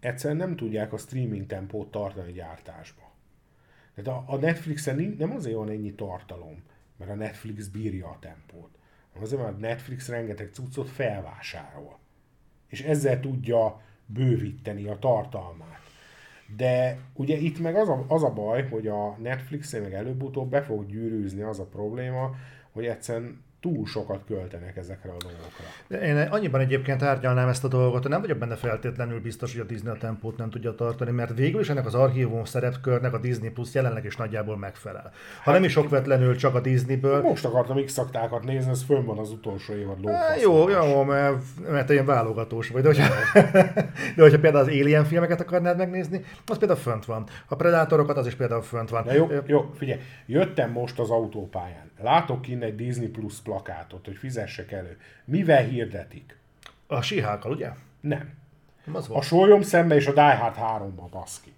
[0.00, 3.10] egyszerűen nem tudják a streaming tempót tartani gyártásba.
[3.94, 6.62] Tehát a, a Netflixen nem azért van ennyi tartalom,
[6.96, 8.78] mert a Netflix bírja a tempót,
[9.20, 11.98] Azért, mert Netflix rengeteg cuccot felvásárol.
[12.68, 15.80] És ezzel tudja bővíteni a tartalmát.
[16.56, 20.62] De ugye itt meg az a, az a baj, hogy a Netflix meg előbb-utóbb be
[20.62, 22.34] fog gyűrűzni az a probléma,
[22.72, 26.06] hogy egyszerűen túl sokat költenek ezekre a dolgokra.
[26.06, 29.92] Én annyiban egyébként árnyalnám ezt a dolgot, nem vagyok benne feltétlenül biztos, hogy a Disney
[29.92, 33.74] a tempót nem tudja tartani, mert végül is ennek az archívum szerepkörnek a Disney Plus
[33.74, 35.02] jelenleg is nagyjából megfelel.
[35.02, 35.10] Ha
[35.42, 37.22] hát, nem is okvetlenül csak a Disneyből.
[37.22, 38.00] Most akartam x
[38.44, 40.42] nézni, ez fönn van az utolsó évad lófasz.
[40.42, 43.08] Jó, jó, mert, mert ilyen válogatós vagy, de hogyha,
[44.16, 47.26] de hogyha például az Alien filmeket akarnád megnézni, az például fönt van.
[47.48, 49.04] A Predátorokat az is például fönt van.
[49.04, 51.90] De jó, jó, figyelj, jöttem most az autópályán.
[52.02, 54.98] Látok innen egy Disney Plus plakátot, hogy fizessek elő.
[55.24, 56.36] Mivel hirdetik?
[56.86, 57.68] A síhákkal, ugye?
[58.00, 58.30] Nem.
[58.92, 59.24] Az A volt.
[59.24, 61.52] sólyom szembe és a Die Hard 3-ba, baszki.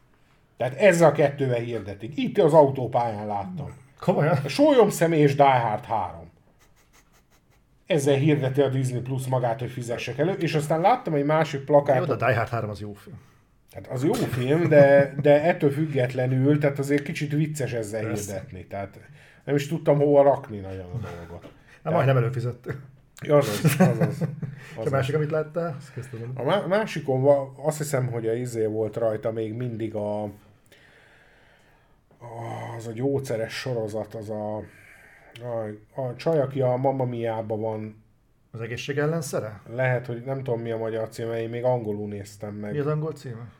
[0.56, 2.16] Tehát ezzel a kettővel hirdetik.
[2.16, 3.76] Itt az autópályán láttam.
[4.00, 4.38] Komolyan?
[4.44, 6.30] A sólyom szemé és Die Hard 3.
[7.86, 11.64] Ezzel hirdeti a Disney Plus magát, hogy fizessek elő, és aztán láttam egy másik Jó,
[11.64, 12.06] plakátot.
[12.18, 13.20] de a Die Hard 3 az jó film.
[13.70, 18.32] Tehát az jó film, de, de ettől függetlenül, tehát azért kicsit vicces ezzel Persze.
[18.32, 18.66] hirdetni.
[18.66, 18.98] Tehát
[19.44, 21.52] nem is tudtam hova rakni nagyon a dolgot.
[21.84, 22.80] Hát majdnem előfizettük.
[23.28, 24.18] Azaz, azaz.
[24.80, 25.76] És a másik, amit láttál?
[26.34, 30.22] A má- másikon azt hiszem, hogy a izé volt rajta még mindig a,
[32.76, 38.02] az a gyógyszeres sorozat, az a, a, a csaj, aki a Mamma Mia-ban van,
[38.50, 39.60] Az egészség ellenszere?
[39.74, 42.78] lehet, hogy nem tudom mi a magyar címe, én még angolul néztem Mi meg.
[42.78, 43.50] az angol címe?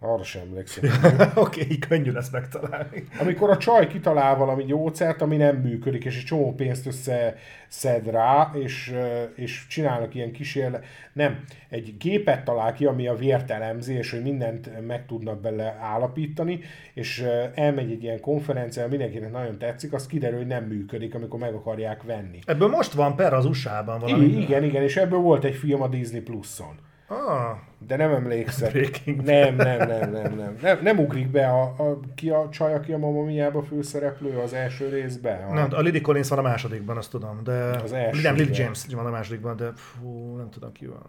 [0.00, 0.90] Arra sem emlékszem.
[1.34, 3.04] Oké, így könnyű lesz megtalálni.
[3.20, 8.50] Amikor a csaj kitalál valami gyógyszert, ami nem működik, és egy csomó pénzt összeszed rá,
[8.54, 10.84] és, ö, és csinálnak ilyen kísérlet.
[11.12, 15.78] Nem, egy gépet talál ki, ami a vért elemzi, és hogy mindent meg tudnak bele
[15.80, 16.60] állapítani,
[16.94, 21.38] és ö, elmegy egy ilyen konferenciára, mindenkinek nagyon tetszik, az kiderül, hogy nem működik, amikor
[21.38, 22.38] meg akarják venni.
[22.44, 24.24] Ebből most van per az USA-ban valami.
[24.24, 26.86] Igen, igen, és ebből volt egy film a Disney Plus-on.
[27.10, 28.72] Ah, De nem emlékszem.
[28.72, 30.78] Breaking nem, nem, nem, nem, nem, nem.
[30.82, 34.88] Nem ugrik be a, a, ki a csaj, aki a Mamma Mia-ba főszereplő az első
[34.88, 35.42] részben.
[35.42, 37.52] A, nem, a Lily Collins van a másodikban, azt tudom, de...
[37.82, 41.06] Az első, Nem, Lily James van a másodikban, de fú, nem tudom ki van.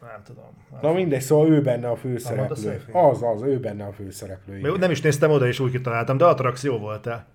[0.00, 0.44] Nem tudom.
[0.82, 2.82] Na mindegy, szóval ő benne a főszereplő.
[2.92, 4.58] Az, az, ő benne a főszereplő.
[4.58, 4.78] Igen.
[4.78, 7.26] Nem is néztem oda, és úgy kitaláltam, de attrakció volt-e?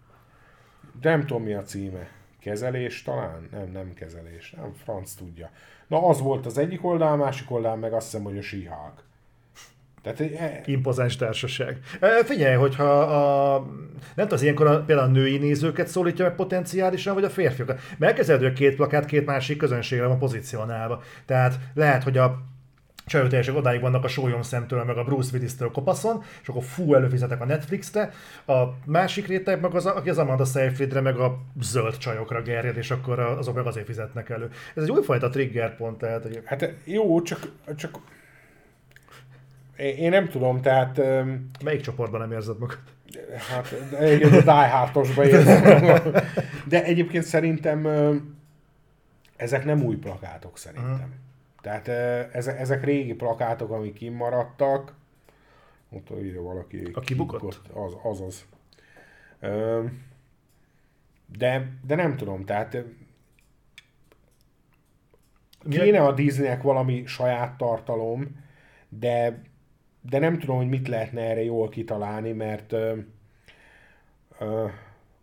[1.01, 2.09] Nem tudom mi a címe.
[2.45, 3.47] Kezelés talán?
[3.51, 4.51] Nem, nem kezelés.
[4.57, 5.49] Nem, franc tudja.
[5.87, 9.03] Na az volt az egyik oldal, a másik oldal meg azt hiszem, hogy a She-Hulk.
[10.01, 11.79] Tehát e, Impozáns társaság.
[11.99, 13.59] E, figyelj, hogyha a,
[14.15, 17.81] nem tudom, ilyenkor a, például a női nézőket szólítja meg potenciálisan, vagy a férfiakat.
[17.97, 21.01] Mert a két plakát két másik közönségre van pozícionálva.
[21.25, 22.41] Tehát lehet, hogy a
[23.05, 27.41] csajotások odáig vannak a sólyom szemtől, meg a Bruce Willis-től kopaszon, és akkor fú, előfizetek
[27.41, 28.11] a Netflixre.
[28.45, 32.91] A másik réteg meg az, aki az Amanda Seyfriedre, meg a zöld csajokra gerjed, és
[32.91, 34.49] akkor azok meg azért fizetnek elő.
[34.75, 37.99] Ez egy újfajta trigger pont, tehát hogy hát jó, csak, csak
[39.77, 41.01] én nem tudom, tehát
[41.63, 42.79] melyik csoportban nem érzed magad?
[43.49, 43.75] Hát,
[44.13, 45.81] igen, a Die érzem.
[45.81, 46.13] magam.
[46.65, 47.87] De egyébként szerintem
[49.35, 51.24] ezek nem új plakátok szerintem.
[51.65, 51.87] Tehát
[52.33, 54.93] ezek, régi plakátok, amik kimaradtak.
[55.89, 56.89] Ott írja valaki.
[56.93, 57.61] A kibukott?
[57.73, 58.45] Az, az az.
[61.37, 62.77] De, de nem tudom, tehát
[65.69, 68.43] kéne a Disneynek valami saját tartalom,
[68.89, 69.41] de,
[70.01, 72.97] de nem tudom, hogy mit lehetne erre jól kitalálni, mert ö,
[74.39, 74.67] ö,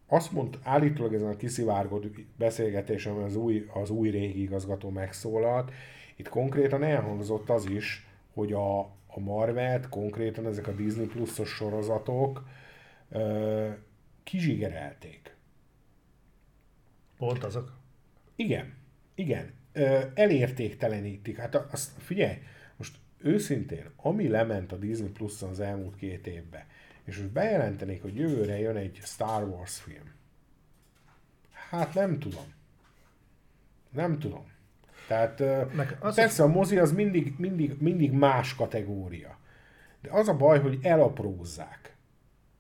[0.07, 2.05] azt mondta, állítólag ezen a kiszivárgott
[2.37, 5.73] beszélgetésen az új, az új régi igazgató megszólalt,
[6.23, 12.45] itt konkrétan elhangzott az is, hogy a, a Marvelt, konkrétan ezek a Disney Plus-os sorozatok
[13.11, 13.71] ö,
[14.23, 15.37] kizsigerelték.
[17.17, 17.73] Pont azok.
[18.37, 18.75] Igen,
[19.15, 19.53] igen.
[19.73, 21.37] Ö, elértéktelenítik.
[21.37, 22.39] Hát azt figyelj,
[22.77, 26.65] most őszintén, ami lement a Disney Plus-on az elmúlt két évben,
[27.05, 30.13] és most bejelentenék, hogy jövőre jön egy Star Wars film.
[31.51, 32.55] Hát nem tudom.
[33.91, 34.52] Nem tudom.
[35.13, 35.43] Tehát
[36.01, 39.39] az persze a mozi az mindig, mindig, mindig más kategória.
[40.03, 41.97] De az a baj, hogy elaprózzák.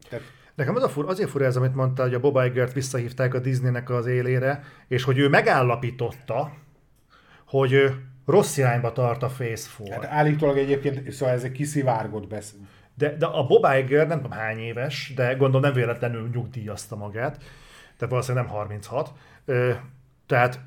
[0.08, 0.24] Tehát
[0.54, 3.38] Nekem az a fur, azért fura ez, amit mondta, hogy a Bob Iger-t visszahívták a
[3.38, 6.52] Disneynek az élére, és hogy ő megállapította,
[7.46, 9.90] hogy ő rossz irányba tart a Phase 4.
[9.90, 12.54] hát állítólag egyébként, szóval ez egy kiszivárgott besz...
[12.94, 17.36] De, de a Bob Iger nem tudom hány éves, de gondolom nem véletlenül nyugdíjazta magát,
[17.96, 19.12] tehát valószínűleg nem 36.
[19.44, 19.72] Ö,
[20.26, 20.60] tehát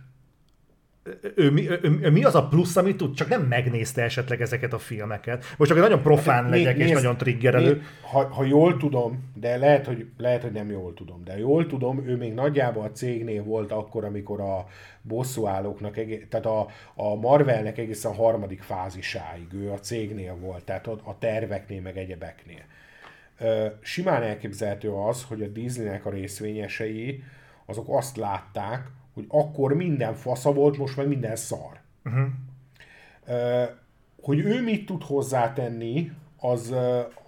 [1.35, 3.15] ő, mi- ő, ő, ő, mi az a plusz, amit tud?
[3.15, 5.45] Csak nem megnézte esetleg ezeket a filmeket.
[5.57, 7.73] Most csak nagyon profán Né- legyek, és nézd- nagyon triggerelő.
[7.73, 11.67] né- Ha, ha jól tudom, de lehet hogy, lehet, hogy nem jól tudom, de jól
[11.67, 14.67] tudom, ő még nagyjából a cégnél volt akkor, amikor a
[15.01, 15.93] bosszúállóknak,
[16.29, 21.81] tehát a, a Marvelnek egészen a harmadik fázisáig ő a cégnél volt, tehát a, terveknél,
[21.81, 22.61] meg egyebeknél.
[23.81, 27.23] Simán elképzelhető az, hogy a Disneynek a részvényesei
[27.65, 31.79] azok azt látták, hogy akkor minden fasza volt, most meg minden szar.
[33.25, 33.63] Ö,
[34.21, 36.73] Hogy ő mit tud hozzátenni, az,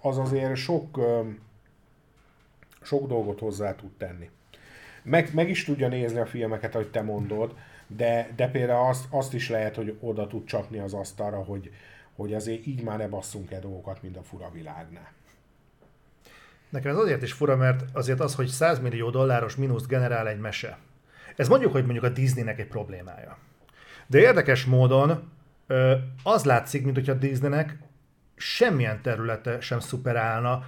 [0.00, 0.98] az azért sok,
[2.82, 4.30] sok dolgot hozzá tud tenni.
[5.02, 7.54] Meg, meg is tudja nézni a filmeket, ahogy te mondod,
[7.86, 11.70] de, de például azt, azt is lehet, hogy oda tud csapni az asztalra, hogy,
[12.16, 15.12] hogy azért így már ne basszunk el dolgokat, mint a fura világnál.
[16.68, 20.40] Nekem ez azért is fura, mert azért az, hogy 100 millió dolláros mínuszt generál egy
[20.40, 20.78] mese.
[21.36, 23.38] Ez mondjuk, hogy mondjuk a Disneynek egy problémája.
[24.06, 25.30] De érdekes módon
[26.22, 27.78] az látszik, mint hogyha a Disneynek
[28.36, 30.64] semmilyen területe sem szuperálna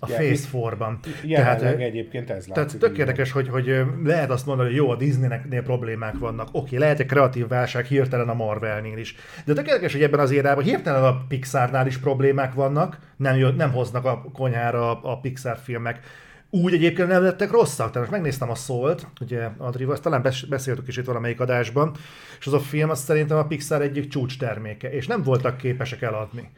[0.00, 0.94] a Ja, Phase 4-ban.
[1.24, 2.80] Jelenleg Tehát, egyébként ez tehát látszik.
[2.80, 6.48] tök így érdekes, hogy, hogy lehet azt mondani, hogy jó, a Disneynek problémák vannak.
[6.52, 9.14] Oké, lehet egy kreatív válság hirtelen a Marvelnél is.
[9.44, 13.50] De tök érdekes, hogy ebben az érában hirtelen a Pixarnál is problémák vannak, nem, jö,
[13.52, 16.00] nem hoznak a konyhára a, a Pixar filmek.
[16.50, 17.90] Úgy egyébként nem lettek rosszak.
[17.90, 21.96] Tehát megnéztem a Szólt, ugye Adrival, azt talán bes- beszéltük is itt valamelyik adásban,
[22.38, 26.02] és az a film az szerintem a Pixar egyik csúcs terméke, és nem voltak képesek
[26.02, 26.50] eladni.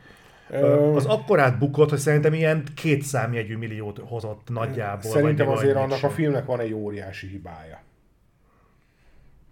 [0.94, 5.10] Az akkorát bukott, hogy szerintem ilyen két számjegyű milliót hozott nagyjából.
[5.10, 6.10] Szerintem azért annak sem.
[6.10, 7.82] a filmnek van egy óriási hibája.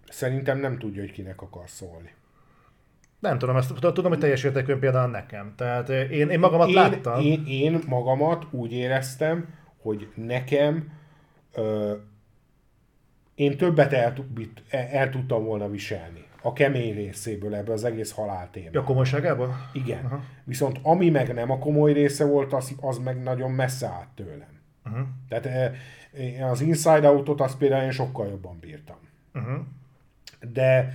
[0.09, 2.13] Szerintem nem tudja, hogy kinek akar szólni.
[3.19, 5.53] Nem tudom, ezt tudom, hogy teljes értékűen például nekem.
[5.57, 7.19] Tehát eh, én, én magamat én, láttam.
[7.21, 9.47] Én, én magamat úgy éreztem,
[9.81, 10.91] hogy nekem
[11.53, 11.95] ö,
[13.35, 16.27] én többet el, tud- el, tudtam volna viselni.
[16.41, 18.81] A kemény részéből ebből az egész haláltémában.
[18.81, 19.55] A komolyságából?
[19.73, 20.05] Igen.
[20.05, 20.23] Aha.
[20.43, 24.59] Viszont ami meg nem a komoly része volt, az, az meg nagyon messze állt tőlem.
[24.85, 25.07] Uh-huh.
[25.29, 25.45] Tehát
[26.13, 28.97] eh, az Inside Out-ot azt például én sokkal jobban bírtam.
[29.33, 29.59] Uh-huh.
[30.51, 30.93] De,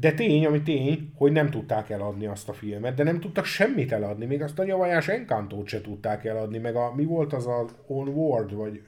[0.00, 3.92] de tény, ami tény, hogy nem tudták eladni azt a filmet, de nem tudtak semmit
[3.92, 7.64] eladni, még azt a nyavajás Encantót se tudták eladni, meg a, mi volt az a
[7.86, 8.82] Onward, vagy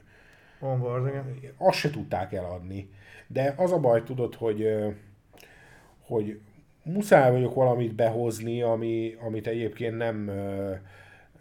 [0.59, 1.53] Onward, igen.
[1.57, 2.89] azt se tudták eladni.
[3.27, 4.67] De az a baj, tudod, hogy,
[5.99, 6.39] hogy
[6.83, 10.31] muszáj vagyok valamit behozni, ami, amit egyébként nem,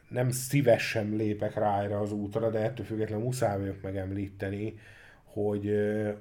[0.09, 4.79] nem szívesen lépek rá erre az útra, de ettől függetlenül muszáj vagyok megemlíteni,
[5.25, 5.75] hogy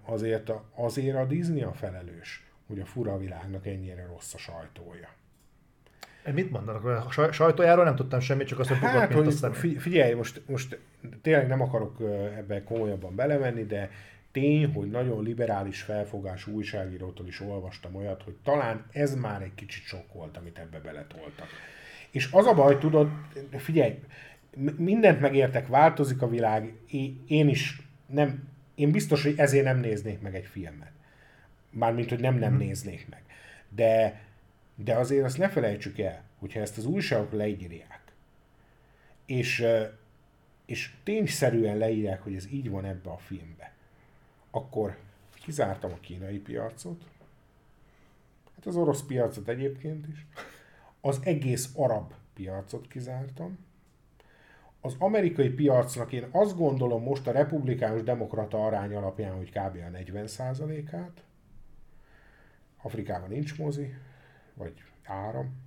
[0.06, 5.10] azért a, azért a Disney a felelős, hogy a fura világnak ennyire rossz a sajtója.
[6.34, 6.86] Mit mondanak?
[6.86, 9.60] A saj- sajtójáról nem tudtam semmit, csak azt, hogy Hát, a hogy személy.
[9.60, 10.80] fi- figyelj, most, most
[11.22, 12.02] tényleg nem akarok
[12.38, 13.92] ebbe komolyabban belemenni, de
[14.32, 19.84] tény, hogy nagyon liberális felfogású újságírótól is olvastam olyat, hogy talán ez már egy kicsit
[19.84, 21.48] sok volt, amit ebbe beletoltak.
[22.12, 23.10] És az a baj, tudod,
[23.58, 24.00] figyelj,
[24.78, 26.74] mindent megértek, változik a világ,
[27.28, 30.92] én is nem, én biztos, hogy ezért nem néznék meg egy filmet.
[31.70, 33.24] Mármint, hogy nem nem néznék meg.
[33.70, 34.22] De,
[34.76, 38.02] de azért azt ne felejtsük el, hogyha ezt az újságok leírják,
[39.26, 39.66] és,
[40.66, 43.74] és tényszerűen leírják, hogy ez így van ebbe a filmbe,
[44.52, 44.98] akkor
[45.34, 47.04] kizártam a kínai piacot,
[48.56, 50.26] hát az orosz piacot egyébként is,
[51.02, 53.66] az egész arab piacot kizártam,
[54.82, 59.76] az amerikai piacnak én azt gondolom most a republikánus demokrata arány alapján, hogy kb.
[59.76, 61.24] a 40%-át,
[62.82, 63.94] Afrikában nincs mozi,
[64.54, 64.74] vagy
[65.04, 65.66] áram.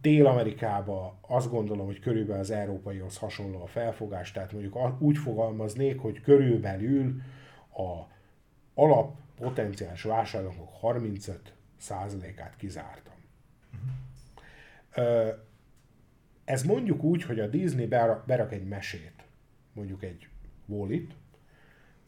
[0.00, 6.20] Dél-Amerikában azt gondolom, hogy körülbelül az európaihoz hasonló a felfogás, tehát mondjuk úgy fogalmaznék, hogy
[6.20, 7.20] körülbelül
[7.76, 8.02] a
[8.74, 13.14] alap potenciális vásárlóknak 35%-át kizártam.
[14.94, 15.28] Ö,
[16.44, 19.24] Ez mondjuk úgy, hogy a Disney berak, egy mesét,
[19.72, 20.28] mondjuk egy
[20.66, 21.14] Wallit,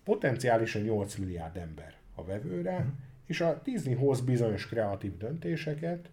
[0.05, 2.86] potenciálisan 8 milliárd ember a vevőre,
[3.27, 6.11] és a Disney hoz bizonyos kreatív döntéseket,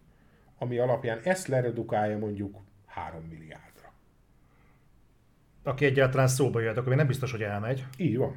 [0.58, 3.92] ami alapján ezt leredukálja mondjuk 3 milliárdra.
[5.64, 7.86] Aki egyáltalán szóba jött, akkor még nem biztos, hogy elmegy.
[7.98, 8.36] Így van.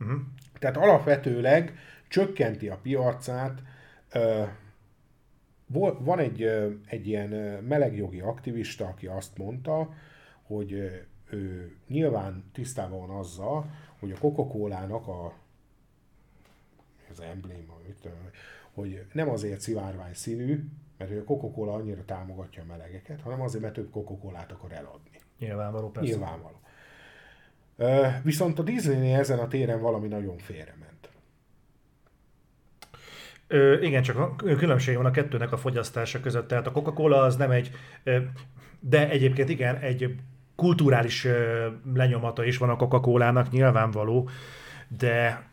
[0.00, 0.20] Uh-huh.
[0.58, 1.78] Tehát alapvetőleg
[2.08, 3.62] csökkenti a piacát.
[5.98, 6.42] Van egy,
[6.86, 7.30] egy ilyen
[7.62, 9.94] melegjogi aktivista, aki azt mondta,
[10.42, 10.72] hogy
[11.30, 15.32] ő nyilván tisztában van azzal, hogy a Coca-Cola-nak a
[17.14, 17.74] az embléma,
[18.72, 20.64] hogy nem azért szivárvány színű,
[20.98, 25.10] mert a Coca-Cola annyira támogatja a melegeket, hanem azért, mert több Coca-Colát akar eladni.
[25.38, 26.08] Nyilvánvaló, persze.
[26.08, 26.60] Nyilvánvaló.
[28.22, 31.08] Viszont a Disneynél ezen a téren valami nagyon félrement.
[33.46, 36.48] Ö, igen, csak a különbség van a kettőnek a fogyasztása között.
[36.48, 37.70] Tehát a Coca-Cola az nem egy,
[38.80, 40.14] de egyébként igen, egy
[40.56, 41.26] kulturális
[41.94, 44.28] lenyomata is van a Coca-Colának, nyilvánvaló,
[44.88, 45.46] de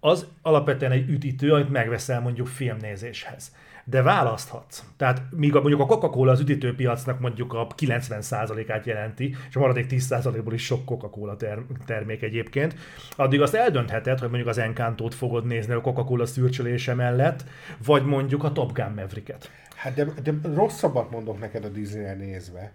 [0.00, 3.52] az alapvetően egy üdítő, amit megveszel mondjuk filmnézéshez.
[3.84, 4.82] De választhatsz.
[4.96, 9.86] Tehát míg a, mondjuk a Coca-Cola az üdítőpiacnak mondjuk a 90%-át jelenti, és a maradék
[9.90, 12.74] 10%-ból is sok Coca-Cola ter- termék egyébként,
[13.16, 17.44] addig azt eldöntheted, hogy mondjuk az Encantót fogod nézni a Coca-Cola szürcsölése mellett,
[17.84, 19.50] vagy mondjuk a Top Gun Mavericket.
[19.74, 22.72] Hát de, de rosszabbat mondok neked a Disney-re nézve.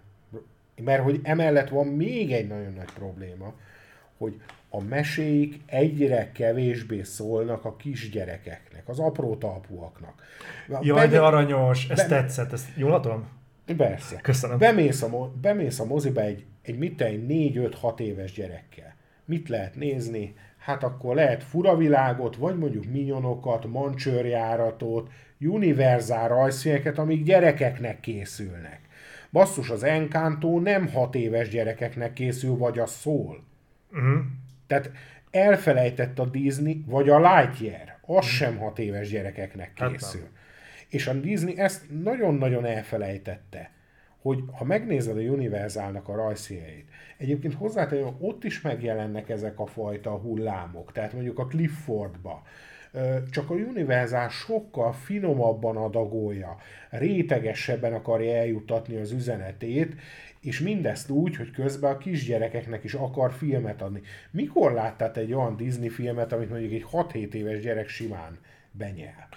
[0.84, 3.54] Mert hogy emellett van még egy nagyon nagy probléma,
[4.18, 4.40] hogy
[4.76, 10.22] a meséik egyre kevésbé szólnak a kisgyerekeknek, az apró talpúaknak.
[10.68, 13.28] Jaj, Pedig- de aranyos, ez be- tetszett, ezt jól adom?
[13.76, 14.16] Persze.
[14.22, 14.58] Köszönöm.
[14.58, 18.94] Bemész a, mo- bemész a moziba egy, egy mit egy 4-5-6 éves gyerekkel.
[19.24, 20.34] Mit lehet nézni?
[20.58, 25.10] Hát akkor lehet furavilágot, vagy mondjuk minyonokat, mancsőrjáratot,
[25.40, 28.80] univerzál rajzfilmeket, amik gyerekeknek készülnek.
[29.30, 33.44] basszus, az Encanto nem hat éves gyerekeknek készül, vagy a szól.
[33.92, 34.22] Uh-huh.
[34.66, 34.90] Tehát
[35.30, 38.22] elfelejtett a Disney, vagy a Lightyear, az uh-huh.
[38.22, 40.20] sem hat éves gyerekeknek hát készül.
[40.20, 40.42] Hát
[40.88, 43.70] és a Disney ezt nagyon-nagyon elfelejtette,
[44.18, 50.10] hogy ha megnézed a Universalnak a rajzfilmjeit, egyébként hozzátenni, ott is megjelennek ezek a fajta
[50.10, 52.42] hullámok, tehát mondjuk a Cliffordba,
[53.30, 56.56] csak a Universal sokkal finomabban adagolja,
[56.90, 59.94] rétegesebben akarja eljutatni az üzenetét,
[60.44, 64.00] és mindezt úgy, hogy közben a kisgyerekeknek is akar filmet adni.
[64.30, 68.38] Mikor láttál egy olyan Disney filmet, amit mondjuk egy 6-7 éves gyerek simán
[68.70, 69.28] benyel?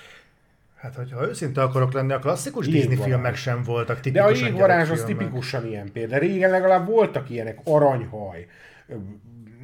[0.75, 2.89] Hát, hogyha őszinte akarok lenni, a klasszikus Jégvarázs.
[2.89, 6.17] Disney filmek sem voltak tipikusan De a jégvarázs az tipikusan ilyen példa.
[6.17, 8.47] Régen legalább voltak ilyenek, aranyhaj,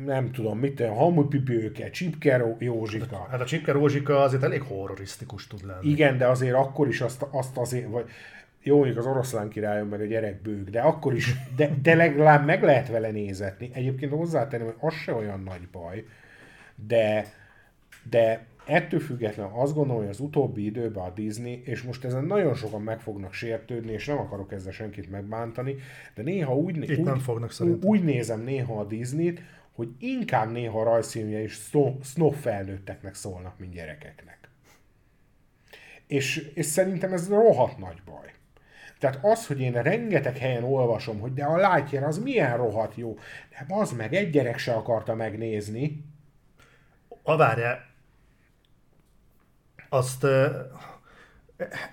[0.05, 3.27] nem tudom, mit, hamupipőke, Csipke Józsika.
[3.31, 5.89] Hát a Csipke Rózsika azért elég horrorisztikus tud lenni.
[5.89, 8.09] Igen, de azért akkor is azt, azt azért, vagy
[8.63, 12.63] jó, mondjuk az oroszlán királyon meg a gyerekbők, de akkor is, de, de legalább meg
[12.63, 13.69] lehet vele nézetni.
[13.73, 16.05] Egyébként hozzátenem, hogy az se olyan nagy baj,
[16.87, 17.33] de,
[18.09, 22.53] de ettől függetlenül azt gondolom, hogy az utóbbi időben a Disney, és most ezen nagyon
[22.53, 25.75] sokan meg fognak sértődni, és nem akarok ezzel senkit megbántani,
[26.15, 29.41] de néha úgy, Itt úgy, nem fognak úgy nézem néha a Disney-t,
[29.71, 31.59] hogy inkább néha a rajzfilmje is
[32.03, 34.37] snob felnőtteknek szólnak, mint gyerekeknek.
[36.07, 38.32] És, és szerintem ez rohadt nagy baj.
[39.03, 43.17] Tehát az, hogy én rengeteg helyen olvasom, hogy de a Lightyear az milyen rohadt jó,
[43.49, 46.05] de az meg egy gyerek se akarta megnézni.
[47.23, 47.85] A várjál,
[49.89, 50.23] azt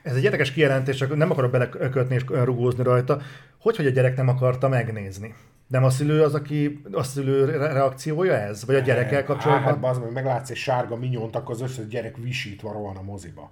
[0.03, 3.21] ez egy érdekes kijelentés, csak nem akarok belekötni és rugózni rajta.
[3.61, 5.35] Hogy, hogy a gyerek nem akarta megnézni?
[5.67, 8.65] Nem a szülő az, aki a szülő reakciója ez?
[8.65, 9.75] Vagy a gyerekkel kapcsolatban?
[9.75, 13.51] Hát, az, hogy meglátsz egy sárga minyont, akkor az összes gyerek visítva rohan a moziba.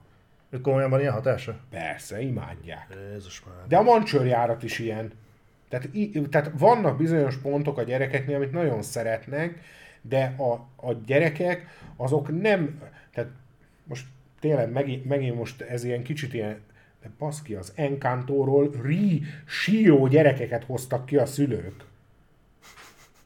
[0.62, 1.60] Komolyan van ilyen hatása?
[1.70, 2.96] Persze, imádják.
[3.12, 3.66] Jézus már.
[3.66, 5.12] De a mancsőrjárat is ilyen.
[5.68, 5.88] Tehát,
[6.30, 9.60] tehát vannak bizonyos pontok a gyerekeknél, amit nagyon szeretnek,
[10.02, 10.52] de a,
[10.88, 11.66] a gyerekek
[11.96, 12.82] azok nem,
[13.14, 13.30] tehát
[13.84, 14.06] most
[14.40, 16.60] tényleg megint, megint most ez ilyen kicsit ilyen,
[17.02, 21.84] de baszki, az Encantóról ri, síró gyerekeket hoztak ki a szülők.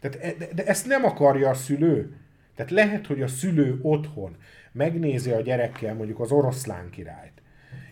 [0.01, 2.16] Tehát, e, de, de ezt nem akarja a szülő.
[2.55, 4.36] Tehát lehet, hogy a szülő otthon
[4.73, 7.43] megnézi a gyerekkel mondjuk az oroszlán királyt,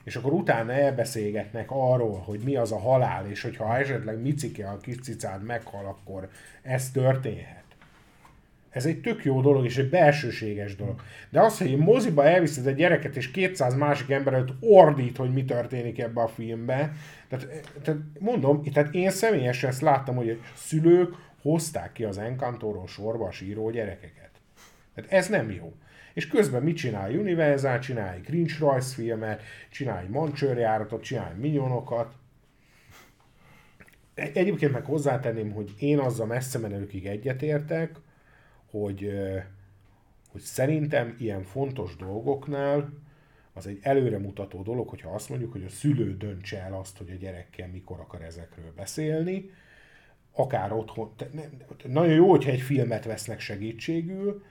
[0.05, 4.77] és akkor utána elbeszélgetnek arról, hogy mi az a halál, és hogyha esetleg Micike a
[4.77, 6.29] kis cicád meghal, akkor
[6.63, 7.61] ez történhet.
[8.71, 11.01] Ez egy tök jó dolog, és egy belsőséges dolog.
[11.31, 15.45] De az, hogy moziba elviszed egy gyereket, és 200 másik ember előtt ordít, hogy mi
[15.45, 16.93] történik ebbe a filmbe.
[17.29, 17.47] Tehát,
[17.83, 23.27] tehát mondom, tehát én személyesen ezt láttam, hogy a szülők hozták ki az Encantóról sorba
[23.27, 24.31] a síró gyerekeket.
[24.95, 25.73] Tehát ez nem jó.
[26.15, 27.79] És közben mit csinál Universal?
[27.79, 32.15] Csinál Grinch rajzfilmet, csinál mancsőrjáratot, csinál minyonokat.
[34.15, 37.97] Egyébként meg hozzátenném, hogy én azzal messze menőkig egyetértek,
[38.71, 39.13] hogy,
[40.29, 42.93] hogy szerintem ilyen fontos dolgoknál
[43.53, 47.15] az egy előremutató dolog, hogyha azt mondjuk, hogy a szülő döntse el azt, hogy a
[47.15, 49.51] gyerekkel mikor akar ezekről beszélni,
[50.33, 51.15] akár otthon.
[51.85, 54.45] Nagyon jó, hogyha egy filmet vesznek segítségül,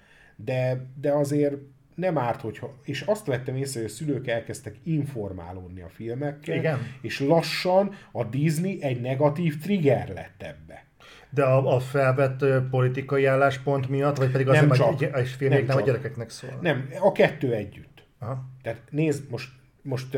[0.45, 1.55] de, de azért
[1.95, 2.79] nem árt, hogyha...
[2.83, 6.79] És azt vettem észre, hogy a szülők elkezdtek informálódni a filmekkel, Igen.
[7.01, 10.85] és lassan a Disney egy negatív trigger lett ebbe.
[11.29, 15.01] De a, a felvett politikai álláspont miatt, vagy pedig azért, csak.
[15.15, 16.57] egy filmek nem, nem a gyerekeknek szól?
[16.61, 18.03] Nem, a kettő együtt.
[18.19, 18.43] Aha.
[18.61, 19.49] Tehát nézd, most,
[19.81, 20.17] most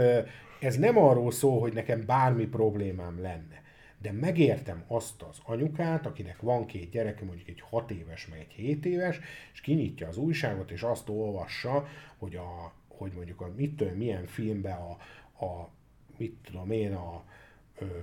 [0.60, 3.61] ez nem arról szól, hogy nekem bármi problémám lenne
[4.02, 8.52] de megértem azt az anyukát, akinek van két gyereke, mondjuk egy 6 éves, meg egy
[8.52, 9.20] 7 éves,
[9.54, 11.88] és kinyitja az újságot, és azt olvassa,
[12.18, 14.92] hogy, a, hogy mondjuk a mit tudom, milyen filmben a,
[15.46, 15.70] a
[16.18, 17.24] mit tudom én, a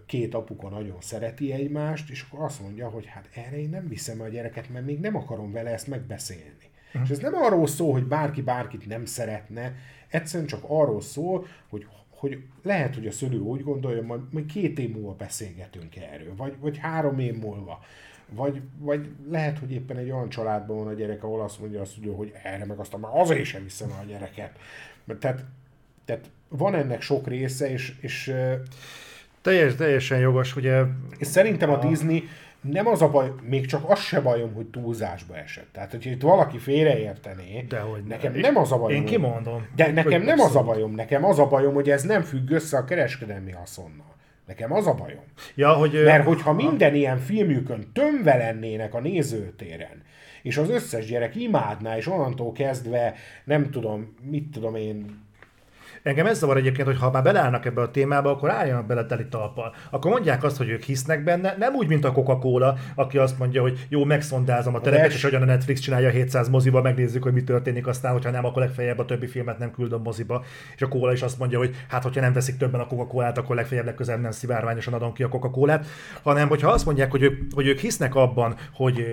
[0.06, 4.20] két apuka nagyon szereti egymást, és akkor azt mondja, hogy hát erre én nem viszem
[4.20, 6.70] a gyereket, mert még nem akarom vele ezt megbeszélni.
[6.86, 7.02] Uh-huh.
[7.02, 9.74] És ez nem arról szól, hogy bárki bárkit nem szeretne,
[10.08, 11.86] egyszerűen csak arról szól, hogy
[12.18, 16.54] hogy lehet, hogy a szülő úgy gondolja, majd, majd két év múlva beszélgetünk erről, vagy,
[16.60, 17.80] vagy három év múlva.
[18.30, 21.84] Vagy, vagy lehet, hogy éppen egy olyan családban van a gyerek, ahol azt mondja a
[21.84, 24.58] szülő, hogy erre meg aztán már azért sem viszem a gyereket.
[25.04, 25.44] Mert tehát,
[26.04, 28.34] tehát van ennek sok része, és, és
[29.40, 30.82] teljes, teljesen jogos, ugye.
[31.18, 32.28] És szerintem a, a Disney
[32.60, 35.68] nem az a baj, még csak az se bajom, hogy túlzásba esett.
[35.72, 39.00] Tehát, hogyha itt valaki félreértené, de hogy nekem nem az a bajom.
[39.00, 39.66] Én kimondom.
[39.76, 42.76] De nekem nem az a bajom, nekem az a bajom, hogy ez nem függ össze
[42.76, 44.16] a kereskedelmi haszonnal.
[44.46, 45.24] Nekem az a bajom.
[45.54, 50.02] Ja, hogy, Mert hogyha minden ilyen filmjükön tömve lennének a nézőtéren,
[50.42, 53.14] és az összes gyerek imádná, és onnantól kezdve,
[53.44, 55.26] nem tudom, mit tudom én,
[56.08, 59.26] Engem ez zavar egyébként, hogy ha már beleállnak ebbe a témába, akkor álljanak bele teli
[59.26, 59.74] talpal.
[59.90, 63.62] Akkor mondják azt, hogy ők hisznek benne, nem úgy, mint a Coca-Cola, aki azt mondja,
[63.62, 67.42] hogy jó, megszondázom a terepet, és hogyan a Netflix csinálja 700 moziba, megnézzük, hogy mi
[67.42, 70.44] történik, aztán, hogyha nem, akkor legfeljebb a többi filmet nem küldöm moziba.
[70.74, 73.56] És a Cola is azt mondja, hogy hát, hogyha nem veszik többen a Coca-Colát, akkor
[73.56, 75.86] legfeljebb legközelebb nem szivárványosan adom ki a Coca-Colát,
[76.22, 79.06] hanem hogyha azt mondják, hogy ők, hogy ők hisznek abban, hogy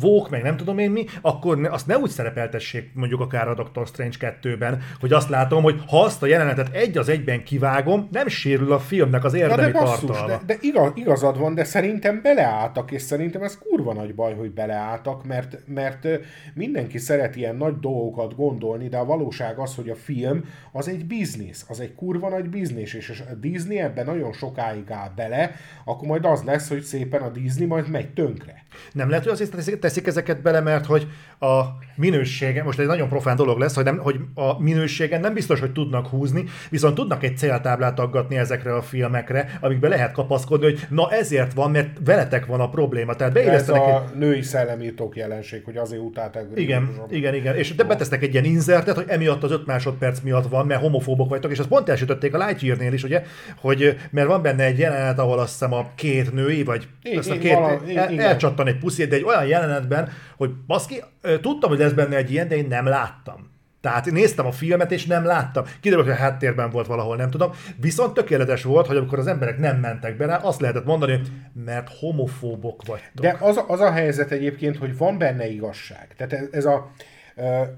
[0.00, 3.86] vók, meg nem tudom én mi, akkor azt ne úgy szerepeltessék mondjuk akár a Doctor
[3.86, 8.28] Strange 2-ben, hogy azt látom, hogy ha azt a jelenetet egy az egyben kivágom, nem
[8.28, 10.42] sérül a filmnek az érdemi de basszus, tartalma.
[10.46, 14.50] De, de igaz, igazad van, de szerintem beleálltak, és szerintem ez kurva nagy baj, hogy
[14.50, 16.08] beleálltak, mert, mert
[16.54, 21.06] mindenki szeret ilyen nagy dolgokat gondolni, de a valóság az, hogy a film az egy
[21.06, 25.54] biznisz, az egy kurva nagy biznisz, és a Disney ebben nagyon sokáig áll bele,
[25.84, 28.64] akkor majd az lesz, hogy szépen a Disney majd megy tönkre.
[28.92, 31.62] Nem lehet, hogy azért teszik ezeket bele, mert hogy a
[31.94, 35.72] minősége, most egy nagyon profán dolog lesz, hogy, nem, hogy a minőségen nem biztos, hogy
[35.72, 41.10] tudnak húzni, viszont tudnak egy céltáblát aggatni ezekre a filmekre, amikbe lehet kapaszkodni, hogy na
[41.10, 43.14] ezért van, mert veletek van a probléma.
[43.14, 44.18] Tehát ez a egy...
[44.18, 46.46] női szellemírtók jelenség, hogy azért utálták.
[46.54, 47.56] Igen, igen, igen.
[47.56, 51.28] És te betesznek egy ilyen inzertet, hogy emiatt az öt másodperc miatt van, mert homofóbok
[51.28, 53.22] vagytok, és azt pont elsütötték a Lightyear-nél is, ugye,
[53.60, 57.30] hogy mert van benne egy jelenet, ahol azt hiszem a két női, vagy én, azt
[57.30, 61.02] a két, vala, el, elcsattan egy puszit, de egy olyan jelenetben, hogy baszki,
[61.40, 63.50] tudtam, hogy lesz benne egy ilyen, de én nem láttam.
[63.80, 65.64] Tehát néztem a filmet, és nem láttam.
[65.80, 67.52] Kiderült, hogy a háttérben volt valahol, nem tudom.
[67.80, 71.28] Viszont tökéletes volt, hogy amikor az emberek nem mentek bele, azt lehetett mondani, hogy
[71.64, 73.24] mert homofóbok vagytok.
[73.24, 76.14] De az, az a helyzet egyébként, hogy van benne igazság.
[76.16, 76.90] Tehát ez, ez a...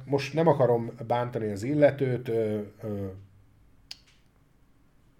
[0.04, 2.30] Most nem akarom bántani az illetőt,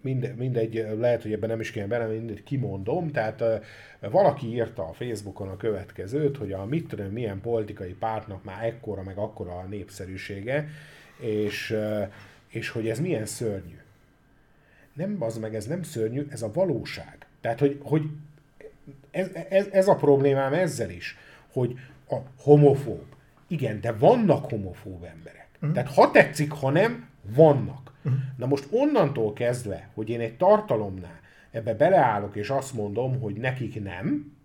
[0.05, 4.89] minde, mindegy, lehet, hogy ebben nem is kéne bele, mindegy, kimondom, tehát uh, valaki írta
[4.89, 9.59] a Facebookon a következőt, hogy a mit tudom, milyen politikai pártnak már ekkora, meg akkora
[9.59, 10.69] a népszerűsége,
[11.19, 12.09] és, uh,
[12.49, 13.79] és hogy ez milyen szörnyű.
[14.93, 17.27] Nem az meg, ez nem szörnyű, ez a valóság.
[17.41, 18.03] Tehát, hogy, hogy
[19.11, 21.19] ez, ez, ez a problémám ezzel is,
[21.53, 21.79] hogy
[22.09, 23.05] a homofób.
[23.47, 25.49] Igen, de vannak homofób emberek.
[25.67, 25.73] Mm.
[25.73, 27.84] Tehát ha tetszik, ha nem, vannak.
[28.05, 28.21] Uh-huh.
[28.37, 31.21] Na most onnantól kezdve, hogy én egy tartalomnál
[31.51, 34.37] ebbe beleállok, és azt mondom, hogy nekik nem,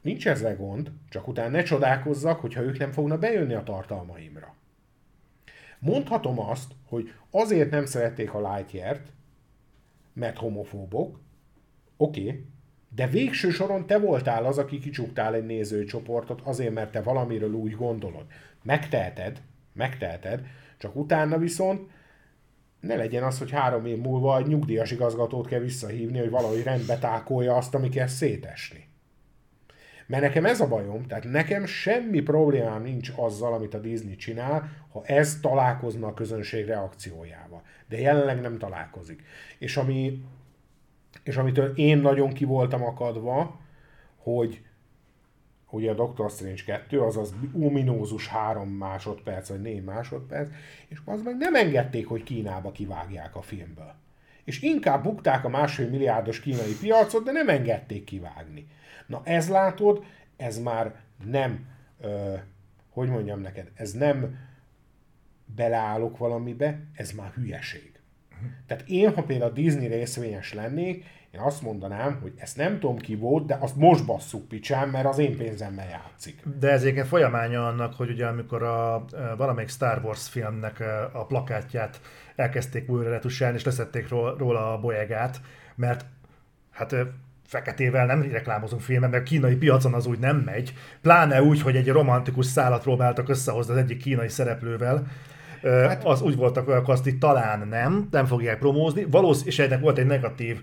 [0.00, 4.54] nincs ezzel gond, csak utána ne csodálkozzak, hogyha ők nem fognak bejönni a tartalmaimra.
[5.78, 9.12] Mondhatom azt, hogy azért nem szerették a Lightyear-t,
[10.12, 11.20] mert homofóbok,
[11.96, 12.44] oké, okay,
[12.94, 17.76] de végső soron te voltál az, aki kicsuktál egy nézőcsoportot azért, mert te valamiről úgy
[17.76, 18.26] gondolod.
[18.62, 19.40] Megteheted,
[19.72, 20.46] megteheted,
[20.78, 21.90] csak utána viszont
[22.80, 26.98] ne legyen az, hogy három év múlva egy nyugdíjas igazgatót kell visszahívni, hogy valahogy rendbe
[26.98, 28.86] tákolja azt, ami kell szétesni.
[30.06, 34.70] Mert nekem ez a bajom, tehát nekem semmi problémám nincs azzal, amit a Disney csinál,
[34.92, 37.62] ha ez találkozna a közönség reakciójával.
[37.88, 39.22] De jelenleg nem találkozik.
[39.58, 40.24] És, ami,
[41.22, 43.60] és amitől én nagyon ki voltam akadva,
[44.16, 44.62] hogy
[45.70, 50.50] ugye a Doctor Strange 2, azaz ominózus 3 másodperc, vagy 4 másodperc,
[50.88, 53.94] és az meg nem engedték, hogy Kínába kivágják a filmből.
[54.44, 58.66] És inkább bukták a másfél milliárdos kínai piacot, de nem engedték kivágni.
[59.06, 60.04] Na ez látod,
[60.36, 61.66] ez már nem,
[62.00, 62.34] ö,
[62.90, 64.38] hogy mondjam neked, ez nem
[65.54, 67.92] beleállok valamibe, ez már hülyeség.
[68.66, 73.16] Tehát én, ha például Disney részvényes lennék, én azt mondanám, hogy ezt nem tudom ki
[73.16, 76.42] volt, de azt most basszuk picsán, mert az én pénzemmel játszik.
[76.58, 79.04] De ez egyébként folyamánya annak, hogy ugye amikor a,
[79.36, 82.00] valamelyik Star Wars filmnek a plakátját
[82.36, 85.40] elkezdték újra retusálni, és leszették róla a bolyegát,
[85.74, 86.04] mert
[86.70, 86.94] hát
[87.46, 90.72] feketével nem reklámozunk filmet, mert a kínai piacon az úgy nem megy.
[91.02, 95.06] Pláne úgy, hogy egy romantikus szállat próbáltak összehozni az egyik kínai szereplővel,
[95.62, 99.80] Hát, az úgy voltak hogy azt itt talán nem, nem fogják promózni, Valósz, és ennek
[99.80, 100.60] volt egy negatív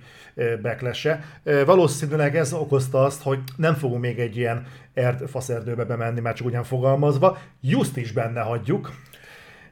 [0.61, 1.17] backlash
[1.65, 6.47] Valószínűleg ez okozta azt, hogy nem fogunk még egy ilyen ert, faszerdőbe bemenni, már csak
[6.47, 8.91] ugyan fogalmazva, just is benne hagyjuk.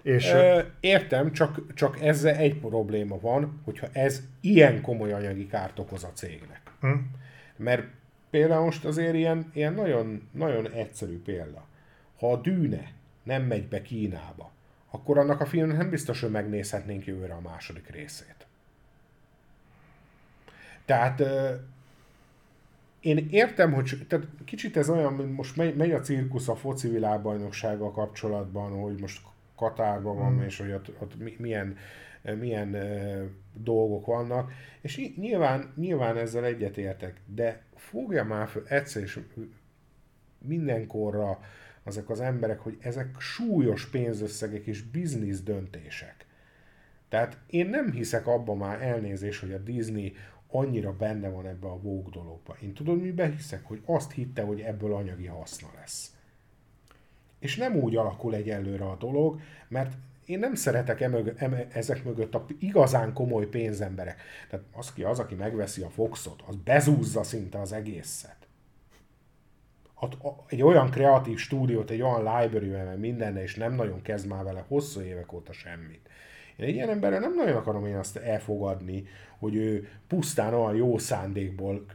[0.01, 0.31] És...
[0.31, 6.03] Ö, értem, csak, csak ezzel egy probléma van, hogyha ez ilyen komoly anyagi kárt okoz
[6.03, 6.61] a cégnek.
[6.79, 6.87] Hm.
[7.57, 7.83] Mert
[8.29, 11.65] például most azért ilyen, ilyen nagyon, nagyon egyszerű példa.
[12.19, 12.91] Ha a dűne
[13.23, 14.51] nem megy be Kínába,
[14.95, 18.47] akkor annak a filmnek nem biztos, hogy megnézhetnénk jövőre a második részét.
[20.85, 21.23] Tehát
[22.99, 26.89] én értem, hogy tehát kicsit ez olyan, mint most megy, megy a cirkusz a foci
[26.89, 29.21] világbajnoksága kapcsolatban, hogy most
[29.55, 30.41] Katárban van, mm.
[30.41, 31.77] és hogy ott, ott milyen,
[32.39, 32.77] milyen
[33.53, 34.51] dolgok vannak,
[34.81, 39.19] és nyilván, nyilván ezzel egyetértek, de fogja már fel egyszer és
[40.37, 41.39] mindenkorra
[41.83, 46.25] azok az emberek, hogy ezek súlyos pénzösszegek és biznisz döntések.
[47.09, 50.15] Tehát én nem hiszek abban már elnézés, hogy a Disney
[50.47, 52.57] annyira benne van ebbe a Vogue dologba.
[52.61, 53.65] Én tudom, miben hiszek?
[53.65, 56.15] Hogy azt hitte, hogy ebből anyagi haszna lesz.
[57.39, 59.93] És nem úgy alakul egyelőre a dolog, mert
[60.25, 64.21] én nem szeretek emög, em, ezek mögött a igazán komoly pénzemberek.
[64.49, 68.42] Tehát az, ki az, aki megveszi a Foxot, az bezúzza szinte az egészet.
[70.47, 74.65] Egy olyan kreatív stúdiót, egy olyan library mert minden, és nem nagyon kezd már vele
[74.67, 76.09] hosszú évek óta semmit.
[76.55, 79.03] Én egy ilyen emberrel nem nagyon akarom én azt elfogadni,
[79.39, 81.85] hogy ő pusztán olyan jó szándékból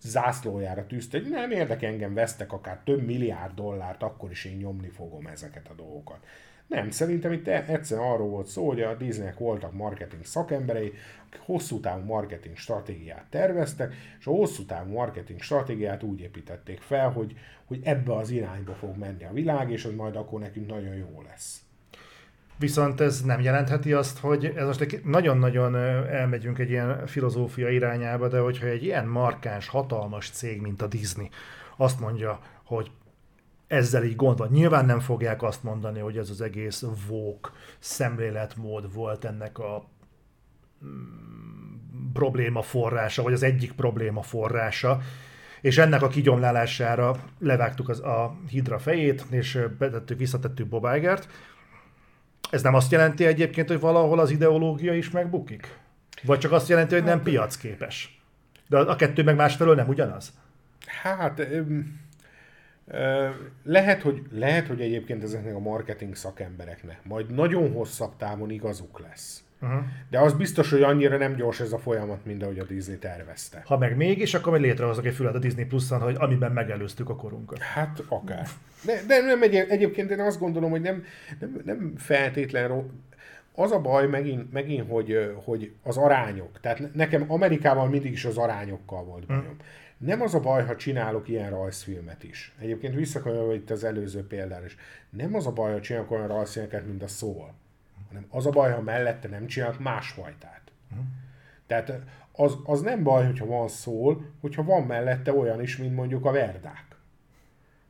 [0.00, 4.88] zászlójára tűzte, hogy nem érdekel engem, vesztek akár több milliárd dollárt, akkor is én nyomni
[4.88, 6.26] fogom ezeket a dolgokat.
[6.66, 10.92] Nem, szerintem itt e- egyszerűen arról volt szó, hogy a Disneynek voltak marketing szakemberei,
[11.26, 17.10] akik hosszú távú marketing stratégiát terveztek, és a hosszú távú marketing stratégiát úgy építették fel,
[17.10, 17.34] hogy,
[17.64, 21.22] hogy ebbe az irányba fog menni a világ, és az majd akkor nekünk nagyon jó
[21.28, 21.58] lesz.
[22.58, 25.76] Viszont ez nem jelentheti azt, hogy ez most nagyon-nagyon
[26.06, 31.30] elmegyünk egy ilyen filozófia irányába, de hogyha egy ilyen markáns, hatalmas cég, mint a Disney
[31.76, 32.90] azt mondja, hogy
[33.74, 34.48] ezzel így gond van.
[34.52, 39.84] Nyilván nem fogják azt mondani, hogy ez az egész vók szemléletmód volt ennek a
[40.84, 45.00] mm, probléma forrása, vagy az egyik probléma forrása,
[45.60, 51.28] és ennek a kigyomlálására levágtuk az, a hidra fejét, és betettük, visszatettük Bob Igert,
[52.50, 55.78] ez nem azt jelenti egyébként, hogy valahol az ideológia is megbukik?
[56.22, 58.22] Vagy csak azt jelenti, hogy nem hát, piacképes?
[58.68, 60.32] De a kettő meg másfelől nem ugyanaz?
[61.02, 61.46] Hát
[63.64, 69.44] lehet hogy, lehet, hogy egyébként ezeknek a marketing szakembereknek majd nagyon hosszabb távon igazuk lesz.
[69.60, 69.80] Uh-huh.
[70.10, 73.62] De az biztos, hogy annyira nem gyors ez a folyamat, mint ahogy a Disney tervezte.
[73.64, 77.16] Ha meg mégis, akkor majd létrehozok egy fület a Disney Plus-on, hogy amiben megelőztük a
[77.16, 77.58] korunkat.
[77.58, 78.46] Hát akár.
[78.84, 81.04] De, de nem egy, egyébként én azt gondolom, hogy nem,
[81.40, 82.90] nem, nem feltétlen
[83.54, 86.60] az a baj megint, megint hogy, hogy az arányok.
[86.60, 89.42] Tehát nekem Amerikában mindig is az arányokkal volt bajom.
[89.42, 89.56] Uh-huh.
[89.98, 92.54] Nem az a baj, ha csinálok ilyen rajzfilmet is.
[92.60, 94.76] Egyébként visszakanyarodva itt az előző példára is.
[95.10, 97.54] Nem az a baj, ha csinálok olyan rajzfilmeket, mint a szól
[98.14, 100.62] hanem az a baj, ha mellette nem csinálnak másfajtát.
[100.90, 101.06] Uh-huh.
[101.66, 101.92] Tehát
[102.32, 106.30] az, az nem baj, hogyha van szól, hogyha van mellette olyan is, mint mondjuk a
[106.30, 106.93] verdák.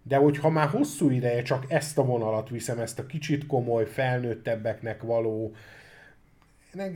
[0.07, 5.03] De hogyha már hosszú ideje csak ezt a vonalat viszem, ezt a kicsit komoly, felnőttebbeknek
[5.03, 5.55] való,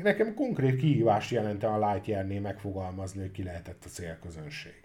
[0.03, 4.83] nekem konkrét kihívást jelente a Lightyear-nél megfogalmazni, hogy ki lehetett a célközönség.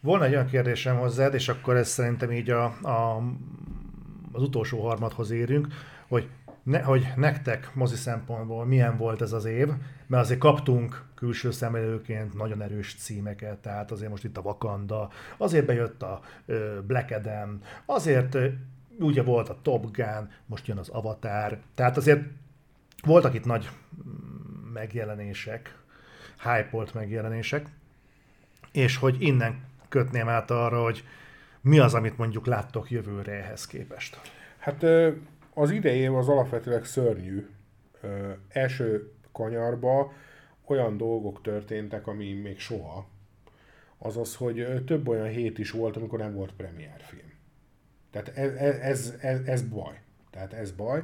[0.00, 3.22] Volna egy olyan kérdésem hozzád, és akkor ez szerintem így a, a,
[4.32, 5.66] az utolsó harmadhoz érünk,
[6.08, 6.28] hogy
[6.62, 9.68] ne, hogy nektek mozi szempontból milyen volt ez az év,
[10.08, 15.66] mert azért kaptunk külső szemlélőként nagyon erős címeket, tehát azért most itt a Wakanda, azért
[15.66, 16.20] bejött a
[16.86, 18.36] Black Adam, azért
[18.98, 22.22] ugye volt a Top Gun, most jön az Avatar, tehát azért
[23.04, 23.70] voltak itt nagy
[24.08, 25.78] mm, megjelenések,
[26.42, 27.66] hype megjelenések,
[28.72, 31.04] és hogy innen kötném át arra, hogy
[31.60, 34.20] mi az, amit mondjuk láttok jövőre ehhez képest.
[34.58, 34.84] Hát
[35.54, 37.48] az idei az alapvetőleg szörnyű.
[38.48, 40.12] Első kanyarba
[40.66, 43.06] olyan dolgok történtek, ami még soha.
[43.98, 47.32] Azaz, hogy több olyan hét is volt, amikor nem volt premierfilm.
[48.10, 50.00] Tehát ez, ez, ez, ez baj.
[50.30, 51.02] Tehát ez baj.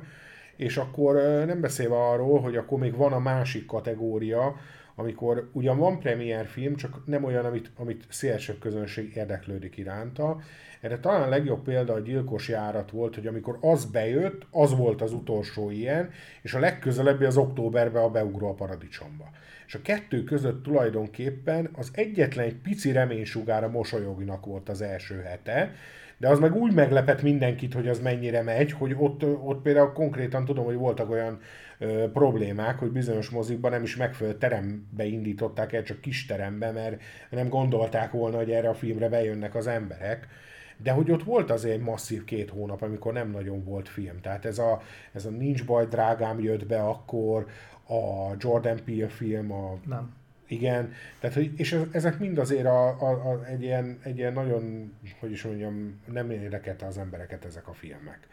[0.56, 1.14] És akkor
[1.46, 4.56] nem beszélve arról, hogy akkor még van a másik kategória,
[4.94, 10.40] amikor ugyan van premier film, csak nem olyan, amit, amit szélesebb közönség érdeklődik iránta.
[10.80, 15.02] Erre talán a legjobb példa a gyilkos járat volt, hogy amikor az bejött, az volt
[15.02, 16.10] az utolsó ilyen,
[16.42, 19.30] és a legközelebbi az októberben a beugró a paradicsomba.
[19.66, 25.72] És a kettő között tulajdonképpen az egyetlen egy pici reménysugára mosolyognak volt az első hete,
[26.18, 30.44] de az meg úgy meglepett mindenkit, hogy az mennyire megy, hogy ott, ott például konkrétan
[30.44, 31.40] tudom, hogy voltak olyan
[31.78, 37.02] ö, problémák, hogy bizonyos mozikban nem is megfelelő terembe indították el, csak kis terembe, mert
[37.30, 40.28] nem gondolták volna, hogy erre a filmre bejönnek az emberek.
[40.76, 44.20] De hogy ott volt azért masszív két hónap, amikor nem nagyon volt film.
[44.20, 44.82] Tehát ez a,
[45.12, 47.46] ez a Nincs baj, drágám jött be akkor,
[47.86, 50.14] a Jordan Peele film, a nem
[50.46, 54.92] igen, tehát, hogy, és ezek mind azért a, a, a, egy, ilyen, egy ilyen nagyon,
[55.20, 58.28] hogy is mondjam, nem érdekelte az embereket ezek a filmek.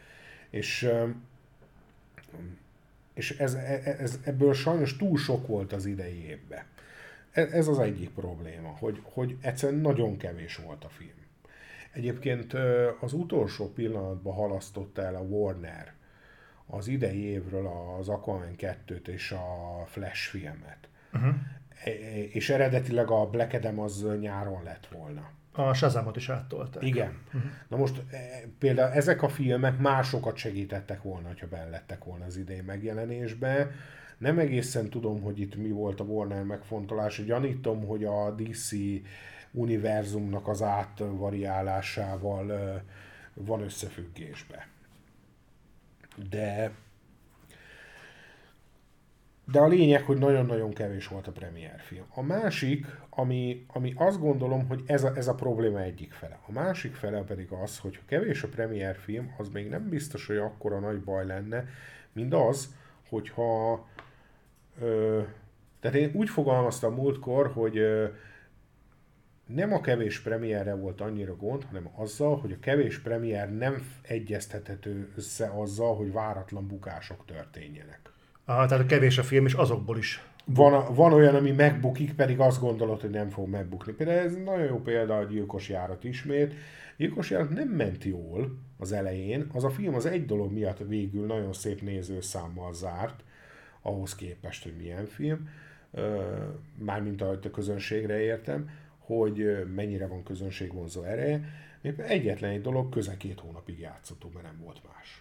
[0.50, 0.90] És,
[3.14, 3.54] és ez,
[4.00, 6.64] ez, ebből sajnos túl sok volt az idei évben.
[7.32, 11.20] Ez, ez az egyik probléma, hogy, hogy egyszerűen nagyon kevés volt a film.
[11.94, 12.54] Egyébként
[13.00, 15.94] az utolsó pillanatban halasztotta el a Warner
[16.66, 20.90] az idei évről az Aquaman 2-t és a Flash filmet.
[21.14, 21.36] Uh-huh
[22.32, 25.30] és eredetileg a Black Adam az nyáron lett volna.
[25.52, 26.84] A Shazamot is áttolták.
[26.84, 27.18] Igen.
[27.26, 27.42] Uh-huh.
[27.68, 28.18] Na most e,
[28.60, 33.72] például ezek a filmek másokat segítettek volna, ha bellettek volna az idei megjelenésbe.
[34.18, 37.26] Nem egészen tudom, hogy itt mi volt a Warner megfontolás.
[37.26, 38.72] Gyanítom, hogy a DC
[39.52, 42.52] univerzumnak az átvariálásával
[43.34, 44.68] van összefüggésbe.
[46.30, 46.72] De
[49.46, 52.06] de a lényeg, hogy nagyon-nagyon kevés volt a premier film.
[52.14, 56.40] A másik, ami, ami azt gondolom, hogy ez a, ez a probléma egyik fele.
[56.48, 60.28] A másik fele pedig az, hogy ha kevés a premier film, az még nem biztos,
[60.28, 61.66] hogy akkora nagy baj lenne,
[62.12, 62.76] mint az,
[63.10, 63.88] hogyha
[64.82, 65.22] ö,
[65.80, 68.08] tehát én úgy fogalmaztam múltkor, hogy ö,
[69.46, 75.12] nem a kevés premierre volt annyira gond, hanem azzal, hogy a kevés premier nem egyeztethető
[75.16, 78.11] össze azzal, hogy váratlan bukások történjenek.
[78.46, 80.24] Aha, tehát kevés a film, és azokból is.
[80.46, 83.92] Van, van olyan, ami megbukik, pedig azt gondolod, hogy nem fog megbukni.
[83.92, 86.54] Például ez nagyon jó példa a gyilkos járat ismét.
[86.98, 89.50] Gyilkos járat nem ment jól az elején.
[89.54, 93.24] Az a film az egy dolog miatt végül nagyon szép nézőszámmal zárt,
[93.82, 95.50] ahhoz képest, hogy milyen film.
[96.78, 101.42] Mármint ahogy a közönségre értem, hogy mennyire van közönségvonzó ereje.
[101.98, 105.21] Egyetlen egy dolog, közel két hónapig játszható, mert nem volt más.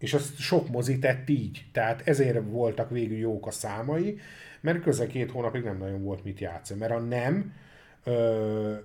[0.00, 1.64] És azt sok mozi tett így.
[1.72, 4.18] Tehát ezért voltak végül jók a számai,
[4.60, 6.80] mert közel két hónapig nem nagyon volt mit játszani.
[6.80, 7.52] Mert a nem,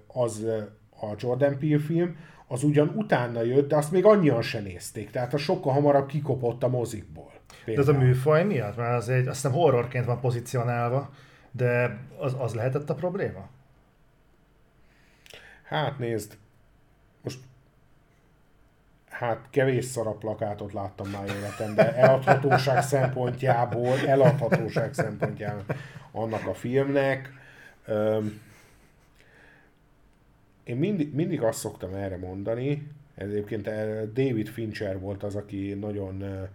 [0.07, 0.43] az
[0.89, 2.17] a Jordan Peele film,
[2.47, 5.09] az ugyan utána jött, de azt még annyian se nézték.
[5.11, 7.31] Tehát a sokkal hamarabb kikopott a mozikból.
[7.65, 7.85] Például.
[7.85, 8.77] De ez a műfaj miatt?
[8.77, 11.13] Mert az egy, azt hiszem horrorként van pozícionálva,
[11.51, 13.49] de az, az lehetett a probléma?
[15.63, 16.37] Hát nézd,
[19.17, 25.75] hát kevés szaraplakátot láttam már életemben, eladhatóság szempontjából, eladhatóság szempontjából
[26.11, 27.33] annak a filmnek.
[30.63, 36.23] Én mindig, mindig azt szoktam erre mondani, egyébként eh, David Fincher volt az, aki nagyon
[36.23, 36.47] eh,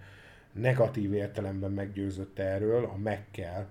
[0.53, 3.69] negatív értelemben meggyőzött erről, a megkel,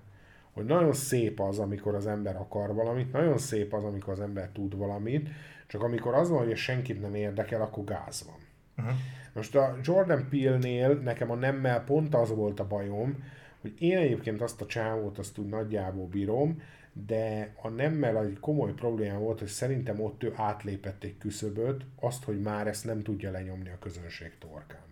[0.52, 4.48] hogy nagyon szép az, amikor az ember akar valamit, nagyon szép az, amikor az ember
[4.48, 5.28] tud valamit,
[5.66, 8.49] csak amikor az van, hogy senkit nem érdekel, akkor gáz van.
[8.80, 8.98] Uh-huh.
[9.32, 13.24] Most a Jordan Peele-nél nekem a nemmel pont az volt a bajom,
[13.60, 16.62] hogy én egyébként azt a csávót azt úgy nagyjából bírom,
[16.92, 22.24] de a nemmel egy komoly probléma volt, hogy szerintem ott ő átlépett egy küszöböt, azt,
[22.24, 24.84] hogy már ezt nem tudja lenyomni a közönség torkán.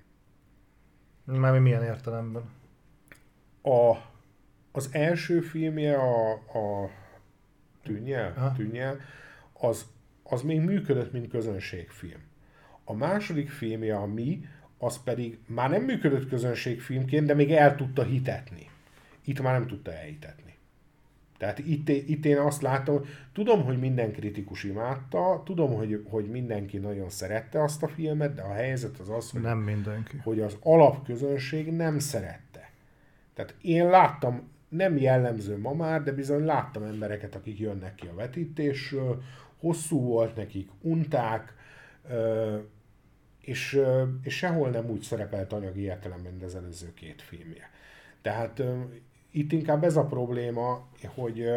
[1.25, 2.43] Már milyen értelemben?
[3.63, 3.95] A,
[4.73, 6.91] az első filmje, a, a
[7.83, 9.01] Tűnjel, Tűnjel
[9.53, 9.87] az,
[10.23, 12.28] az még működött, mint közönségfilm.
[12.91, 14.45] A második filmje, a Mi,
[14.79, 18.71] az pedig már nem működött közönségfilmként, de még el tudta hitetni.
[19.25, 20.55] Itt már nem tudta elhitetni.
[21.39, 23.01] Tehát itt, itt én azt látom,
[23.33, 28.43] tudom, hogy minden kritikus imádta, tudom, hogy, hogy mindenki nagyon szerette azt a filmet, de
[28.43, 30.17] a helyzet az az, hogy, nem mindenki.
[30.23, 32.71] hogy az alapközönség nem szerette.
[33.35, 38.15] Tehát én láttam, nem jellemző ma már, de bizony láttam embereket, akik jönnek ki a
[38.15, 39.23] vetítésről,
[39.59, 41.57] hosszú volt nekik, unták,
[43.49, 43.81] és,
[44.23, 47.71] és sehol nem úgy szerepelt anyagi értelemben, mint az előző két filmje.
[48.23, 48.63] Tehát
[49.31, 51.51] itt inkább ez a probléma, hogy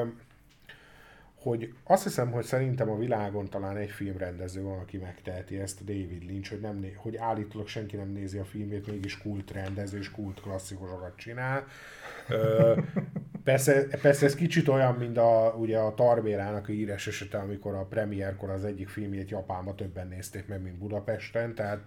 [1.41, 6.23] hogy azt hiszem, hogy szerintem a világon talán egy filmrendező van, aki megteheti ezt, David
[6.23, 10.41] Lynch, hogy, nem hogy állítólag senki nem nézi a filmét, mégis kult rendező és kult
[10.41, 11.65] klasszikusokat csinál.
[12.29, 12.79] Ö,
[13.43, 17.85] persze, persze ez kicsit olyan, mint a, ugye a Tarbérának a híres esete, amikor a
[17.85, 21.79] premierkor az egyik filmjét Japánban többen nézték meg, mint Budapesten, tehát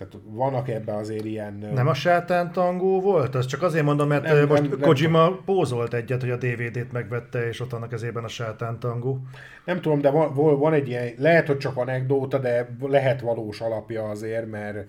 [0.00, 1.68] tehát vannak ebben azért ilyen...
[1.74, 3.34] Nem a sátán tangó volt?
[3.34, 6.92] Az csak azért mondom, mert nem, most nem, Kojima nem, pózolt egyet, hogy a DVD-t
[6.92, 9.20] megvette, és ott annak ezében a sátán tangó.
[9.64, 14.08] Nem tudom, de van, van egy ilyen, lehet, hogy csak anekdóta, de lehet valós alapja
[14.08, 14.88] azért, mert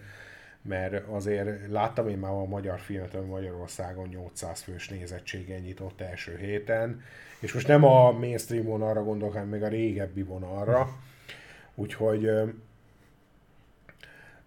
[0.61, 6.38] mert azért láttam én már a magyar filmet, ami Magyarországon 800 fős nézettsége nyitott első
[6.38, 7.01] héten,
[7.39, 10.89] és most nem a mainstream vonalra gondolok, hanem még a régebbi vonalra,
[11.75, 12.29] úgyhogy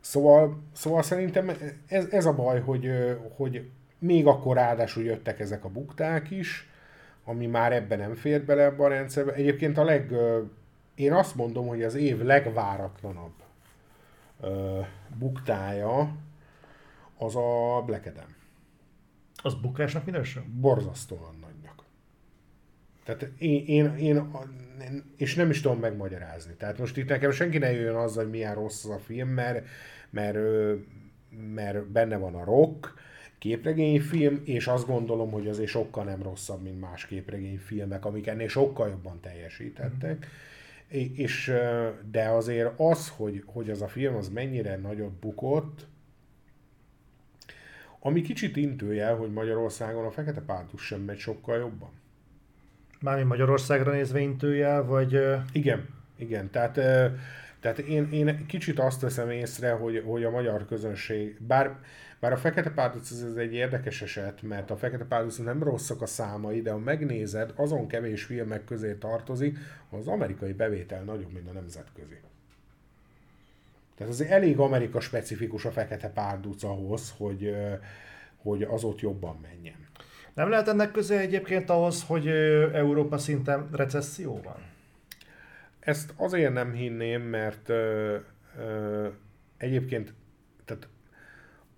[0.00, 1.50] Szóval, szóval szerintem
[1.86, 2.90] ez, ez a baj, hogy,
[3.36, 3.68] hogy
[3.98, 6.68] még akkor ráadásul jöttek ezek a bukták is,
[7.24, 9.32] ami már ebben nem fér bele ebbe a rendszerbe.
[9.32, 10.12] Egyébként a leg,
[10.94, 13.32] én azt mondom, hogy az év legváratlanabb
[15.18, 16.16] buktája
[17.18, 18.34] az a Black Adam.
[19.42, 20.42] Az bukásnak minősül?
[20.60, 21.84] Borzasztóan nagynak.
[23.04, 24.30] Tehát én, én, én,
[25.16, 26.54] és nem is tudom megmagyarázni.
[26.54, 29.66] Tehát most itt nekem senki ne jöjjön azzal, hogy milyen rossz az a film, mert
[30.14, 30.38] mert,
[31.54, 32.94] mert benne van a rock,
[33.38, 38.88] képregényfilm, és azt gondolom, hogy azért sokkal nem rosszabb, mint más képregényfilmek, amik ennél sokkal
[38.88, 40.26] jobban teljesítettek.
[40.88, 41.52] És,
[42.10, 45.86] de azért az, hogy, hogy az a film az mennyire nagyot bukott,
[48.00, 51.90] ami kicsit intőjel, hogy Magyarországon a Fekete Pártus sem megy sokkal jobban.
[53.00, 55.20] Mármint Magyarországra nézve intőjel, vagy...
[55.52, 56.50] Igen, igen.
[56.50, 56.74] Tehát,
[57.60, 61.78] tehát én, én kicsit azt veszem észre, hogy, hogy a magyar közönség, bár,
[62.24, 66.06] bár a Fekete Párduc ez egy érdekes eset, mert a Fekete Párduc nem rosszak a
[66.06, 69.58] számai, de ha megnézed, azon kevés filmek közé tartozik,
[69.90, 72.18] az amerikai bevétel nagyobb, mint a nemzetközi.
[73.96, 77.56] Tehát azért elég Amerika specifikus a Fekete Párduc ahhoz, hogy,
[78.36, 79.86] hogy az ott jobban menjen.
[80.34, 82.26] Nem lehet ennek köze egyébként ahhoz, hogy
[82.72, 84.62] Európa szinten recesszió van?
[85.80, 88.16] Ezt azért nem hinném, mert ö,
[88.58, 89.08] ö,
[89.56, 90.14] egyébként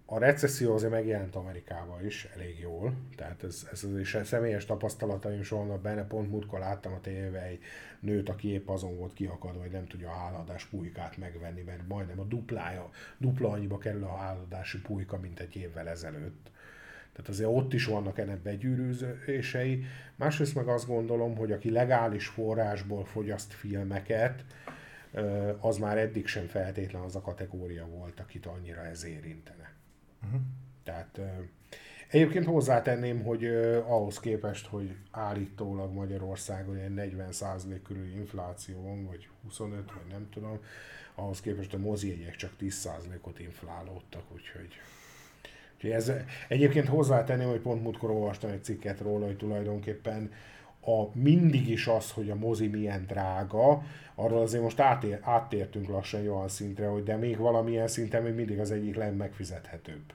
[0.08, 5.40] a recesszió azért megjelent Amerikában is elég jól, tehát ez, ez az is személyes tapasztalataim
[5.40, 7.60] is vannak benne, pont múltkor láttam a tévébe egy
[8.00, 12.20] nőt, aki épp azon volt kiakadva, hogy nem tudja a háladás pulykát megvenni, mert majdnem
[12.20, 16.50] a duplája, dupla annyiba kerül a háladási pulyka, mint egy évvel ezelőtt.
[17.12, 19.84] Tehát azért ott is vannak ennek begyűrűzései.
[20.16, 24.44] Másrészt meg azt gondolom, hogy aki legális forrásból fogyaszt filmeket,
[25.60, 29.75] az már eddig sem feltétlen az a kategória volt, akit annyira ez érintene.
[30.24, 30.40] Uh-huh.
[30.84, 31.20] Tehát
[32.08, 33.46] egyébként hozzátenném, hogy
[33.86, 36.94] ahhoz képest, hogy állítólag Magyarországon ilyen
[37.30, 40.58] 40% körül infláció van, vagy 25, vagy nem tudom,
[41.14, 44.68] ahhoz képest a mozijegyek csak 10%-ot inflálódtak, úgyhogy
[45.76, 46.12] Úgyhogy ez,
[46.48, 50.32] egyébként hozzátenném, hogy pont múltkor olvastam egy cikket róla, hogy tulajdonképpen
[50.86, 53.82] a, mindig is az, hogy a mozi milyen drága,
[54.14, 58.58] arról azért most átér, áttértünk lassan olyan szintre, hogy de még valamilyen szinten még mindig
[58.58, 60.12] az egyik legmegfizethetőbb.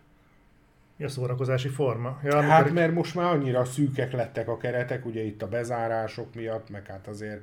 [1.00, 2.20] A szórakozási forma.
[2.24, 6.70] Ja, hát mert most már annyira szűkek lettek a keretek, ugye itt a bezárások miatt,
[6.70, 7.42] meg hát azért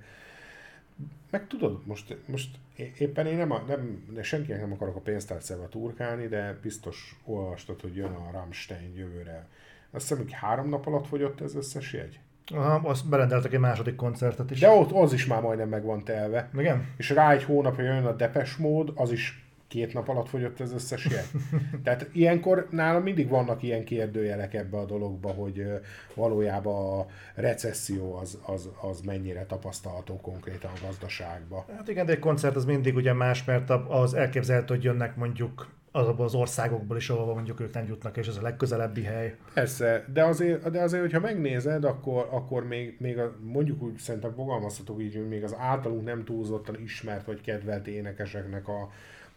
[1.30, 2.58] meg tudod, most, most
[2.98, 7.80] éppen én nem, a, nem de senkinek nem akarok a pénztárcába turkálni, de biztos olvastad,
[7.80, 9.46] hogy jön a Rammstein jövőre.
[9.90, 12.20] Azt hiszem, hogy három nap alatt fogyott ez összes jegy.
[12.54, 14.60] Aha, azt berendeltek egy második koncertet is.
[14.60, 16.50] De ott az is már majdnem meg van telve.
[16.58, 16.86] Igen?
[16.96, 20.72] És rá egy hónapja jön a Depes mód, az is két nap alatt fogyott az
[20.72, 21.42] összes jegy.
[21.84, 25.66] Tehát ilyenkor nálam mindig vannak ilyen kérdőjelek ebbe a dologba, hogy
[26.14, 31.64] valójában a recesszió az, az, az mennyire tapasztalható konkrétan a gazdaságban.
[31.76, 35.68] Hát igen, de egy koncert az mindig ugye más, mert az elképzelhető, hogy jönnek mondjuk
[35.92, 39.36] azokból az országokból is, ahol mondjuk ők nem jutnak, és ez a legközelebbi hely.
[39.54, 44.32] Persze, de azért, de azért hogyha megnézed, akkor, akkor még, még a, mondjuk úgy szerintem
[44.34, 48.88] fogalmazhatok így, hogy még az általunk nem túlzottan ismert vagy kedvelt énekeseknek a,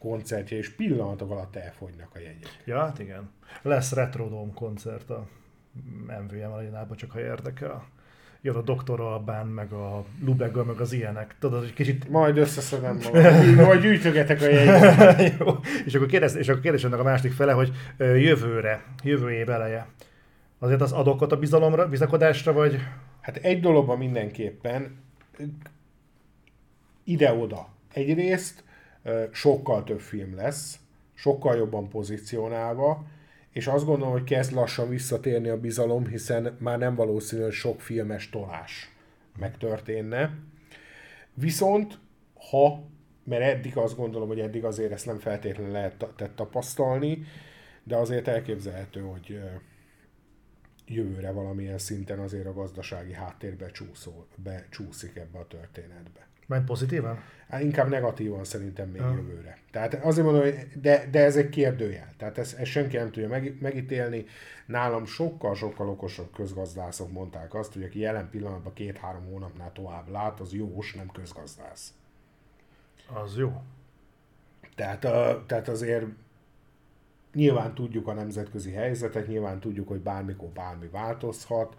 [0.01, 2.61] koncertje, és pillanatok alatt elfogynak a jegyek.
[2.65, 3.29] Ja, hát igen.
[3.61, 5.27] Lesz Retrodome koncert a
[6.21, 7.87] MVM arénában, csak ha érdekel.
[8.43, 8.99] Jön a Dr.
[8.99, 11.35] Albán, meg a Lubega, meg az ilyenek.
[11.39, 12.09] Tudod, hogy kicsit...
[12.09, 13.55] Majd összeszedem magam.
[13.65, 15.33] Majd gyűjtögetek a jegyet.
[15.39, 15.59] Jó.
[15.85, 19.87] És akkor kérdez, és akkor kérdez ennek a másik fele, hogy jövőre, jövő év eleje.
[20.59, 22.79] Azért az adokot a bizalomra, bizakodásra, vagy...
[23.21, 24.97] Hát egy dologban mindenképpen
[27.03, 27.67] ide-oda.
[27.93, 28.63] Egyrészt
[29.31, 30.79] sokkal több film lesz,
[31.13, 33.05] sokkal jobban pozícionálva,
[33.51, 37.81] és azt gondolom, hogy kezd lassan visszatérni a bizalom, hiszen már nem valószínű, hogy sok
[37.81, 38.95] filmes tolás
[39.39, 40.37] megtörténne.
[41.33, 41.99] Viszont,
[42.49, 42.83] ha,
[43.23, 46.05] mert eddig azt gondolom, hogy eddig azért ezt nem feltétlenül lehet
[46.35, 47.23] tapasztalni,
[47.83, 49.39] de azért elképzelhető, hogy
[50.85, 56.30] jövőre valamilyen szinten azért a gazdasági háttérbe csúszol, becsúszik ebbe a történetbe.
[56.51, 57.19] Mert pozitívan?
[57.49, 59.11] Hát inkább negatívan szerintem még ja.
[59.11, 59.57] jövőre.
[59.71, 62.07] Tehát azért mondom, hogy de, de ez egy kérdőjel.
[62.17, 64.25] Tehát ezt, ezt senki nem tudja meg, megítélni.
[64.65, 70.53] Nálam sokkal-sokkal okosabb közgazdászok mondták azt, hogy aki jelen pillanatban két-három hónapnál tovább lát, az
[70.53, 71.93] jós, nem közgazdász.
[73.13, 73.61] Az jó.
[74.75, 76.05] Tehát, a, tehát azért
[77.33, 81.75] nyilván tudjuk a nemzetközi helyzetet, nyilván tudjuk, hogy bármikor bármi változhat,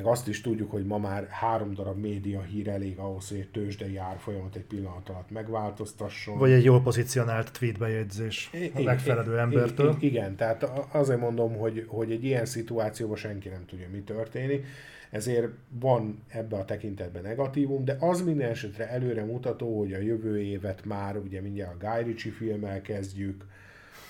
[0.00, 3.50] meg azt is tudjuk, hogy ma már három darab média hír elég ahhoz, hogy egy
[3.50, 6.38] tőzsdei árfolyamat egy pillanat alatt megváltoztasson.
[6.38, 9.96] Vagy egy jól pozícionált tweetbejegyzés a megfelelő embertől.
[9.98, 10.62] Igen, tehát
[10.92, 14.66] azért mondom, hogy, hogy egy ilyen szituációban senki nem tudja, mi történik.
[15.10, 20.42] Ezért van ebbe a tekintetben negatívum, de az minden esetre előre mutató, hogy a jövő
[20.42, 23.44] évet már ugye mindjárt a Guy Ritchie filmmel kezdjük,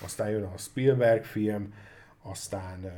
[0.04, 1.72] aztán jön a Spielberg film,
[2.22, 2.92] aztán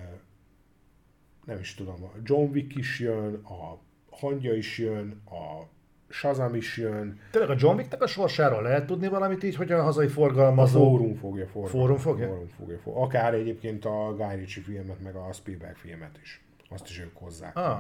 [1.45, 3.79] nem is tudom, a John Wick is jön, a
[4.11, 5.71] hangja is jön, a
[6.13, 7.21] Shazam is jön.
[7.31, 10.81] Tényleg a John Wicknek a sorsáról lehet tudni valamit így, hogy a hazai forgalmazó...
[10.81, 11.79] A fórum fogja forgalmazni.
[11.79, 12.27] Fórum fogja?
[12.27, 12.93] Fórum fogja for...
[12.97, 16.45] Akár egyébként a Guy Ritchie filmet, meg a Spielberg filmet is.
[16.69, 17.57] Azt is ők hozzák.
[17.57, 17.79] Ah.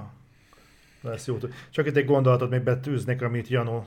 [1.00, 1.36] lesz jó.
[1.70, 3.86] Csak itt egy gondolatot még betűznék, amit Janó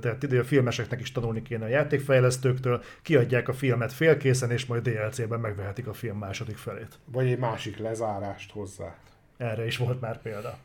[0.00, 4.88] tett ide, a filmeseknek is tanulni kéne a játékfejlesztőktől, kiadják a filmet félkészen, és majd
[4.88, 6.98] DLC-ben megvehetik a film második felét.
[7.04, 8.96] Vagy egy másik lezárást hozzá.
[9.40, 10.58] Erre is volt már példa.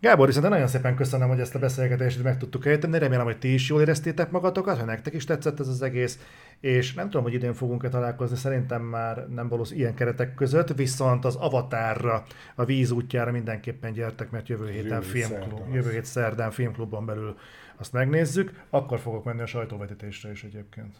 [0.00, 2.98] Gábor, viszont nagyon szépen köszönöm, hogy ezt a beszélgetést meg tudtuk ejteni.
[2.98, 6.18] Remélem, hogy ti is jól éreztétek magatokat, ha nektek is tetszett ez az egész.
[6.60, 11.24] És nem tudom, hogy idén fogunk-e találkozni, szerintem már nem valószínű ilyen keretek között, viszont
[11.24, 12.24] az Avatárra,
[12.54, 17.36] a víz útjára mindenképpen gyertek, mert jövő héten filmklub, jövő hét szerdán filmklubban belül
[17.76, 18.62] azt megnézzük.
[18.70, 20.94] Akkor fogok menni a sajtóvetítésre is egyébként.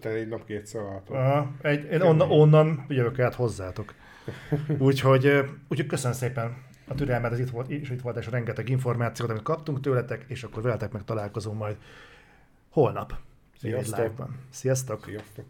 [0.00, 1.46] Te egy nap kétszer látod.
[1.62, 3.94] egy, én onnan, onnan jövök át hozzátok.
[4.78, 5.26] Úgyhogy,
[5.68, 6.56] úgyhogy köszönöm szépen
[6.88, 10.42] a türelmet, ez itt volt, és itt volt, és rengeteg információt, amit kaptunk tőletek, és
[10.42, 11.76] akkor veletek meg találkozunk majd
[12.68, 13.14] holnap.
[13.58, 13.96] Sziasztok!
[14.50, 15.04] Sziasztok!
[15.04, 15.44] Sziasztok!